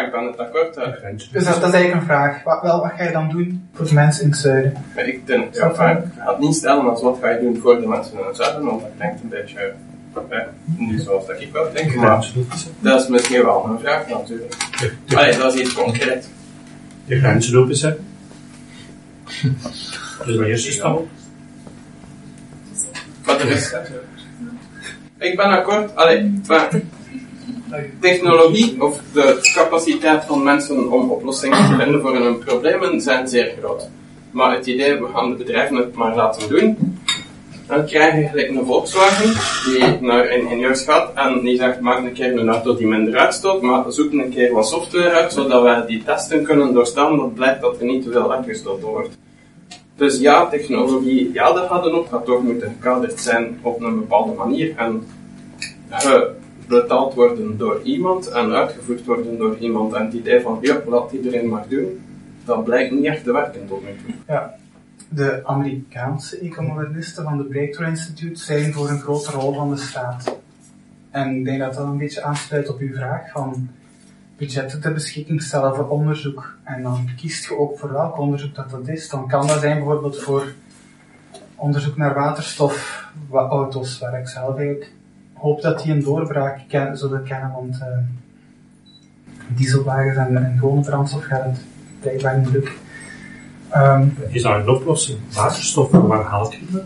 ik 0.04 0.12
ben 0.12 0.26
het 0.26 0.38
akkoord 0.38 0.76
daar. 0.76 1.00
Dus 1.18 1.30
dat, 1.32 1.44
dat 1.44 1.56
is 1.56 1.74
eigenlijk 1.74 1.94
een 1.94 2.02
vraag. 2.02 2.44
Wat, 2.44 2.62
wel, 2.62 2.82
wat 2.82 2.92
ga 2.98 3.04
je 3.04 3.12
dan 3.12 3.30
doen 3.30 3.70
voor 3.74 3.86
de 3.86 3.94
mensen 3.94 4.24
in 4.24 4.30
het 4.30 4.40
zuiden? 4.40 4.74
Maar 4.96 5.08
ik 5.08 5.28
denk, 5.28 5.56
ja, 5.56 5.70
ik 5.70 5.76
ga 5.76 6.04
het 6.16 6.40
niet 6.40 6.56
stellen 6.56 6.90
als 6.90 7.02
wat 7.02 7.18
ga 7.22 7.30
je 7.30 7.40
doen 7.40 7.58
voor 7.58 7.80
de 7.80 7.88
mensen 7.88 8.20
in 8.20 8.26
het 8.26 8.36
zuiden, 8.36 8.66
want 8.66 8.82
dat 8.82 8.92
klinkt 8.98 9.22
een 9.22 9.30
beetje 9.30 9.74
eh, 10.30 10.38
niet 10.78 11.02
zoals 11.02 11.28
dat 11.28 11.42
ik 11.42 11.52
wel 11.52 11.72
denk, 11.74 11.96
maar 11.96 12.32
dat 12.80 13.02
is 13.02 13.08
misschien 13.08 13.44
wel 13.44 13.66
een 13.66 13.80
vraag 13.80 14.08
natuurlijk. 14.08 14.56
Allee, 15.16 15.38
dat 15.38 15.54
is 15.54 15.62
iets 15.62 15.74
concreet. 15.74 16.30
De 17.06 17.20
grenzen 17.20 17.60
openzetten. 17.60 18.06
Dat 20.18 20.28
is 20.28 20.36
mijn 20.36 20.50
eerste 20.50 20.72
stap. 20.72 21.08
Maar 23.26 23.40
er 23.40 23.50
is... 23.50 23.74
Ik 25.20 25.36
ben 25.36 25.46
akkoord, 25.46 25.96
allee, 25.96 26.42
maar 26.48 26.82
technologie 28.00 28.84
of 28.84 29.02
de 29.14 29.52
capaciteit 29.54 30.24
van 30.26 30.44
mensen 30.44 30.92
om 30.92 31.10
oplossingen 31.10 31.70
te 31.70 31.76
vinden 31.76 32.02
voor 32.02 32.16
hun 32.16 32.40
problemen 32.40 33.02
zijn 33.02 33.28
zeer 33.28 33.54
groot. 33.60 33.90
Maar 34.32 34.56
het 34.56 34.66
idee, 34.68 35.00
we 35.00 35.08
gaan 35.14 35.30
de 35.30 35.36
bedrijven 35.36 35.76
het 35.76 35.96
maar 35.96 36.16
laten 36.16 36.50
doen, 36.50 36.95
dan 37.68 37.86
krijg 37.86 38.16
je 38.16 38.28
gelijk 38.28 38.50
een 38.50 38.66
Volkswagen 38.66 39.34
die 39.66 40.00
naar 40.02 40.30
ingenieurs 40.30 40.84
gaat 40.84 41.14
en 41.14 41.40
die 41.40 41.58
zegt, 41.58 41.80
maak 41.80 41.98
een 41.98 42.14
keer 42.14 42.38
een 42.38 42.50
auto 42.50 42.76
die 42.76 42.88
minder 42.88 43.18
uitstoot, 43.18 43.62
maar 43.62 43.92
zoek 43.92 44.12
een 44.12 44.30
keer 44.30 44.54
wat 44.54 44.68
software 44.68 45.10
uit, 45.10 45.34
zodat 45.34 45.62
wij 45.62 45.86
die 45.86 46.04
testen 46.04 46.44
kunnen 46.44 46.74
doorstaan, 46.74 47.18
dat 47.18 47.34
blijkt 47.34 47.62
dat 47.62 47.80
er 47.80 47.86
niet 47.86 48.04
te 48.04 48.12
veel 48.12 48.34
uitgestoten 48.34 48.88
wordt. 48.88 49.18
Dus 49.96 50.20
ja, 50.20 50.46
technologie, 50.46 51.34
ja, 51.34 51.54
dat 51.54 51.68
gaat 51.68 51.92
ook, 51.92 52.08
gaat 52.08 52.26
toch 52.26 52.44
moeten 52.44 52.70
gekaderd 52.70 53.20
zijn 53.20 53.60
op 53.62 53.82
een 53.82 53.96
bepaalde 54.00 54.34
manier 54.34 54.74
en 54.78 55.08
betaald 56.68 57.14
worden 57.14 57.58
door 57.58 57.82
iemand 57.84 58.28
en 58.28 58.54
uitgevoerd 58.54 59.06
worden 59.06 59.38
door 59.38 59.58
iemand. 59.60 59.94
En 59.94 60.06
het 60.06 60.14
idee 60.14 60.42
van, 60.42 60.58
ja, 60.62 60.82
laat 60.88 61.12
iedereen 61.12 61.50
maar 61.50 61.66
doen, 61.70 62.02
dat 62.46 62.64
blijkt 62.64 62.92
niet 62.92 63.06
echt 63.06 63.24
te 63.24 63.32
werken 63.32 63.68
tot 63.68 63.82
nu 63.84 63.90
toe. 64.06 64.16
Ja. 64.28 64.56
De 65.10 65.42
Amerikaanse 65.46 66.40
ecomodernisten 66.40 67.24
van 67.24 67.38
de 67.38 67.44
Breakthrough 67.44 67.92
Institute 67.92 68.44
zijn 68.44 68.74
voor 68.74 68.90
een 68.90 69.00
grote 69.00 69.32
rol 69.32 69.54
van 69.54 69.70
de 69.70 69.78
staat. 69.78 70.38
En 71.12 71.36
ik 71.36 71.46
denk 71.46 71.60
dat 71.60 71.74
dat 71.74 71.88
een 71.88 71.98
beetje 71.98 72.24
aansluit 72.24 72.70
op 72.70 72.80
uw 72.80 72.94
vraag 72.94 73.32
van 73.32 73.70
budgetten 74.38 74.82
ter 74.82 74.94
beschikking 74.94 75.42
stellen 75.42 75.76
voor 75.76 75.90
onderzoek. 75.90 76.58
En 76.64 76.82
dan 76.82 77.10
kiest 77.16 77.46
je 77.46 77.58
ook 77.58 77.80
voor 77.80 77.92
welk 77.92 78.18
onderzoek 78.18 78.56
dat 78.56 78.70
dat 78.70 78.88
is. 78.88 79.10
Dan 79.10 79.28
kan 79.28 79.48
dat 79.48 79.60
zijn 79.60 79.78
bijvoorbeeld 79.78 80.22
voor 80.22 80.54
onderzoek 81.56 81.98
naar 81.98 82.14
waterstof, 82.14 83.08
auto's, 83.32 84.00
waar 84.00 84.20
ik 84.20 84.28
zelf 84.28 84.58
eigenlijk 84.58 84.92
hoop 85.34 85.62
dat 85.62 85.84
die 85.84 85.94
een 85.94 86.04
doorbraak 86.04 86.60
zullen 86.94 87.24
kennen, 87.24 87.52
want 87.52 87.76
uh, 87.76 87.88
dieselwagens 89.48 90.18
en, 90.18 90.38
en 90.38 90.58
gewone 90.60 90.82
brandstof 90.82 91.24
gaat 91.24 91.44
het 91.44 91.66
blijkbaar 92.00 92.38
niet 92.38 92.52
lukken. 92.52 92.74
Um, 93.76 94.18
is 94.30 94.42
daar 94.42 94.60
een 94.60 94.70
oplossing? 94.70 95.20
Waterstof, 95.34 95.92
waar 95.92 96.24
haalt 96.24 96.54
je 96.54 96.60
dat? 96.70 96.84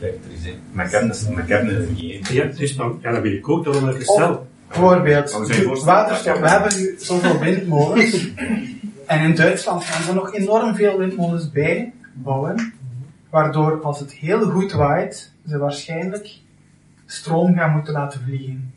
Elektriciteit. 0.00 0.56
Maar 0.72 0.84
ik 0.84 0.90
heb 0.92 1.08
het, 1.08 1.28
ik 1.36 1.48
heb 1.48 1.66
het. 1.66 2.28
Ja, 2.28 2.44
dus 2.44 2.76
dan, 2.76 2.98
ja, 3.02 3.12
dan 3.12 3.22
wil 3.22 3.32
ik 3.32 3.48
ook 3.48 3.64
dat 3.64 3.80
we 3.80 3.86
het 3.86 4.02
stel. 4.02 4.46
Bijvoorbeeld, 4.68 5.84
waterstof, 5.84 6.38
we 6.38 6.48
hebben 6.48 6.76
nu 6.76 6.94
zoveel 6.98 7.38
windmolens. 7.38 8.28
en 9.06 9.22
in 9.22 9.34
Duitsland 9.34 9.84
gaan 9.84 10.02
ze 10.02 10.14
nog 10.14 10.34
enorm 10.34 10.74
veel 10.74 10.98
windmolens 10.98 11.50
bijbouwen. 11.50 12.72
Waardoor, 13.30 13.82
als 13.82 14.00
het 14.00 14.12
heel 14.12 14.50
goed 14.50 14.72
waait, 14.72 15.32
ze 15.46 15.58
waarschijnlijk 15.58 16.38
stroom 17.06 17.54
gaan 17.54 17.72
moeten 17.72 17.92
laten 17.92 18.20
vliegen. 18.20 18.72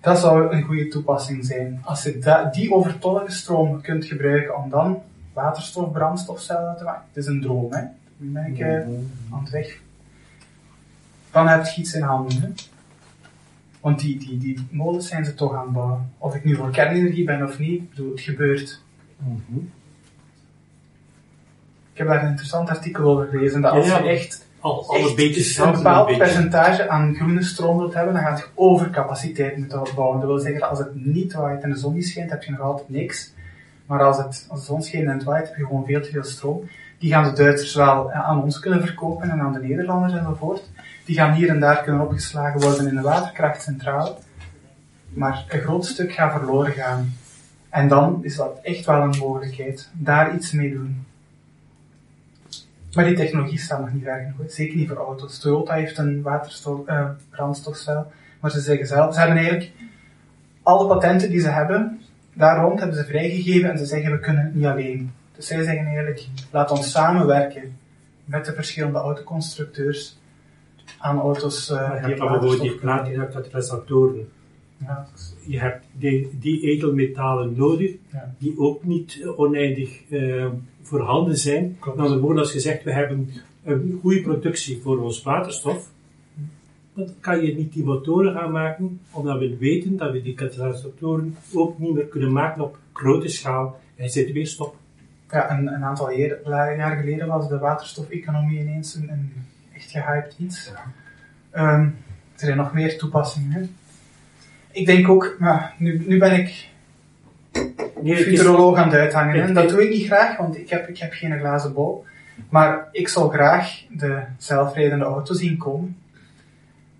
Dat 0.00 0.18
zou 0.18 0.54
een 0.54 0.62
goede 0.62 0.88
toepassing 0.88 1.44
zijn. 1.44 1.80
Als 1.84 2.02
je 2.02 2.48
die 2.52 2.72
overtollige 2.72 3.32
stroom 3.32 3.80
kunt 3.80 4.04
gebruiken 4.04 4.56
om 4.56 4.70
dan 4.70 5.02
waterstof, 5.36 5.92
brandstofcellen 5.92 6.76
te 6.76 6.84
maken. 6.84 7.02
Het 7.08 7.16
is 7.16 7.26
een 7.26 7.40
droom, 7.40 7.72
hè. 7.72 7.82
Nu 8.16 8.32
ben 8.32 8.46
ik 8.46 8.62
aan 9.32 9.40
het 9.40 9.50
weg. 9.50 9.78
Dan 11.30 11.48
heb 11.48 11.64
je 11.64 11.80
iets 11.80 11.94
in 11.94 12.02
handen, 12.02 12.40
hè. 12.40 12.48
Want 13.80 14.00
die, 14.00 14.18
die, 14.18 14.38
die 14.38 14.66
molens 14.70 15.08
zijn 15.08 15.24
ze 15.24 15.34
toch 15.34 15.54
aan 15.54 15.62
het 15.64 15.72
bouwen. 15.72 16.12
Of 16.18 16.34
ik 16.34 16.44
nu 16.44 16.54
voor 16.54 16.70
kernenergie 16.70 17.24
ben 17.24 17.42
of 17.42 17.58
niet, 17.58 17.90
bedoel, 17.90 18.10
het 18.10 18.20
gebeurt. 18.20 18.80
Mm 19.16 19.42
-hmm. 19.48 19.70
Ik 21.92 21.98
heb 21.98 22.06
daar 22.06 22.22
een 22.22 22.28
interessant 22.28 22.68
artikel 22.68 23.04
over 23.04 23.26
gelezen, 23.26 23.60
dat 23.60 23.72
als 23.72 23.86
je 23.86 23.92
echt 23.92 24.46
al, 24.60 24.88
alle 24.88 25.14
beetjes 25.14 25.58
een 25.58 25.72
bepaald 25.72 26.18
percentage 26.18 26.88
aan 26.88 27.14
groene 27.14 27.42
stroom 27.42 27.78
wilt 27.78 27.94
hebben, 27.94 28.14
dan 28.14 28.22
gaat 28.22 28.38
je 28.38 28.46
overcapaciteit 28.54 29.56
moeten 29.56 29.80
opbouwen. 29.80 30.20
Dat 30.20 30.28
wil 30.28 30.38
zeggen 30.38 30.60
dat 30.60 30.70
als 30.70 30.78
het 30.78 31.04
niet 31.04 31.32
waait 31.32 31.62
en 31.62 31.70
de 31.70 31.78
zon 31.78 31.94
niet 31.94 32.06
schijnt, 32.06 32.30
heb 32.30 32.42
je 32.42 32.50
nog 32.50 32.60
altijd 32.60 32.88
niks. 32.88 33.32
Maar 33.86 34.02
als, 34.02 34.16
het, 34.16 34.46
als 34.48 34.60
de 34.60 34.66
zon 34.66 34.82
schijnt 34.82 35.06
en 35.06 35.12
het 35.12 35.24
waait, 35.24 35.48
heb 35.48 35.56
je 35.56 35.66
gewoon 35.66 35.84
veel 35.84 36.02
te 36.02 36.10
veel 36.10 36.24
stroom. 36.24 36.68
Die 36.98 37.12
gaan 37.12 37.24
de 37.24 37.32
Duitsers 37.32 37.74
wel 37.74 38.12
aan 38.12 38.42
ons 38.42 38.58
kunnen 38.58 38.86
verkopen 38.86 39.30
en 39.30 39.40
aan 39.40 39.52
de 39.52 39.60
Nederlanders 39.60 40.12
enzovoort. 40.12 40.70
Die 41.04 41.16
gaan 41.16 41.32
hier 41.32 41.48
en 41.48 41.60
daar 41.60 41.82
kunnen 41.82 42.02
opgeslagen 42.02 42.60
worden 42.60 42.88
in 42.88 42.94
de 42.94 43.00
waterkrachtcentrale. 43.00 44.16
Maar 45.08 45.44
een 45.48 45.60
groot 45.60 45.86
stuk 45.86 46.12
gaat 46.12 46.32
verloren 46.32 46.72
gaan. 46.72 47.14
En 47.68 47.88
dan 47.88 48.18
is 48.24 48.36
dat 48.36 48.58
echt 48.62 48.86
wel 48.86 49.02
een 49.02 49.18
mogelijkheid. 49.18 49.90
Daar 49.92 50.34
iets 50.34 50.52
mee 50.52 50.72
doen. 50.72 51.06
Maar 52.92 53.04
die 53.04 53.16
technologie 53.16 53.58
staat 53.58 53.80
nog 53.80 53.92
niet 53.92 54.02
ver 54.02 54.32
genoeg. 54.32 54.50
Zeker 54.50 54.76
niet 54.76 54.88
voor 54.88 54.96
auto's. 54.96 55.38
Toyota 55.38 55.74
heeft 55.74 55.98
een 55.98 56.22
waterstof, 56.22 56.88
uh, 56.88 57.08
brandstofcel. 57.30 58.12
Maar 58.40 58.50
ze 58.50 58.60
zeggen 58.60 58.86
zelf, 58.86 59.14
ze 59.14 59.20
hebben 59.20 59.38
eigenlijk 59.38 59.72
alle 60.62 60.86
patenten 60.86 61.30
die 61.30 61.40
ze 61.40 61.48
hebben, 61.48 62.00
daar 62.36 62.62
rond 62.62 62.78
hebben 62.78 62.96
ze 62.96 63.04
vrijgegeven 63.04 63.70
en 63.70 63.78
ze 63.78 63.84
zeggen 63.84 64.12
we 64.12 64.20
kunnen 64.20 64.44
het 64.44 64.54
niet 64.54 64.64
alleen. 64.64 65.10
Dus 65.36 65.46
zij 65.46 65.62
zeggen 65.62 65.86
eigenlijk, 65.86 66.26
laat 66.50 66.70
ons 66.70 66.90
samenwerken 66.90 67.76
met 68.24 68.44
de 68.44 68.52
verschillende 68.52 68.98
autoconstructeurs 68.98 70.18
aan 70.98 71.18
auto's 71.18 71.70
uh, 71.70 71.76
je 71.76 72.06
hebt 72.06 72.18
bijvoorbeeld 72.18 72.60
die 72.60 72.76
platinum-katalysatoren. 72.76 74.28
Ja. 74.76 75.08
Je 75.46 75.58
hebt 75.58 75.86
die, 75.92 76.36
die 76.40 76.60
edelmetalen 76.60 77.54
nodig, 77.56 77.92
ja. 78.12 78.34
die 78.38 78.58
ook 78.58 78.84
niet 78.84 79.26
oneindig 79.36 80.00
uh, 80.08 80.46
voorhanden 80.82 81.36
zijn. 81.36 81.76
Klopt. 81.80 81.98
Dan 81.98 82.18
woorden 82.18 82.42
als 82.42 82.52
je 82.52 82.60
zegt, 82.60 82.82
we 82.82 82.92
hebben 82.92 83.30
een 83.64 83.98
goede 84.02 84.20
productie 84.20 84.80
voor 84.82 84.98
ons 84.98 85.22
waterstof, 85.22 85.90
dan 86.96 87.14
kan 87.20 87.44
je 87.44 87.54
niet 87.54 87.72
die 87.72 87.84
motoren 87.84 88.32
gaan 88.32 88.50
maken, 88.50 89.00
omdat 89.10 89.38
we 89.38 89.56
weten 89.56 89.96
dat 89.96 90.12
we 90.12 90.22
die 90.22 90.34
katalysatoren 90.34 91.36
ook 91.54 91.78
niet 91.78 91.94
meer 91.94 92.06
kunnen 92.06 92.32
maken 92.32 92.62
op 92.62 92.78
grote 92.92 93.28
schaal 93.28 93.80
en 93.96 94.10
zit 94.10 94.32
weer 94.32 94.46
stop. 94.46 94.76
Ja, 95.30 95.50
een, 95.50 95.66
een 95.66 95.84
aantal 95.84 96.10
jaar, 96.10 96.96
geleden 96.96 97.26
was 97.26 97.48
de 97.48 97.58
waterstof-economie 97.58 98.60
ineens 98.60 98.94
een, 98.94 99.10
een, 99.10 99.32
echt 99.74 99.90
gehyped 99.90 100.34
iets. 100.38 100.72
Ja. 101.52 101.74
Um, 101.74 101.96
er 102.32 102.46
zijn 102.46 102.56
nog 102.56 102.72
meer 102.72 102.98
toepassingen. 102.98 103.52
Hè? 103.52 103.62
Ik 104.70 104.86
denk 104.86 105.08
ook, 105.08 105.36
maar 105.38 105.74
nu, 105.78 106.04
nu 106.06 106.18
ben 106.18 106.32
ik 106.32 106.68
nee, 108.02 108.16
futuroloog 108.16 108.76
aan 108.76 108.88
het 108.88 108.98
uithangen. 108.98 109.42
En 109.42 109.54
dat 109.54 109.68
doe 109.68 109.82
ik 109.82 109.90
niet 109.90 110.06
graag, 110.06 110.36
want 110.36 110.56
ik 110.58 110.70
heb, 110.70 110.88
ik 110.88 110.98
heb 110.98 111.12
geen 111.12 111.38
glazen 111.38 111.72
bol. 111.72 112.04
Maar 112.48 112.88
ik 112.92 113.08
zou 113.08 113.32
graag 113.32 113.82
de 113.90 114.22
zelfrijdende 114.38 115.04
auto 115.04 115.34
zien 115.34 115.56
komen. 115.56 115.96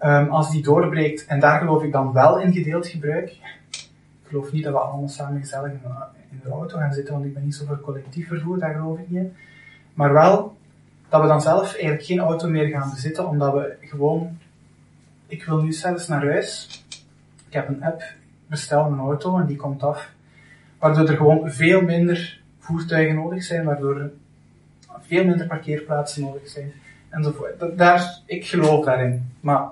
Um, 0.01 0.29
als 0.29 0.51
die 0.51 0.63
doorbreekt, 0.63 1.27
en 1.27 1.41
daar 1.41 1.59
geloof 1.59 1.83
ik 1.83 1.93
dan 1.93 2.13
wel 2.13 2.41
in 2.41 2.53
gedeeld 2.53 2.87
gebruik. 2.87 3.31
Ik 3.71 4.29
geloof 4.29 4.53
niet 4.53 4.65
dat 4.65 4.73
we 4.73 4.79
allemaal 4.79 5.09
samen 5.09 5.41
gezellig 5.41 5.73
in 5.73 5.81
de, 5.83 5.89
in 6.31 6.41
de 6.43 6.51
auto 6.51 6.79
gaan 6.79 6.93
zitten, 6.93 7.15
want 7.15 7.27
ik 7.27 7.35
ben 7.35 7.45
niet 7.45 7.55
zo 7.55 7.65
voor 7.67 7.81
collectief 7.81 8.29
vervoer, 8.29 8.59
daar 8.59 8.75
geloof 8.75 8.99
ik 8.99 9.09
niet 9.09 9.21
in. 9.21 9.35
Maar 9.95 10.13
wel 10.13 10.57
dat 11.09 11.21
we 11.21 11.27
dan 11.27 11.41
zelf 11.41 11.73
eigenlijk 11.73 12.05
geen 12.05 12.19
auto 12.19 12.49
meer 12.49 12.69
gaan 12.69 12.91
bezitten, 12.91 13.29
omdat 13.29 13.53
we 13.53 13.77
gewoon, 13.81 14.39
ik 15.27 15.45
wil 15.45 15.63
nu 15.63 15.73
zelfs 15.73 16.09
naar 16.09 16.25
huis, 16.25 16.85
ik 17.47 17.53
heb 17.53 17.69
een 17.69 17.85
app, 17.85 18.03
bestel 18.47 18.85
een 18.85 18.99
auto 18.99 19.39
en 19.39 19.47
die 19.47 19.57
komt 19.57 19.83
af 19.83 20.15
waardoor 20.79 21.09
er 21.09 21.17
gewoon 21.17 21.51
veel 21.51 21.83
minder 21.83 22.41
voertuigen 22.59 23.15
nodig 23.15 23.43
zijn, 23.43 23.65
waardoor 23.65 24.01
er 24.01 24.11
veel 25.01 25.25
minder 25.25 25.47
parkeerplaatsen 25.47 26.23
nodig 26.23 26.49
zijn. 26.49 26.73
Enzovoort. 27.11 27.79
Daar, 27.79 28.21
ik 28.27 28.47
geloof 28.47 28.85
daarin. 28.85 29.33
Maar 29.41 29.69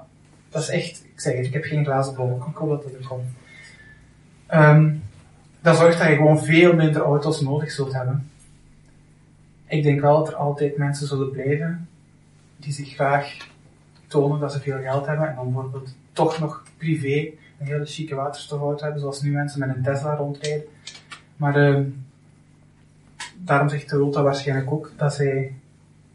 dat 0.54 0.62
is 0.62 0.68
echt, 0.68 1.04
ik 1.04 1.20
zeg 1.20 1.36
het, 1.36 1.46
ik 1.46 1.52
heb 1.52 1.64
geen 1.64 1.84
glazen 1.84 2.14
bol. 2.14 2.36
Ik 2.36 2.56
hoop 2.56 2.68
dat 2.68 2.82
dat 2.82 2.92
er 2.92 3.06
komt. 3.06 3.30
Um, 4.52 5.02
dat 5.60 5.76
zorgt 5.76 5.98
dat 5.98 6.08
je 6.08 6.14
gewoon 6.14 6.44
veel 6.44 6.74
minder 6.74 7.02
auto's 7.02 7.40
nodig 7.40 7.70
zult 7.70 7.92
hebben. 7.92 8.30
Ik 9.66 9.82
denk 9.82 10.00
wel 10.00 10.18
dat 10.18 10.28
er 10.28 10.34
altijd 10.34 10.76
mensen 10.76 11.06
zullen 11.06 11.30
blijven 11.30 11.88
die 12.56 12.72
zich 12.72 12.94
graag 12.94 13.36
tonen 14.06 14.40
dat 14.40 14.52
ze 14.52 14.60
veel 14.60 14.80
geld 14.80 15.06
hebben 15.06 15.28
en 15.28 15.34
dan 15.34 15.52
bijvoorbeeld 15.52 15.96
toch 16.12 16.38
nog 16.38 16.62
privé 16.76 17.30
een 17.58 17.66
hele 17.66 17.86
chique 17.86 18.14
waterstofauto 18.14 18.82
hebben, 18.82 19.00
zoals 19.00 19.22
nu 19.22 19.30
mensen 19.30 19.60
met 19.60 19.76
een 19.76 19.82
Tesla 19.82 20.14
rondrijden. 20.14 20.64
Maar 21.36 21.56
ehm, 21.56 21.84
daarom 23.36 23.68
zegt 23.68 23.88
Toyota 23.88 24.22
waarschijnlijk 24.22 24.72
ook 24.72 24.92
dat 24.96 25.14
zij 25.14 25.54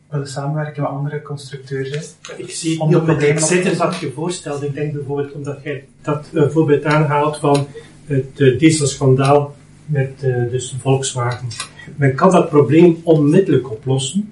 willen 0.10 0.28
samenwerken 0.28 0.82
met 0.82 0.92
andere 0.92 1.22
constructeurs. 1.22 2.14
Ik 2.38 2.50
zie 2.50 2.86
niet 2.86 2.96
op 2.96 3.08
het 3.08 3.78
wat 3.78 3.98
je 3.98 4.12
voorstelt. 4.12 4.64
Ik 4.64 4.74
denk 4.74 4.94
bijvoorbeeld 4.94 5.32
omdat 5.32 5.58
jij 5.64 5.86
dat 6.02 6.30
eh, 6.34 6.50
voorbeeld 6.50 6.84
aanhaalt 6.84 7.38
van 7.38 7.68
het 8.06 8.40
uh, 8.40 8.60
dieselschandaal 8.60 9.56
met 9.86 10.12
eh, 10.20 10.50
dus 10.52 10.76
Volkswagen. 10.82 11.48
Men 11.96 12.16
kan 12.16 12.32
dat 12.32 12.50
probleem 12.50 12.98
onmiddellijk 13.04 13.72
oplossen. 13.72 14.32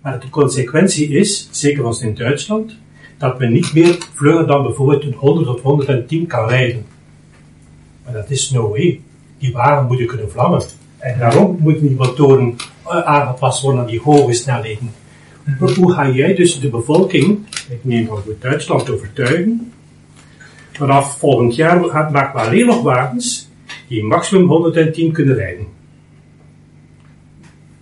Maar 0.00 0.20
de 0.20 0.30
consequentie 0.30 1.08
is, 1.08 1.48
zeker 1.50 1.84
als 1.84 2.00
in 2.00 2.14
Duitsland, 2.14 2.76
dat 3.18 3.38
men 3.38 3.52
niet 3.52 3.72
meer 3.72 3.98
vlugger 4.14 4.46
dan 4.46 4.62
bijvoorbeeld 4.62 5.02
een 5.02 5.14
100 5.14 5.48
of 5.48 5.62
110 5.62 6.26
kan 6.26 6.48
rijden. 6.48 6.84
Maar 8.04 8.12
dat 8.12 8.30
is 8.30 8.50
no 8.50 8.68
way. 8.68 9.00
Die 9.38 9.52
wagen 9.52 9.86
moeten 9.86 10.06
kunnen 10.06 10.30
vlammen. 10.30 10.62
En 10.98 11.18
daarom 11.18 11.56
moeten 11.60 11.86
die 11.86 11.96
motoren 11.96 12.56
aangepast 12.86 13.62
worden 13.62 13.80
aan 13.80 13.86
die 13.86 14.00
hoge 14.00 14.32
snelheden. 14.32 14.90
Maar 15.60 15.70
hoe 15.70 15.92
ga 15.92 16.08
jij 16.10 16.34
dus 16.34 16.60
de 16.60 16.68
bevolking, 16.68 17.38
ik 17.70 17.78
neem 17.82 18.06
van 18.06 18.22
Duitsland, 18.40 18.90
overtuigen? 18.90 19.72
Vanaf 20.72 21.18
volgend 21.18 21.54
jaar 21.54 21.80
maken 22.12 22.32
we 22.40 22.46
alleen 22.46 22.66
nog 22.66 22.82
wagens 22.82 23.48
die 23.88 24.04
maximum 24.04 24.48
110 24.48 25.12
kunnen 25.12 25.34
rijden. 25.34 25.66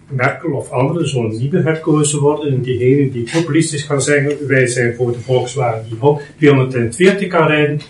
Merkel 0.08 0.50
of 0.52 0.70
anderen 0.70 1.08
zullen 1.08 1.30
niet 1.38 1.52
meer 1.52 1.64
herkozen 1.64 2.20
worden 2.20 2.52
en 2.52 2.62
diegenen 2.62 3.10
die 3.12 3.30
populistisch 3.32 3.82
gaan 3.82 4.02
zeggen, 4.02 4.46
wij 4.46 4.66
zijn 4.66 4.94
voor 4.94 5.12
de 5.12 5.18
Volkswagen 5.20 5.84
die 5.88 5.98
ho- 5.98 6.20
240 6.38 7.28
kan 7.28 7.46
rijden, 7.46 7.80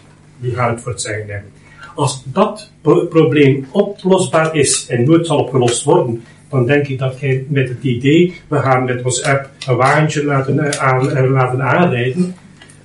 die 0.41 0.55
gaan 0.55 0.71
het 0.71 0.81
voor 0.81 0.93
het 0.93 1.01
zeggen 1.01 1.27
hebben. 1.29 1.51
Als 1.95 2.23
dat 2.25 2.71
pro- 2.81 3.07
probleem 3.07 3.67
oplosbaar 3.71 4.55
is 4.57 4.87
en 4.89 5.05
nooit 5.05 5.27
zal 5.27 5.39
opgelost 5.39 5.85
worden, 5.85 6.23
dan 6.53 6.67
denk 6.67 6.87
ik 6.87 6.99
dat 6.99 7.21
jij 7.21 7.45
met 7.49 7.69
het 7.69 7.83
idee, 7.83 8.41
we 8.49 8.59
gaan 8.59 8.85
met 8.85 9.03
ons 9.03 9.23
app 9.23 9.49
een 9.67 9.77
wagentje 9.77 10.25
laten, 10.25 10.59
eh, 10.59 10.83
aan, 10.83 11.11
eh, 11.11 11.31
laten 11.31 11.63
aanrijden, 11.63 12.35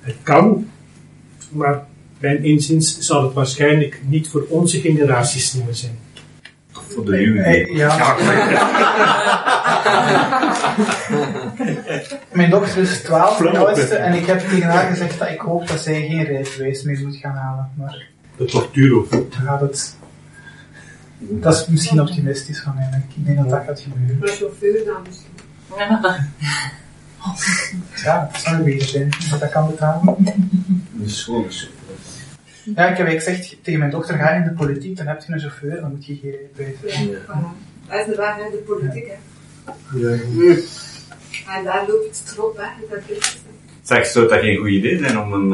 het 0.00 0.16
kan, 0.22 0.66
maar 1.50 1.84
mijn 2.18 2.44
inziens 2.44 2.98
zal 2.98 3.22
het 3.22 3.32
waarschijnlijk 3.32 4.00
niet 4.06 4.28
voor 4.28 4.46
onze 4.48 4.80
generatie 4.80 5.40
slimmer 5.40 5.74
zijn. 5.74 5.98
Voor 6.72 7.04
de 7.04 7.16
nieuwe. 7.16 7.40
Eh, 7.42 7.76
ja. 7.76 8.16
Mijn 12.32 12.50
dochter 12.50 12.82
is 12.82 13.00
12, 13.00 13.36
de 13.36 13.58
oudste, 13.58 13.94
en 13.94 14.14
ik 14.14 14.26
heb 14.26 14.40
tegen 14.40 14.68
haar 14.68 14.88
gezegd 14.90 15.18
dat 15.18 15.28
ik 15.28 15.40
hoop 15.40 15.68
dat 15.68 15.80
zij 15.80 16.06
geen 16.08 16.24
rijbewijs 16.24 16.82
meer 16.82 17.00
moet 17.04 17.16
gaan 17.16 17.34
halen. 17.34 17.70
Maar 17.74 18.06
Dat 18.36 18.50
wordt 18.50 18.74
duur 18.74 18.96
ook. 18.96 19.10
dan 19.10 19.30
gaat 19.30 19.60
het. 19.60 19.96
Dat 21.18 21.54
is 21.54 21.66
misschien 21.66 22.00
optimistisch 22.00 22.60
van 22.60 22.74
mij, 22.74 23.02
ik 23.16 23.26
denk 23.26 23.38
dat 23.38 23.48
dat 23.50 23.64
gaat 23.64 23.80
gebeuren. 23.80 24.18
Maar 24.18 24.28
chauffeur 24.28 24.84
dan 24.84 25.02
misschien. 25.06 25.36
Ja, 28.04 28.28
dat 28.32 28.40
zou 28.42 28.56
een 28.56 28.64
beetje 28.64 28.88
zijn, 28.88 29.10
dat 29.30 29.40
dat 29.40 29.50
kan 29.50 29.66
betalen. 29.66 30.16
De 30.92 31.08
school 31.08 31.44
is 31.44 31.70
Ja, 32.74 32.86
ik 32.88 32.96
heb 32.96 33.08
gezegd 33.08 33.56
tegen 33.62 33.78
mijn 33.78 33.90
dochter, 33.90 34.18
ga 34.18 34.30
in 34.30 34.44
de 34.44 34.50
politiek, 34.52 34.96
dan 34.96 35.06
heb 35.06 35.22
je 35.26 35.32
een 35.32 35.40
chauffeur, 35.40 35.80
dan 35.80 35.90
moet 35.90 36.06
je 36.06 36.18
geen 36.22 36.34
rijbewijs 36.56 36.94
Ja, 36.94 36.98
hebben. 37.00 37.22
voilà. 37.22 37.88
Dat 37.88 38.00
is 38.00 38.06
de 38.06 38.16
weg 38.16 38.36
naar 38.38 38.50
de 38.50 38.62
politiek, 38.66 39.06
hè. 39.06 39.16
Ja. 39.98 40.10
En 41.58 41.64
daar 41.64 41.84
loopt 41.88 42.22
het 42.24 42.32
erop, 42.36 42.56
hè. 42.56 42.86
Dat 42.90 42.98
is 43.18 43.38
Zeg, 43.82 44.06
zou 44.06 44.28
dat 44.28 44.40
geen 44.40 44.56
goed 44.56 44.68
idee 44.68 44.98
zijn 44.98 45.18
om 45.18 45.32
een 45.32 45.52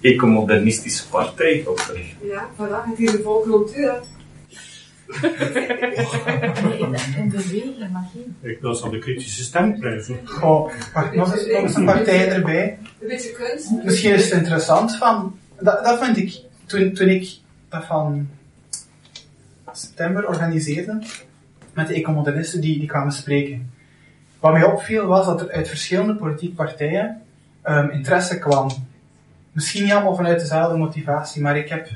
eh, 0.00 0.10
ecomodernistische 0.12 1.08
partij 1.08 1.64
op 1.66 1.76
te 1.78 1.92
richten? 1.92 2.26
Ja, 2.28 2.48
voilà. 2.56 2.88
Het 2.90 2.98
is 2.98 3.10
de 3.12 3.20
volk 3.22 3.46
rond 3.46 3.76
u, 3.76 3.88
Een 7.16 7.28
beweging, 7.30 7.90
maar 7.92 8.08
geen. 8.12 8.36
Ik 8.40 8.60
wil 8.60 8.90
de 8.90 8.98
kritische 8.98 9.42
stem 9.42 9.78
blijven. 9.78 10.20
Goh, 10.24 10.72
wacht, 10.94 11.14
nog 11.14 11.32
eens, 11.32 11.46
nog 11.46 11.62
eens 11.62 11.74
een 11.74 11.84
partij 11.84 12.28
erbij. 12.28 12.78
Een 13.00 13.08
beetje 13.08 13.32
kunst. 13.32 13.70
Misschien 13.84 14.14
is 14.14 14.24
het 14.24 14.38
interessant 14.40 14.96
van, 14.96 15.38
dat, 15.60 15.84
dat 15.84 16.04
vind 16.04 16.16
ik, 16.16 16.40
toen, 16.66 16.92
toen 16.92 17.08
ik 17.08 17.38
dat 17.68 17.84
van 17.84 18.28
september 19.72 20.28
organiseerde, 20.28 21.02
met 21.74 21.88
de 21.88 21.94
ecomodernisten 21.94 22.60
die, 22.60 22.78
die 22.78 22.88
kwamen 22.88 23.12
spreken. 23.12 23.72
Wat 24.40 24.52
mij 24.52 24.64
opviel 24.64 25.06
was 25.06 25.26
dat 25.26 25.40
er 25.40 25.50
uit 25.50 25.68
verschillende 25.68 26.14
politieke 26.14 26.54
partijen 26.54 27.22
ehm, 27.62 27.88
interesse 27.90 28.38
kwam. 28.38 28.70
Misschien 29.52 29.82
niet 29.82 29.92
allemaal 29.92 30.14
vanuit 30.14 30.40
dezelfde 30.40 30.76
motivatie, 30.76 31.42
maar 31.42 31.56
ik 31.56 31.68
heb, 31.68 31.88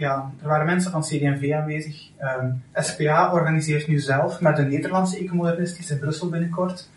ja, 0.00 0.30
er 0.42 0.48
waren 0.48 0.66
mensen 0.66 0.90
van 0.90 1.02
CD&V 1.02 1.52
aanwezig. 1.52 2.10
Ehm, 2.16 2.50
SPA 2.74 3.32
organiseert 3.32 3.88
nu 3.88 3.98
zelf 3.98 4.40
met 4.40 4.58
een 4.58 4.68
Nederlandse 4.68 5.18
ecomodernistische 5.18 5.92
in 5.92 5.98
Brussel 5.98 6.28
binnenkort. 6.28 6.88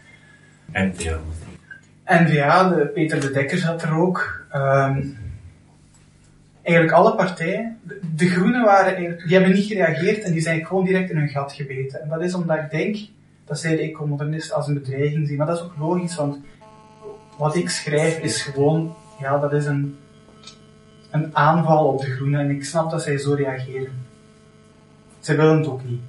En 0.71 0.93
ja. 0.97 1.17
NVA, 2.05 2.69
de 2.69 2.85
Peter 2.87 3.19
de 3.19 3.31
Dekker 3.31 3.57
zat 3.57 3.81
er 3.81 3.93
ook. 3.93 4.45
Ehm, 4.51 5.01
eigenlijk 6.61 6.95
alle 6.95 7.15
partijen. 7.15 7.79
De, 7.83 7.99
de 8.15 8.29
Groenen 8.29 8.63
waren 8.63 9.17
die 9.25 9.35
hebben 9.35 9.53
niet 9.53 9.65
gereageerd 9.65 10.23
en 10.23 10.31
die 10.31 10.41
zijn 10.41 10.65
gewoon 10.65 10.85
direct 10.85 11.09
in 11.09 11.17
hun 11.17 11.29
gat 11.29 11.53
gebeten. 11.53 12.01
En 12.01 12.09
dat 12.09 12.21
is 12.21 12.33
omdat 12.33 12.57
ik 12.57 12.71
denk 12.71 12.97
dat 13.45 13.59
zij 13.59 13.75
de 13.75 13.81
ecomodernisten 13.81 14.55
als 14.55 14.67
een 14.67 14.73
bedreiging 14.73 15.27
zien. 15.27 15.37
Maar 15.37 15.47
dat 15.47 15.57
is 15.57 15.63
ook 15.63 15.77
logisch, 15.77 16.15
want 16.15 16.37
wat 17.37 17.55
ik 17.55 17.69
schrijf 17.69 18.19
is 18.19 18.41
gewoon, 18.41 18.95
ja, 19.19 19.37
dat 19.37 19.53
is 19.53 19.65
een, 19.65 19.97
een 21.13 21.35
aanval 21.35 21.87
op 21.87 21.99
de 22.01 22.11
Groenen. 22.11 22.39
En 22.39 22.49
ik 22.49 22.65
snap 22.65 22.91
dat 22.91 23.01
zij 23.01 23.17
zo 23.17 23.33
reageren. 23.33 23.91
Zij 25.19 25.35
willen 25.35 25.57
het 25.57 25.67
ook 25.67 25.83
niet. 25.85 26.01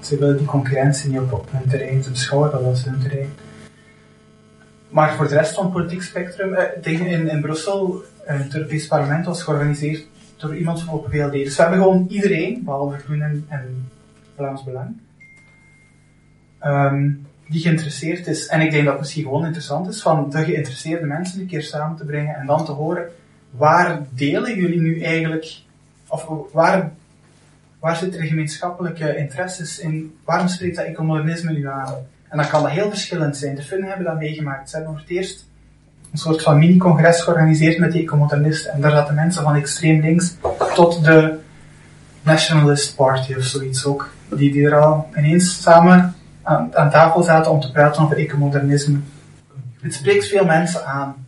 Zij 0.00 0.18
willen 0.18 0.36
die 0.36 0.46
concurrentie 0.46 1.10
niet 1.10 1.20
op, 1.20 1.32
op 1.32 1.48
hun 1.50 1.68
terrein. 1.68 2.02
Ze 2.02 2.10
beschouwen 2.10 2.50
dat 2.50 2.62
als 2.62 2.84
hun 2.84 3.00
terrein. 3.00 3.30
Maar 4.88 5.14
voor 5.14 5.28
de 5.28 5.34
rest 5.34 5.54
van 5.54 5.64
het 5.64 5.72
politiek 5.72 6.02
spectrum, 6.02 6.54
eh, 6.54 7.00
in, 7.00 7.28
in 7.28 7.40
Brussel, 7.40 8.02
eh, 8.24 8.38
het 8.38 8.54
Europees 8.54 8.86
Parlement 8.86 9.26
was 9.26 9.42
georganiseerd 9.42 10.06
door 10.36 10.56
iemand 10.56 10.82
van 10.82 10.94
Open 10.94 11.10
VLD. 11.10 11.32
Dus 11.32 11.56
we 11.56 11.62
hebben 11.62 11.80
gewoon 11.80 12.06
iedereen, 12.08 12.64
behalve 12.64 12.98
Groenen 12.98 13.44
en 13.48 13.88
Vlaams 14.36 14.64
Belang, 14.64 15.00
ehm, 16.58 17.10
die 17.48 17.60
geïnteresseerd 17.60 18.26
is. 18.26 18.46
En 18.46 18.60
ik 18.60 18.70
denk 18.70 18.82
dat 18.82 18.92
het 18.92 19.02
misschien 19.02 19.22
gewoon 19.22 19.44
interessant 19.44 19.88
is 19.88 20.02
van 20.02 20.30
de 20.30 20.44
geïnteresseerde 20.44 21.06
mensen 21.06 21.40
een 21.40 21.46
keer 21.46 21.62
samen 21.62 21.96
te 21.96 22.04
brengen 22.04 22.34
en 22.34 22.46
dan 22.46 22.64
te 22.64 22.72
horen, 22.72 23.08
waar 23.56 24.00
delen 24.10 24.54
jullie 24.54 24.80
nu 24.80 25.02
eigenlijk, 25.02 25.56
of 26.08 26.26
waar, 26.52 26.92
waar 27.78 27.96
zitten 27.96 28.20
er 28.20 28.26
gemeenschappelijke 28.26 29.16
interesses 29.16 29.78
in, 29.78 30.14
waarom 30.24 30.48
spreekt 30.48 30.76
dat 30.76 30.84
ecomodernisme 30.84 31.52
nu 31.52 31.68
aan? 31.68 31.94
En 32.28 32.36
dan 32.38 32.48
kan 32.48 32.62
dat 32.62 32.70
heel 32.70 32.88
verschillend 32.88 33.36
zijn. 33.36 33.54
De 33.54 33.62
Finnen 33.62 33.88
hebben 33.88 34.06
dat 34.06 34.18
meegemaakt. 34.18 34.70
Ze 34.70 34.76
hebben 34.76 34.92
voor 34.92 35.02
het 35.02 35.10
eerst 35.10 35.46
een 36.12 36.18
soort 36.18 36.42
van 36.42 36.58
mini-congres 36.58 37.20
georganiseerd 37.20 37.78
met 37.78 37.92
die 37.92 38.02
ecomodernisten. 38.02 38.72
En 38.72 38.80
daar 38.80 38.90
zaten 38.90 39.14
mensen 39.14 39.42
van 39.42 39.54
extreem 39.54 40.00
links 40.00 40.34
tot 40.74 41.04
de 41.04 41.38
Nationalist 42.22 42.96
Party 42.96 43.34
of 43.34 43.42
zoiets 43.42 43.84
ook. 43.84 44.10
Die, 44.28 44.52
die 44.52 44.66
er 44.66 44.80
al 44.80 45.08
ineens 45.16 45.62
samen 45.62 46.14
aan, 46.42 46.76
aan 46.76 46.90
tafel 46.90 47.22
zaten 47.22 47.50
om 47.50 47.60
te 47.60 47.72
praten 47.72 48.02
over 48.02 48.16
ecomodernisme. 48.16 48.98
Het 49.80 49.94
spreekt 49.94 50.26
veel 50.26 50.44
mensen 50.44 50.86
aan. 50.86 51.26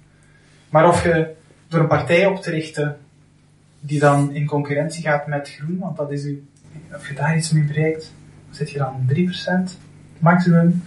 Maar 0.69 0.89
of 0.89 1.03
je 1.03 1.35
door 1.75 1.83
een 1.83 1.89
partij 1.89 2.27
op 2.27 2.43
te 2.43 2.51
richten 2.51 2.97
die 3.81 3.99
dan 3.99 4.35
in 4.35 4.47
concurrentie 4.47 5.03
gaat 5.03 5.27
met 5.27 5.51
groen, 5.51 5.79
want 5.79 5.97
dat 5.97 6.13
is 6.13 6.25
u, 6.25 6.47
of 6.95 7.09
je 7.09 7.15
daar 7.15 7.37
iets 7.37 7.51
mee 7.51 7.65
bereikt, 7.65 8.13
dan 8.47 8.55
zit 8.55 8.71
je 8.71 8.79
dan 8.79 9.09
3% 9.69 9.71
maximum. 10.19 10.83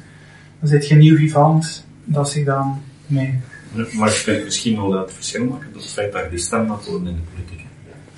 Dan 0.60 0.70
zit 0.70 0.88
je 0.88 0.96
nieuw 0.96 1.18
vivant, 1.18 1.86
dat 2.04 2.30
zich 2.30 2.46
dan, 2.46 2.82
nee. 3.06 3.40
Maar 3.72 4.10
je 4.10 4.22
kunt 4.26 4.44
misschien 4.44 4.76
wel 4.76 4.90
dat 4.90 5.14
verschil 5.14 5.46
maken 5.46 5.72
door 5.72 5.82
het 5.82 5.92
feit 5.92 6.12
dat 6.12 6.24
je 6.24 6.30
die 6.30 6.40
stem 6.40 6.68
laat 6.68 6.86
worden 6.86 7.08
in 7.08 7.16
de 7.16 7.22
politiek. 7.34 7.66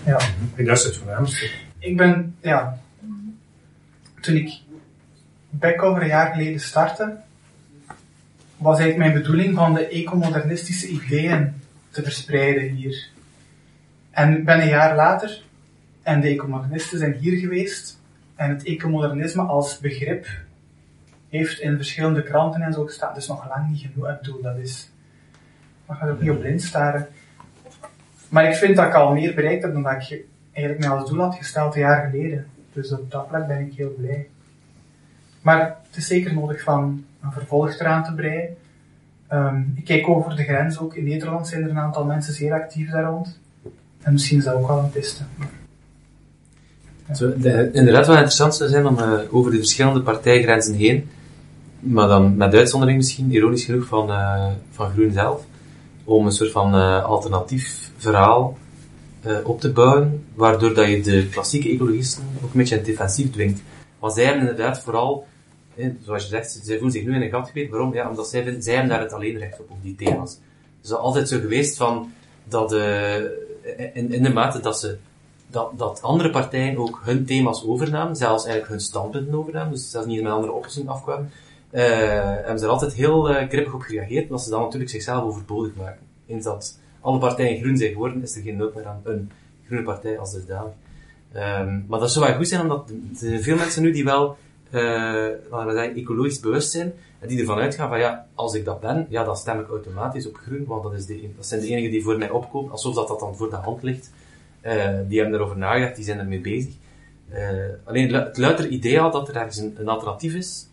Ja. 0.05 0.19
En 0.55 0.65
dat 0.65 0.77
is 0.77 0.83
het 0.83 0.97
voornaamste. 0.97 1.49
Ik 1.79 1.97
ben, 1.97 2.35
ja, 2.41 2.79
toen 4.21 4.35
ik 4.35 4.59
back 5.49 5.83
over 5.83 6.01
een 6.01 6.07
jaar 6.07 6.31
geleden 6.31 6.59
startte, 6.59 7.17
was 8.57 8.79
eigenlijk 8.79 9.11
mijn 9.11 9.21
bedoeling 9.21 9.55
van 9.55 9.73
de 9.73 9.87
ecomodernistische 9.87 10.87
ideeën 10.87 11.53
te 12.03 12.09
verspreiden 12.11 12.69
hier. 12.69 13.07
En 14.11 14.43
ben 14.43 14.61
een 14.61 14.67
jaar 14.67 14.95
later, 14.95 15.43
en 16.03 16.21
de 16.21 16.27
ecomodernisten 16.27 16.97
zijn 16.97 17.13
hier 17.13 17.39
geweest, 17.39 17.99
en 18.35 18.49
het 18.49 18.63
ecomodernisme 18.63 19.41
als 19.41 19.79
begrip 19.79 20.27
heeft 21.29 21.59
in 21.59 21.75
verschillende 21.75 22.23
kranten 22.23 22.61
en 22.61 22.73
zo 22.73 22.85
gestaan. 22.85 23.13
Dus 23.13 23.27
nog 23.27 23.47
lang 23.49 23.69
niet 23.69 23.79
genoeg. 23.79 24.09
Ik 24.09 24.19
bedoel, 24.21 24.41
dat 24.41 24.57
is, 24.57 24.89
mag 25.85 26.01
er 26.01 26.11
ook 26.11 26.21
niet 26.21 26.29
op 26.29 26.39
blind 26.39 26.61
staren. 26.61 27.07
Maar 28.29 28.45
ik 28.47 28.55
vind 28.55 28.75
dat 28.75 28.87
ik 28.87 28.93
al 28.93 29.13
meer 29.13 29.33
bereikt 29.35 29.63
heb 29.63 29.73
dan 29.73 29.83
dat 29.83 29.91
ik 29.93 30.01
ge- 30.01 30.25
eigenlijk 30.51 30.85
mij 30.87 30.97
als 30.97 31.09
doel 31.09 31.19
had 31.19 31.35
gesteld 31.35 31.75
een 31.75 31.81
jaar 31.81 32.09
geleden. 32.09 32.47
Dus 32.73 32.91
op 32.91 33.11
dat 33.11 33.27
vlak 33.27 33.47
ben 33.47 33.59
ik 33.59 33.73
heel 33.73 33.93
blij. 33.97 34.27
Maar 35.41 35.59
het 35.87 35.97
is 35.97 36.07
zeker 36.07 36.33
nodig 36.33 36.61
van 36.61 37.05
een 37.21 37.31
vervolg 37.31 37.79
eraan 37.79 38.03
te 38.03 38.13
breien. 38.13 38.57
Ehm, 39.29 39.61
ik 39.75 39.85
kijk 39.85 40.09
over 40.09 40.35
de 40.35 40.43
grens 40.43 40.79
ook. 40.79 40.95
In 40.95 41.03
Nederland 41.03 41.47
zijn 41.47 41.63
er 41.63 41.69
een 41.69 41.79
aantal 41.79 42.05
mensen 42.05 42.33
zeer 42.33 42.53
actief 42.53 42.89
daar 42.89 43.03
rond. 43.03 43.39
En 44.01 44.11
misschien 44.11 44.37
is 44.37 44.43
dat 44.43 44.53
ook 44.53 44.67
wel 44.67 44.79
een 44.79 44.89
piste. 44.89 45.23
De, 47.17 47.69
inderdaad 47.73 48.07
wel 48.07 48.15
interessant 48.15 48.55
zou 48.55 48.69
zijn 48.69 48.87
om 48.87 48.97
uh, 48.97 49.19
over 49.31 49.51
de 49.51 49.57
verschillende 49.57 50.01
partijgrenzen 50.01 50.73
heen, 50.73 51.09
maar 51.79 52.07
dan 52.07 52.37
met 52.37 52.53
uitzondering 52.53 52.97
misschien, 52.97 53.31
ironisch 53.31 53.63
genoeg, 53.63 53.85
van, 53.85 54.09
uh, 54.09 54.45
van 54.71 54.89
Groen 54.89 55.11
zelf, 55.11 55.43
om 56.03 56.25
een 56.25 56.31
soort 56.31 56.51
van 56.51 56.75
uh, 56.75 57.03
alternatief 57.03 57.91
verhaal 57.97 58.57
op 59.43 59.59
te 59.59 59.71
bouwen, 59.71 60.25
waardoor 60.33 60.73
dat 60.73 60.87
je 60.87 61.01
de 61.01 61.27
klassieke 61.31 61.69
ecologisten 61.69 62.23
ook 62.35 62.53
een 62.53 62.59
beetje 62.59 62.81
defensief 62.81 63.31
dwingt. 63.31 63.61
Want 63.99 64.13
zij 64.13 64.23
hebben 64.23 64.41
inderdaad 64.41 64.79
vooral, 64.79 65.27
zoals 66.03 66.23
je 66.23 66.29
zegt, 66.29 66.59
zij 66.63 66.75
voelen 66.75 66.91
zich 66.91 67.05
nu 67.05 67.15
in 67.15 67.21
een 67.21 67.29
gat 67.29 67.47
geweest. 67.47 67.69
Waarom? 67.69 67.93
Ja, 67.93 68.09
omdat 68.09 68.29
zij, 68.29 68.55
zij 68.59 68.73
hebben 68.73 68.91
daar 68.91 69.01
het 69.01 69.13
alleen 69.13 69.37
recht 69.37 69.59
op, 69.59 69.69
op 69.69 69.83
die 69.83 69.95
thema's. 69.95 70.31
Het 70.77 70.85
is 70.85 70.91
altijd 70.91 71.27
zo 71.27 71.39
geweest 71.39 71.77
van, 71.77 72.11
dat 72.43 72.73
in, 73.93 74.11
in 74.11 74.23
de 74.23 74.33
mate 74.33 74.59
dat 74.59 74.79
ze 74.79 74.97
dat, 75.49 75.71
dat 75.77 76.01
andere 76.01 76.29
partijen 76.29 76.77
ook 76.77 77.01
hun 77.03 77.25
thema's 77.25 77.63
overnamen, 77.65 78.15
zelfs 78.15 78.43
eigenlijk 78.43 78.71
hun 78.71 78.79
standpunten 78.81 79.35
overnamen, 79.35 79.71
dus 79.71 79.91
zelfs 79.91 80.07
niet 80.07 80.21
met 80.21 80.31
andere 80.31 80.53
oplossing 80.53 80.89
afkwamen, 80.89 81.31
uh, 81.71 81.81
hebben 81.81 82.59
ze 82.59 82.65
er 82.65 82.71
altijd 82.71 82.93
heel 82.93 83.31
uh, 83.31 83.73
op 83.73 83.81
gereageerd, 83.81 84.23
omdat 84.23 84.41
ze 84.41 84.49
dan 84.49 84.61
natuurlijk 84.61 84.91
zichzelf 84.91 85.23
overbodig 85.23 85.75
maken. 85.75 86.01
Eens 86.27 86.43
dat 86.43 86.79
alle 87.01 87.19
partijen 87.19 87.61
groen 87.61 87.77
zijn 87.77 87.91
geworden, 87.91 88.21
is 88.21 88.35
er 88.35 88.41
geen 88.41 88.57
nood 88.57 88.75
meer 88.75 88.87
aan 88.87 89.01
een 89.03 89.31
groene 89.65 89.83
partij 89.83 90.19
als 90.19 90.33
dusdanig. 90.33 90.73
Um, 91.35 91.85
maar 91.87 91.99
dat 91.99 92.11
zou 92.11 92.25
wel 92.25 92.35
goed 92.35 92.47
zijn, 92.47 92.61
omdat 92.61 92.91
er 93.21 93.39
veel 93.39 93.55
mensen 93.55 93.83
nu 93.83 93.91
die 93.91 94.03
wel, 94.03 94.37
laten 94.69 95.65
we 95.65 95.71
zeggen, 95.71 95.95
ecologisch 95.95 96.39
bewust 96.39 96.71
zijn, 96.71 96.93
en 97.19 97.27
die 97.27 97.39
ervan 97.39 97.57
uitgaan 97.57 97.89
van 97.89 97.99
ja, 97.99 98.27
als 98.33 98.53
ik 98.53 98.65
dat 98.65 98.79
ben, 98.79 99.05
ja, 99.09 99.23
dan 99.23 99.37
stem 99.37 99.59
ik 99.59 99.67
automatisch 99.67 100.27
op 100.27 100.35
groen, 100.35 100.65
want 100.65 100.83
dat, 100.83 100.93
is 100.93 101.05
de, 101.05 101.29
dat 101.35 101.45
zijn 101.45 101.61
de 101.61 101.67
enigen 101.67 101.91
die 101.91 102.03
voor 102.03 102.17
mij 102.17 102.29
opkomen, 102.29 102.71
alsof 102.71 102.95
dat, 102.95 103.07
dat 103.07 103.19
dan 103.19 103.35
voor 103.35 103.49
de 103.49 103.55
hand 103.55 103.83
ligt. 103.83 104.11
Uh, 104.65 104.97
die 105.07 105.19
hebben 105.19 105.39
erover 105.39 105.57
nagedacht, 105.57 105.95
die 105.95 106.05
zijn 106.05 106.19
ermee 106.19 106.39
bezig. 106.39 106.73
Uh, 107.33 107.37
alleen 107.83 108.13
het 108.13 108.37
luider 108.37 108.67
idee 108.67 109.01
al 109.01 109.11
dat 109.11 109.27
er 109.27 109.35
ergens 109.35 109.57
een, 109.57 109.75
een 109.77 109.87
alternatief 109.87 110.33
is. 110.33 110.67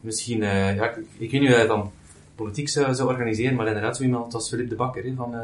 Misschien, 0.00 0.42
uh, 0.42 0.76
ja, 0.76 0.90
ik, 0.90 0.96
ik, 1.18 1.30
weet 1.30 1.40
niet 1.40 1.50
hoe 1.50 1.60
je 1.60 1.66
dan 1.66 1.90
politiek 2.34 2.68
zou, 2.68 2.94
zou 2.94 3.08
organiseren, 3.08 3.54
maar 3.54 3.66
inderdaad 3.66 3.96
zo 3.96 4.02
iemand 4.02 4.34
als 4.34 4.48
Philip 4.48 4.68
de 4.68 4.74
Bakker, 4.74 5.04
hè, 5.04 5.14
van, 5.16 5.34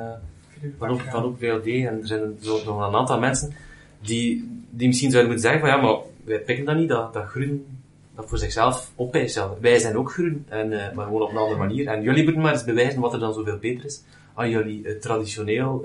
van, 0.78 0.90
op, 0.90 1.00
van 1.00 1.36
VLD, 1.38 1.66
en 1.66 2.00
er 2.00 2.06
zijn 2.06 2.36
zo, 2.40 2.64
nog 2.64 2.88
een 2.88 2.94
aantal 2.94 3.18
mensen 3.18 3.52
die, 4.00 4.62
die 4.70 4.86
misschien 4.86 5.10
zouden 5.10 5.32
moeten 5.32 5.50
zeggen 5.50 5.68
van 5.68 5.78
ja, 5.78 5.84
maar 5.84 6.00
wij 6.24 6.40
pikken 6.40 6.64
dat 6.64 6.76
niet, 6.76 6.88
dat, 6.88 7.12
dat 7.12 7.26
groen 7.26 7.66
dat 8.14 8.28
voor 8.28 8.38
zichzelf 8.38 8.92
opeist. 8.96 9.40
Wij 9.60 9.78
zijn 9.78 9.96
ook 9.96 10.12
groen, 10.12 10.46
en, 10.48 10.68
maar 10.68 11.04
gewoon 11.04 11.22
op 11.22 11.30
een 11.30 11.36
andere 11.36 11.58
manier. 11.58 11.86
En 11.86 12.02
jullie 12.02 12.22
moeten 12.24 12.42
maar 12.42 12.52
eens 12.52 12.64
bewijzen 12.64 13.00
wat 13.00 13.12
er 13.12 13.18
dan 13.18 13.34
zoveel 13.34 13.58
beter 13.58 13.84
is 13.84 14.02
aan 14.34 14.50
jullie 14.50 14.98
traditioneel 14.98 15.84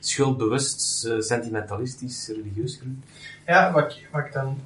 schuldbewust, 0.00 1.06
uh, 1.06 1.20
sentimentalistisch, 1.20 2.28
religieus 2.28 2.76
groen? 2.76 3.02
Ja, 3.46 3.72
wat, 3.72 3.98
wat 4.12 4.26
ik 4.26 4.32
dan 4.32 4.58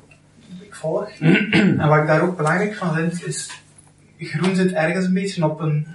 ik 0.60 0.74
volg, 0.74 1.08
en 1.80 1.88
wat 1.88 1.98
ik 1.98 2.06
daar 2.06 2.22
ook 2.22 2.36
belangrijk 2.36 2.74
van 2.74 2.94
vind, 2.94 3.26
is 3.26 3.62
groen 4.18 4.54
zit 4.54 4.72
ergens 4.72 5.06
een 5.06 5.14
beetje 5.14 5.44
op 5.44 5.60
een, 5.60 5.86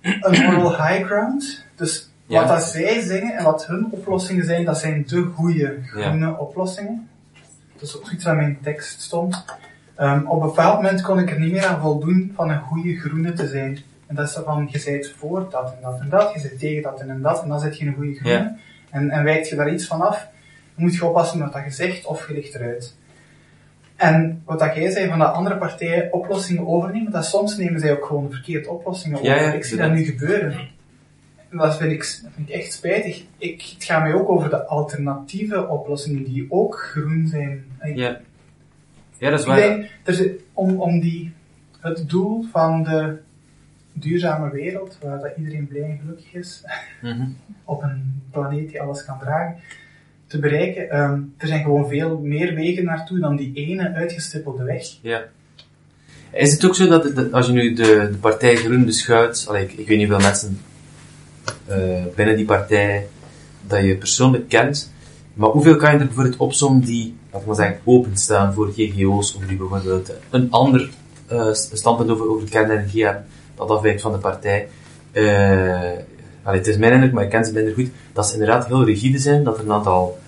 een 0.00 0.44
moral 0.44 0.86
high 0.86 1.04
ground. 1.04 1.64
Dus 1.74 2.10
wat 2.26 2.40
ja. 2.40 2.46
dat 2.46 2.62
zij 2.62 3.00
zingen 3.00 3.36
en 3.36 3.44
wat 3.44 3.66
hun 3.66 3.86
oplossingen 3.90 4.44
zijn, 4.44 4.64
dat 4.64 4.78
zijn 4.78 5.04
de 5.06 5.22
goede 5.22 5.78
groene 5.86 6.26
ja. 6.26 6.32
oplossingen. 6.32 7.08
Dat 7.78 7.88
is 7.88 7.96
ook 7.96 8.10
iets 8.10 8.24
in 8.24 8.36
mijn 8.36 8.58
tekst 8.62 9.00
stond. 9.00 9.44
Um, 9.98 10.26
op 10.26 10.40
een 10.40 10.48
bepaald 10.48 10.76
moment 10.82 11.02
kon 11.02 11.18
ik 11.18 11.30
er 11.30 11.40
niet 11.40 11.52
meer 11.52 11.66
aan 11.66 11.80
voldoen 11.80 12.32
van 12.34 12.50
een 12.50 12.60
goede 12.60 12.96
groene 12.98 13.32
te 13.32 13.48
zijn. 13.48 13.78
En 14.06 14.14
dat 14.14 14.28
is 14.28 14.38
van, 14.44 14.68
je 14.70 14.82
bent 14.84 15.14
voor 15.18 15.46
dat 15.50 15.72
en 15.72 15.78
dat 15.82 16.00
en 16.00 16.08
dat, 16.08 16.32
je 16.34 16.48
bent 16.48 16.58
tegen 16.58 16.82
dat 16.82 17.00
en 17.00 17.22
dat, 17.22 17.42
en 17.42 17.48
dan 17.48 17.60
zit 17.60 17.78
je 17.78 17.86
een 17.86 17.94
goede 17.94 18.14
groene. 18.14 18.56
En, 18.90 19.10
en 19.10 19.24
wijkt 19.24 19.48
je 19.48 19.56
daar 19.56 19.72
iets 19.72 19.86
van 19.86 20.00
af, 20.00 20.28
dan 20.74 20.84
moet 20.84 20.94
je 20.94 21.04
oppassen 21.04 21.38
met 21.38 21.52
wat 21.52 21.64
je 21.64 21.70
zegt 21.70 22.06
of 22.06 22.28
je 22.28 22.34
ligt 22.34 22.54
eruit. 22.54 22.96
En 23.96 24.42
wat 24.44 24.58
dat 24.58 24.74
jij 24.74 24.90
zei 24.90 25.08
van 25.08 25.18
dat 25.18 25.34
andere 25.34 25.56
partijen 25.56 26.12
oplossingen 26.12 26.66
overnemen, 26.66 27.12
dat 27.12 27.24
soms 27.24 27.56
nemen 27.56 27.80
zij 27.80 27.92
ook 27.92 28.04
gewoon 28.04 28.30
verkeerde 28.30 28.70
oplossingen 28.70 29.18
over. 29.18 29.30
Ja, 29.30 29.40
ja, 29.40 29.52
ik 29.52 29.64
zie 29.64 29.76
dat 29.76 29.92
nu 29.92 30.04
gebeuren. 30.04 30.68
Dat 31.50 31.76
vind 31.76 31.92
ik, 31.92 31.98
dat 31.98 32.32
vind 32.34 32.48
ik 32.48 32.54
echt 32.54 32.72
spijtig. 32.72 33.24
Ik, 33.38 33.62
het 33.74 33.84
gaat 33.84 34.02
mij 34.02 34.14
ook 34.14 34.28
over 34.28 34.50
de 34.50 34.66
alternatieve 34.66 35.68
oplossingen 35.68 36.24
die 36.24 36.46
ook 36.48 36.78
groen 36.78 37.26
zijn. 37.26 37.64
Ja, 37.94 38.20
ja 39.18 39.30
dat 39.30 39.38
is 39.40 39.46
waar. 39.46 39.56
Denk, 39.56 40.40
om, 40.52 40.80
om 40.80 41.00
die, 41.00 41.32
het 41.80 42.08
doel 42.08 42.44
van 42.52 42.82
de 42.82 43.16
duurzame 43.92 44.50
wereld, 44.50 44.98
waar 45.02 45.20
dat 45.20 45.36
iedereen 45.36 45.66
blij 45.66 45.82
en 45.82 45.98
gelukkig 46.00 46.32
is, 46.32 46.64
mm 47.02 47.36
op 47.64 47.82
een 47.82 48.22
planeet 48.30 48.68
die 48.68 48.80
alles 48.80 49.04
kan 49.04 49.18
dragen, 49.18 49.56
te 50.26 50.38
bereiken. 50.38 51.00
Um, 51.00 51.34
er 51.36 51.46
zijn 51.46 51.62
gewoon 51.62 51.88
veel 51.88 52.18
meer 52.18 52.54
wegen 52.54 52.84
naartoe 52.84 53.18
dan 53.18 53.36
die 53.36 53.52
ene 53.54 53.92
uitgestippelde 53.92 54.64
weg. 54.64 54.86
Ja. 55.00 55.24
Is 56.32 56.52
het 56.52 56.64
ook 56.64 56.74
zo 56.74 56.88
dat, 56.88 57.32
als 57.32 57.46
je 57.46 57.52
nu 57.52 57.74
de, 57.74 58.08
de 58.10 58.18
partij 58.20 58.56
Groen 58.56 58.84
beschouwt, 58.84 59.44
allee, 59.48 59.62
ik, 59.62 59.72
ik 59.72 59.88
weet 59.88 59.98
niet 59.98 60.08
hoeveel 60.08 60.28
mensen 60.28 60.60
uh, 61.70 61.76
binnen 62.14 62.36
die 62.36 62.44
partij 62.44 63.06
dat 63.66 63.82
je 63.84 63.96
persoonlijk 63.96 64.48
kent, 64.48 64.92
maar 65.34 65.48
hoeveel 65.48 65.76
kan 65.76 65.92
je 65.92 65.98
er 65.98 66.06
bijvoorbeeld 66.06 66.36
opzommen 66.36 66.80
die, 66.80 67.16
laat 67.32 67.40
ik 67.40 67.46
maar 67.46 67.56
zeggen, 67.56 67.78
openstaan 67.84 68.54
voor 68.54 68.72
GGO's, 68.76 69.34
of 69.34 69.46
die 69.46 69.56
bijvoorbeeld 69.56 70.12
een 70.30 70.50
ander 70.50 70.90
uh, 71.32 71.52
standpunt 71.52 72.10
over, 72.10 72.28
over 72.28 72.48
kernenergie 72.48 73.04
hebben? 73.04 73.26
dat 73.56 73.70
afwijkt 73.70 74.00
van 74.00 74.12
de 74.12 74.18
partij. 74.18 74.68
Uh, 75.12 75.90
het 76.42 76.66
is 76.66 76.76
mijn 76.76 76.92
indruk, 76.92 77.12
maar 77.12 77.24
ik 77.24 77.30
ken 77.30 77.44
ze 77.44 77.52
minder 77.52 77.74
goed, 77.74 77.90
dat 78.12 78.26
ze 78.26 78.32
inderdaad 78.32 78.66
heel 78.66 78.84
rigide 78.84 79.18
zijn, 79.18 79.44
dat 79.44 79.58
er 79.58 79.64
een 79.64 79.72
aantal 79.72 80.18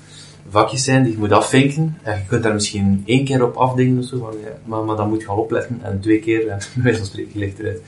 vakjes 0.51 0.85
zijn 0.85 1.03
die 1.03 1.13
je 1.13 1.19
moet 1.19 1.33
afvinken. 1.33 1.99
En 2.03 2.15
je 2.15 2.27
kunt 2.27 2.43
daar 2.43 2.55
misschien 2.55 3.03
één 3.07 3.25
keer 3.25 3.45
op 3.45 3.57
afdingen 3.57 3.99
of 3.99 4.05
zo, 4.05 4.35
maar, 4.65 4.85
maar, 4.85 4.97
dan 4.97 5.09
moet 5.09 5.21
je 5.21 5.29
al 5.29 5.37
opletten. 5.37 5.81
En 5.83 6.01
twee 6.01 6.19
keer, 6.19 6.49
en 6.49 6.61
van 6.97 7.07
spreken, 7.07 7.39
ligt 7.39 7.59
eruit. 7.59 7.81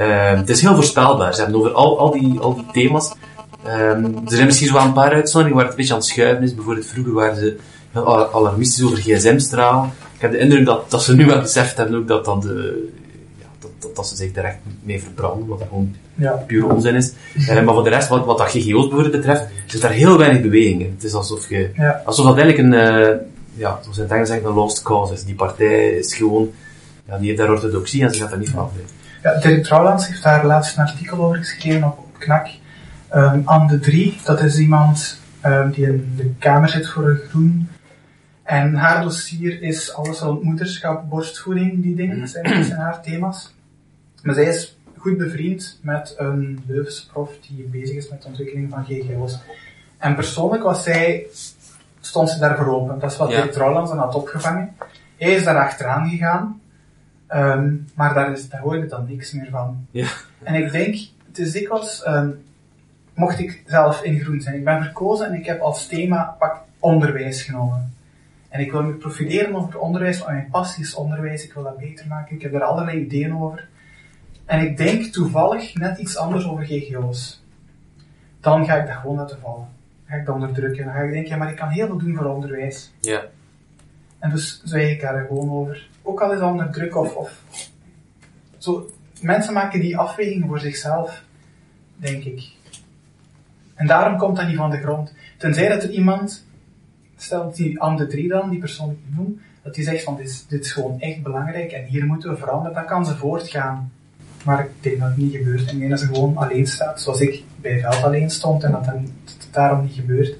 Uh, 0.00 0.36
het 0.36 0.48
is 0.48 0.60
heel 0.60 0.74
voorspelbaar. 0.74 1.34
Ze 1.34 1.40
hebben 1.40 1.58
over 1.58 1.72
al, 1.72 1.98
al, 1.98 2.10
die, 2.10 2.38
al 2.38 2.54
die 2.54 2.66
thema's. 2.72 3.12
Um, 3.66 4.04
er 4.04 4.22
zijn 4.24 4.46
misschien 4.46 4.68
zo 4.68 4.74
wel 4.74 4.84
een 4.84 4.92
paar 4.92 5.12
uitzonderingen 5.12 5.56
waar 5.56 5.64
het 5.64 5.72
een 5.72 5.80
beetje 5.80 5.92
aan 5.92 5.98
het 5.98 6.08
schuiven 6.08 6.42
is. 6.42 6.54
Bijvoorbeeld 6.54 6.86
vroeger 6.86 7.12
waren 7.12 7.36
ze 7.36 7.56
heel 7.90 8.32
alarmistisch 8.32 8.84
over 8.84 8.98
gsm-straal. 8.98 9.92
Ik 10.14 10.20
heb 10.20 10.30
de 10.30 10.38
indruk 10.38 10.64
dat, 10.64 10.90
dat 10.90 11.02
ze 11.02 11.16
nu 11.16 11.26
wel 11.26 11.40
beseft 11.40 11.76
hebben 11.76 11.96
ook 11.96 12.08
dat 12.08 12.24
dat 12.24 12.42
de, 12.42 12.88
dat, 13.78 13.96
dat 13.96 14.06
ze 14.06 14.16
zich 14.16 14.32
daar 14.32 14.44
echt 14.44 14.58
mee 14.82 15.02
verbranden, 15.02 15.46
wat 15.46 15.62
gewoon 15.68 15.94
ja. 16.14 16.32
puur 16.32 16.66
onzin 16.66 16.94
is. 16.94 17.12
Uh, 17.34 17.62
maar 17.62 17.74
voor 17.74 17.84
de 17.84 17.90
rest, 17.90 18.08
wat, 18.08 18.24
wat 18.24 18.38
dat 18.38 18.48
GGO's 18.48 18.64
bijvoorbeeld 18.64 19.10
betreft, 19.10 19.44
zit 19.66 19.80
daar 19.80 19.90
heel 19.90 20.18
weinig 20.18 20.42
beweging 20.42 20.80
in. 20.80 20.92
Het 20.94 21.04
is 21.04 21.14
alsof, 21.14 21.48
je, 21.48 21.70
ja. 21.74 22.02
alsof 22.04 22.26
dat 22.26 22.38
eigenlijk 22.38 22.68
een, 22.68 22.72
uh, 22.72 23.16
ja, 23.54 23.78
zoals 23.82 23.96
in 23.96 24.02
het 24.02 24.12
Engels 24.12 24.28
zeggen, 24.28 24.48
een 24.48 24.54
lost 24.54 24.82
cause 24.82 25.12
is. 25.12 25.24
Die 25.24 25.34
partij 25.34 25.90
is 25.90 26.14
gewoon, 26.14 26.50
ja, 27.08 27.18
die 27.18 27.26
heeft 27.26 27.38
daar 27.38 27.50
orthodoxie 27.50 28.02
en 28.02 28.14
ze 28.14 28.20
gaat 28.20 28.32
er 28.32 28.38
niet 28.38 28.50
van 28.50 28.58
af. 28.58 28.70
Ja, 29.22 29.38
Dirk 29.40 29.64
Trouwlands 29.64 30.06
heeft 30.06 30.22
daar 30.22 30.46
laatst 30.46 30.76
een 30.76 30.84
artikel 30.84 31.18
over 31.18 31.36
geschreven 31.36 31.84
op, 31.84 31.98
op 31.98 32.18
KNAK. 32.18 32.48
Um, 33.14 33.42
Anne 33.44 33.68
de 33.68 33.78
Drie, 33.78 34.20
dat 34.24 34.40
is 34.40 34.58
iemand 34.58 35.18
um, 35.44 35.70
die 35.70 35.86
in 35.86 36.12
de 36.16 36.34
Kamer 36.38 36.68
zit 36.68 36.88
voor 36.88 37.20
Groen. 37.28 37.68
En 38.42 38.74
haar 38.74 39.02
dossier 39.02 39.62
is 39.62 39.94
alles 39.94 40.20
rond 40.20 40.42
moederschap, 40.42 41.08
borstvoeding, 41.08 41.82
die 41.82 41.94
dingen 41.94 42.28
zijn, 42.28 42.64
zijn 42.64 42.80
haar 42.80 43.02
thema's. 43.02 43.54
Maar 44.22 44.34
zij 44.34 44.44
is 44.44 44.78
goed 44.96 45.16
bevriend 45.16 45.78
met 45.82 46.14
een 46.18 46.62
Leuvense 46.66 47.08
prof 47.08 47.30
die 47.48 47.68
bezig 47.70 47.96
is 47.96 48.08
met 48.08 48.22
de 48.22 48.28
ontwikkeling 48.28 48.70
van 48.70 48.84
GGO's. 48.84 49.38
En 49.98 50.14
persoonlijk 50.14 50.62
was 50.62 50.82
zij, 50.82 51.26
stond 52.00 52.30
ze 52.30 52.38
daarvoor 52.38 52.74
open. 52.74 52.98
Dat 52.98 53.10
is 53.10 53.16
wat 53.16 53.30
ja. 53.30 53.36
Dirk 53.36 53.52
Trouwlands 53.52 53.90
had 53.90 54.14
opgevangen. 54.14 54.74
Hij 55.16 55.34
is 55.34 55.44
daar 55.44 55.58
achteraan 55.58 56.08
gegaan, 56.08 56.59
um, 57.34 57.86
maar 57.94 58.14
daar, 58.14 58.32
is, 58.32 58.48
daar 58.48 58.88
dan 58.88 59.06
niks 59.08 59.32
meer 59.32 59.48
van. 59.50 59.86
Ja. 59.90 60.08
En 60.42 60.54
ik 60.54 60.72
denk, 60.72 60.96
het 61.26 61.38
is 61.38 61.52
dikwijls, 61.52 62.06
um, 62.06 62.44
mocht 63.14 63.38
ik 63.38 63.62
zelf 63.66 64.02
in 64.02 64.20
groen 64.20 64.40
zijn. 64.40 64.56
Ik 64.56 64.64
ben 64.64 64.82
verkozen 64.82 65.26
en 65.26 65.34
ik 65.34 65.46
heb 65.46 65.60
als 65.60 65.86
thema 65.86 66.36
pak 66.38 66.60
onderwijs 66.78 67.42
genomen. 67.42 67.94
En 68.48 68.60
ik 68.60 68.72
wil 68.72 68.82
me 68.82 68.92
profileren 68.92 69.54
over 69.54 69.78
onderwijs, 69.78 70.18
want 70.18 70.30
mijn 70.30 70.48
passie 70.50 70.84
is 70.84 70.94
onderwijs, 70.94 71.44
ik 71.44 71.52
wil 71.52 71.62
dat 71.62 71.78
beter 71.78 72.06
maken. 72.06 72.36
Ik 72.36 72.42
heb 72.42 72.54
er 72.54 72.62
allerlei 72.62 73.00
ideeën 73.00 73.36
over. 73.36 73.68
En 74.44 74.60
ik 74.60 74.76
denk 74.76 75.04
toevallig 75.04 75.74
net 75.74 75.98
iets 75.98 76.16
anders 76.16 76.46
over 76.46 76.64
GGO's. 76.64 77.42
Dan 78.40 78.64
ga 78.64 78.74
ik 78.74 78.86
dat 78.86 78.96
gewoon 78.96 79.16
laten 79.16 79.38
vallen. 79.40 79.68
Dan 80.06 80.06
ga 80.06 80.16
ik 80.16 80.26
dat 80.26 80.34
onderdrukken. 80.34 80.84
Dan 80.84 80.94
ga 80.94 81.00
ik 81.00 81.12
denken, 81.12 81.30
ja, 81.30 81.36
maar 81.36 81.50
ik 81.50 81.56
kan 81.56 81.68
heel 81.68 81.86
veel 81.86 81.98
doen 81.98 82.16
voor 82.16 82.26
onderwijs. 82.26 82.92
Ja. 83.00 83.22
En 84.20 84.30
dus 84.30 84.60
zwijg 84.64 84.90
ik 84.92 85.00
daar 85.00 85.26
gewoon 85.26 85.50
over. 85.50 85.88
Ook 86.02 86.20
al 86.20 86.32
is 86.32 86.38
dat 86.38 86.50
onder 86.50 86.70
druk 86.70 86.96
of, 86.96 87.14
of 87.14 87.44
zo. 88.58 88.90
Mensen 89.20 89.54
maken 89.54 89.80
die 89.80 89.96
afweging 89.96 90.44
voor 90.46 90.60
zichzelf, 90.60 91.22
denk 91.96 92.24
ik. 92.24 92.50
En 93.74 93.86
daarom 93.86 94.18
komt 94.18 94.36
dat 94.36 94.46
niet 94.46 94.56
van 94.56 94.70
de 94.70 94.80
grond. 94.80 95.14
Tenzij 95.38 95.68
dat 95.68 95.82
er 95.82 95.90
iemand, 95.90 96.44
stel 97.16 97.52
die 97.52 97.82
aan 97.82 97.96
de 97.96 98.06
drie 98.06 98.28
dan, 98.28 98.50
die 98.50 98.58
persoon 98.58 98.88
die 98.88 98.98
ik 99.08 99.16
noem, 99.16 99.40
dat 99.62 99.74
die 99.74 99.84
zegt 99.84 100.04
van 100.04 100.16
dit 100.16 100.26
is, 100.28 100.46
dit 100.46 100.64
is 100.64 100.72
gewoon 100.72 101.00
echt 101.00 101.22
belangrijk 101.22 101.72
en 101.72 101.84
hier 101.84 102.04
moeten 102.04 102.30
we 102.30 102.36
veranderen, 102.36 102.74
dan 102.74 102.86
kan 102.86 103.06
ze 103.06 103.16
voortgaan. 103.16 103.92
Maar 104.44 104.60
ik 104.60 104.70
denk 104.80 104.98
dat 104.98 105.08
het 105.08 105.16
niet 105.16 105.36
gebeurt. 105.36 105.72
Ik 105.72 105.78
denk 105.78 105.90
dat 105.90 106.00
ze 106.00 106.06
gewoon 106.06 106.36
alleen 106.36 106.66
staat, 106.66 107.00
zoals 107.00 107.20
ik 107.20 107.42
bij 107.56 107.80
Veld 107.80 108.02
alleen 108.02 108.30
stond 108.30 108.64
en 108.64 108.72
dat 108.72 108.84
dan 108.84 109.08
het 109.24 109.48
daarom 109.50 109.82
niet 109.82 109.94
gebeurt. 109.94 110.36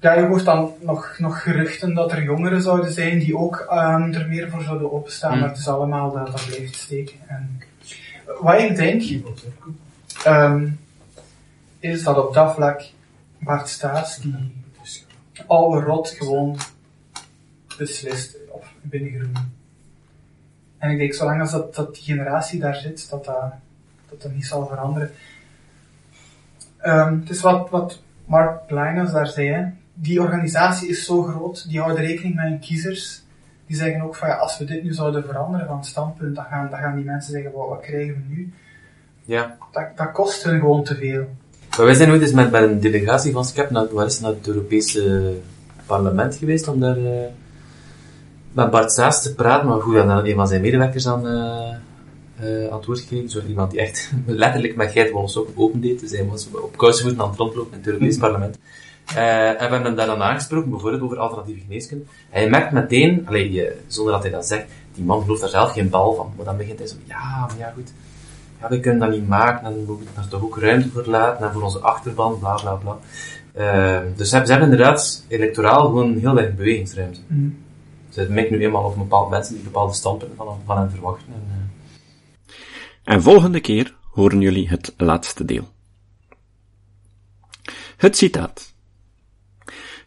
Ja, 0.00 0.12
je 0.12 0.26
hoort 0.26 0.44
dan 0.44 0.72
nog, 0.80 1.14
nog 1.18 1.42
geruchten 1.42 1.94
dat 1.94 2.12
er 2.12 2.22
jongeren 2.22 2.62
zouden 2.62 2.92
zijn 2.92 3.18
die 3.18 3.36
ook 3.36 3.66
ehm, 3.70 4.12
er 4.12 4.28
meer 4.28 4.50
voor 4.50 4.62
zouden 4.62 4.92
openstaan, 4.92 5.30
Hmm. 5.30 5.40
maar 5.40 5.48
het 5.48 5.58
is 5.58 5.68
allemaal 5.68 6.12
dat 6.12 6.26
dat 6.26 6.46
blijft 6.46 6.74
steken. 6.74 7.16
En 7.26 7.62
wat 8.40 8.60
ik 8.60 8.76
denk, 8.76 9.02
ehm, 10.24 10.68
is 11.78 12.02
dat 12.02 12.26
op 12.26 12.34
dat 12.34 12.54
vlak 12.54 12.82
Bart 13.38 13.68
Staes 13.68 14.16
die 14.16 14.52
oude 15.46 15.86
rot 15.86 16.08
gewoon 16.08 16.58
beslist 17.78 18.36
op 18.48 18.64
binnengroen. 18.82 19.36
En 20.78 20.90
ik 20.90 20.98
denk, 20.98 21.14
zolang 21.14 21.40
als 21.40 21.50
dat, 21.50 21.74
dat 21.74 21.94
die 21.94 22.02
generatie 22.02 22.60
daar 22.60 22.74
zit, 22.74 23.10
dat 23.10 23.24
dat, 23.24 23.52
dat, 24.08 24.22
dat 24.22 24.32
niet 24.32 24.46
zal 24.46 24.66
veranderen. 24.66 25.10
Ehm, 26.76 27.18
het 27.20 27.30
is 27.30 27.40
wat, 27.40 27.70
wat 27.70 28.02
Mark 28.24 28.66
Pleiners 28.66 29.12
daar 29.12 29.26
zei, 29.26 29.48
hè. 29.48 29.64
Die 30.00 30.20
organisatie 30.20 30.88
is 30.88 31.04
zo 31.04 31.22
groot, 31.22 31.68
die 31.68 31.80
houden 31.80 32.04
rekening 32.04 32.34
met 32.34 32.44
hun 32.44 32.58
kiezers. 32.58 33.22
Die 33.66 33.76
zeggen 33.76 34.02
ook 34.02 34.16
van 34.16 34.28
ja, 34.28 34.34
als 34.34 34.58
we 34.58 34.64
dit 34.64 34.82
nu 34.82 34.94
zouden 34.94 35.24
veranderen 35.24 35.66
van 35.66 35.84
standpunt, 35.84 36.34
dan 36.34 36.44
gaan, 36.44 36.70
dan 36.70 36.78
gaan 36.78 36.96
die 36.96 37.04
mensen 37.04 37.32
zeggen, 37.32 37.52
wat, 37.52 37.68
wat 37.68 37.80
krijgen 37.80 38.14
we 38.14 38.34
nu? 38.34 38.52
Ja. 39.24 39.56
Dat, 39.72 39.84
dat 39.96 40.12
kost 40.12 40.42
hun 40.42 40.60
gewoon 40.60 40.84
te 40.84 40.96
veel. 40.96 41.26
Maar 41.76 41.86
wij 41.86 41.94
zijn 41.94 42.10
ooit 42.10 42.20
eens 42.20 42.32
met, 42.32 42.50
met 42.50 42.62
een 42.62 42.80
delegatie 42.80 43.32
van 43.32 43.44
SCEP 43.44 43.70
naar, 43.70 43.86
waar 43.92 44.06
is 44.06 44.12
het, 44.12 44.22
naar 44.22 44.32
het 44.32 44.46
Europese 44.46 45.34
parlement 45.86 46.36
geweest 46.36 46.68
om 46.68 46.80
daar 46.80 46.96
eh, 46.96 47.26
met 48.52 48.70
Bart 48.70 48.92
Saas 48.92 49.22
te 49.22 49.34
praten. 49.34 49.68
Maar 49.68 49.80
goed, 49.80 49.94
hebben 49.94 50.26
een 50.26 50.34
van 50.34 50.48
zijn 50.48 50.60
medewerkers 50.60 51.06
aan, 51.06 51.26
eh, 51.26 51.74
eh, 52.36 52.70
aan 52.70 52.76
het 52.76 52.86
woord 52.86 53.00
gekregen. 53.00 53.28
Zo 53.28 53.40
iemand 53.48 53.70
die 53.70 53.80
echt 53.80 54.12
letterlijk 54.26 54.76
met 54.76 54.92
geitenwolle 54.92 55.28
sokken 55.28 55.54
open 55.56 55.80
deed. 55.80 56.00
Dus 56.00 56.10
hij 56.10 56.26
was 56.26 56.48
op 56.52 56.76
kousenvoeten 56.76 57.22
aan 57.22 57.28
het 57.28 57.38
rondlopen 57.38 57.72
in 57.72 57.78
het 57.78 57.86
Europese 57.86 58.18
parlement. 58.26 58.58
Eh, 59.14 59.48
en 59.48 59.54
we 59.54 59.60
hebben 59.60 59.82
hem 59.82 59.94
daar 59.94 60.06
dan 60.06 60.22
aangesproken, 60.22 60.70
bijvoorbeeld 60.70 61.02
over 61.02 61.18
alternatieve 61.18 61.60
geneeskunde. 61.60 62.04
En 62.30 62.42
je 62.42 62.48
merkt 62.50 62.72
meteen, 62.72 63.26
allee, 63.28 63.52
je- 63.52 63.80
zonder 63.86 64.12
dat 64.12 64.22
hij 64.22 64.30
dat 64.32 64.46
zegt, 64.46 64.66
die 64.94 65.04
man 65.04 65.22
gelooft 65.22 65.40
daar 65.40 65.50
zelf 65.50 65.72
geen 65.72 65.88
bal 65.88 66.14
van. 66.14 66.32
Maar 66.36 66.44
dan 66.44 66.56
begint 66.56 66.78
hij 66.78 66.88
zo, 66.88 66.94
ja, 67.04 67.38
maar 67.46 67.58
ja 67.58 67.72
goed, 67.74 67.92
ja, 68.60 68.68
we 68.68 68.80
kunnen 68.80 69.00
dat 69.00 69.10
niet 69.18 69.28
maken, 69.28 69.66
en 69.66 69.74
we 69.86 69.92
moeten 69.92 70.14
daar 70.14 70.28
toch 70.28 70.42
ook 70.42 70.58
ruimte 70.58 70.88
voor 70.90 71.06
laten, 71.06 71.46
en 71.46 71.52
voor 71.52 71.62
onze 71.62 71.78
achterban, 71.78 72.38
bla 72.38 72.54
bla 72.54 72.72
bla. 72.74 72.98
Eh, 73.52 74.00
dus 74.16 74.28
ze 74.28 74.34
hebben, 74.34 74.46
ze 74.46 74.52
hebben 74.58 74.70
inderdaad 74.70 75.24
electoraal 75.28 75.80
gewoon 75.86 76.16
heel 76.18 76.34
weinig 76.34 76.56
bewegingsruimte. 76.56 77.20
Mm. 77.26 77.58
Ze 78.10 78.26
mikken 78.30 78.58
nu 78.58 78.64
eenmaal 78.64 78.84
op 78.84 78.96
bepaalde 78.96 79.30
mensen 79.30 79.54
die 79.54 79.64
bepaalde 79.64 79.94
standpunten 79.94 80.36
van, 80.36 80.60
van 80.64 80.78
hen 80.78 80.90
verwachten. 80.90 81.26
En, 81.32 81.42
eh, 83.04 83.14
En 83.14 83.22
volgende 83.22 83.60
keer 83.60 83.94
horen 84.10 84.40
jullie 84.40 84.68
het 84.68 84.94
laatste 84.96 85.44
deel. 85.44 85.68
Het 87.96 88.16
citaat. 88.16 88.74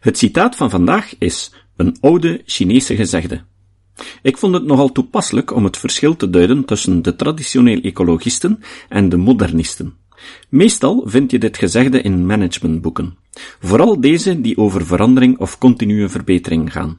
Het 0.02 0.18
citaat 0.18 0.56
van 0.56 0.70
vandaag 0.70 1.14
is 1.18 1.52
een 1.76 1.96
oude 2.00 2.42
Chinese 2.44 2.96
gezegde. 2.96 3.44
Ik 4.22 4.36
vond 4.36 4.54
het 4.54 4.64
nogal 4.64 4.92
toepasselijk 4.92 5.54
om 5.54 5.64
het 5.64 5.76
verschil 5.76 6.16
te 6.16 6.30
duiden 6.30 6.64
tussen 6.64 7.02
de 7.02 7.16
traditioneel 7.16 7.80
ecologisten 7.80 8.60
en 8.88 9.08
de 9.08 9.16
modernisten. 9.16 9.94
Meestal 10.48 11.02
vind 11.06 11.30
je 11.30 11.38
dit 11.38 11.56
gezegde 11.56 12.00
in 12.00 12.26
managementboeken, 12.26 13.16
vooral 13.60 14.00
deze 14.00 14.40
die 14.40 14.56
over 14.56 14.86
verandering 14.86 15.38
of 15.38 15.58
continue 15.58 16.08
verbetering 16.08 16.72
gaan. 16.72 16.98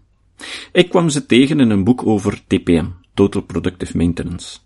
Ik 0.71 0.89
kwam 0.89 1.09
ze 1.09 1.25
tegen 1.25 1.59
in 1.59 1.69
een 1.69 1.83
boek 1.83 2.05
over 2.05 2.41
TPM, 2.47 2.85
Total 3.13 3.41
Productive 3.41 3.97
Maintenance. 3.97 4.57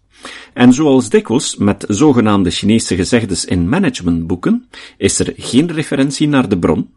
En 0.53 0.73
zoals 0.73 1.09
dikwijls 1.09 1.55
met 1.55 1.85
zogenaamde 1.87 2.51
Chinese 2.51 2.95
gezegdes 2.95 3.45
in 3.45 3.69
managementboeken, 3.69 4.67
is 4.97 5.19
er 5.19 5.33
geen 5.37 5.71
referentie 5.71 6.27
naar 6.27 6.49
de 6.49 6.59
bron. 6.59 6.95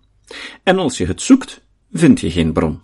En 0.62 0.78
als 0.78 0.98
je 0.98 1.06
het 1.06 1.22
zoekt, 1.22 1.60
vind 1.92 2.20
je 2.20 2.30
geen 2.30 2.52
bron. 2.52 2.80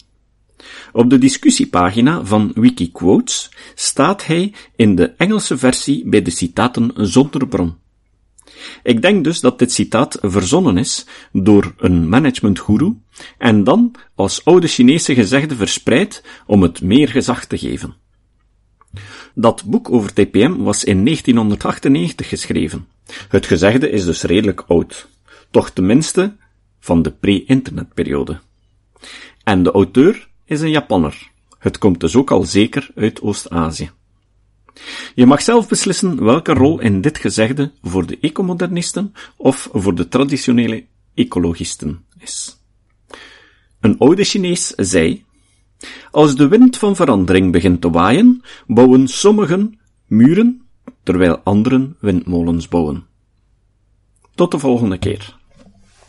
Op 0.92 1.10
de 1.10 1.18
discussiepagina 1.18 2.24
van 2.24 2.52
Wikiquotes 2.54 3.50
staat 3.74 4.26
hij 4.26 4.54
in 4.76 4.94
de 4.94 5.14
Engelse 5.16 5.58
versie 5.58 6.08
bij 6.08 6.22
de 6.22 6.30
citaten 6.30 6.92
zonder 6.94 7.48
bron. 7.48 7.76
Ik 8.82 9.02
denk 9.02 9.24
dus 9.24 9.40
dat 9.40 9.58
dit 9.58 9.72
citaat 9.72 10.18
verzonnen 10.22 10.78
is 10.78 11.06
door 11.32 11.74
een 11.76 12.08
managementgoeroe 12.08 12.96
en 13.38 13.64
dan 13.64 13.94
als 14.14 14.44
oude 14.44 14.66
Chinese 14.66 15.14
gezegde 15.14 15.56
verspreid 15.56 16.22
om 16.46 16.62
het 16.62 16.80
meer 16.82 17.08
gezag 17.08 17.44
te 17.44 17.58
geven. 17.58 17.94
Dat 19.34 19.64
boek 19.64 19.90
over 19.90 20.12
TPM 20.12 20.56
was 20.56 20.84
in 20.84 21.04
1998 21.04 22.28
geschreven. 22.28 22.86
Het 23.28 23.46
gezegde 23.46 23.90
is 23.90 24.04
dus 24.04 24.22
redelijk 24.22 24.64
oud. 24.66 25.08
Toch 25.50 25.70
tenminste 25.70 26.36
van 26.86 27.02
de 27.02 27.10
pre-internetperiode. 27.10 28.40
En 29.44 29.62
de 29.62 29.70
auteur 29.70 30.28
is 30.44 30.60
een 30.60 30.70
Japanner. 30.70 31.30
Het 31.58 31.78
komt 31.78 32.00
dus 32.00 32.16
ook 32.16 32.30
al 32.30 32.42
zeker 32.42 32.90
uit 32.94 33.20
Oost-Azië. 33.22 33.90
Je 35.14 35.26
mag 35.26 35.42
zelf 35.42 35.68
beslissen 35.68 36.24
welke 36.24 36.52
rol 36.52 36.80
in 36.80 37.00
dit 37.00 37.18
gezegde 37.18 37.72
voor 37.82 38.06
de 38.06 38.18
ecomodernisten 38.20 39.14
of 39.36 39.68
voor 39.72 39.94
de 39.94 40.08
traditionele 40.08 40.84
ecologisten 41.14 42.04
is. 42.18 42.60
Een 43.80 43.98
oude 43.98 44.24
Chinees 44.24 44.66
zei, 44.76 45.24
als 46.10 46.36
de 46.36 46.48
wind 46.48 46.76
van 46.76 46.96
verandering 46.96 47.52
begint 47.52 47.80
te 47.80 47.90
waaien, 47.90 48.42
bouwen 48.66 49.08
sommigen 49.08 49.78
muren, 50.06 50.62
terwijl 51.02 51.38
anderen 51.38 51.96
windmolens 52.00 52.68
bouwen. 52.68 53.06
Tot 54.34 54.50
de 54.50 54.58
volgende 54.58 54.98
keer. 54.98 55.36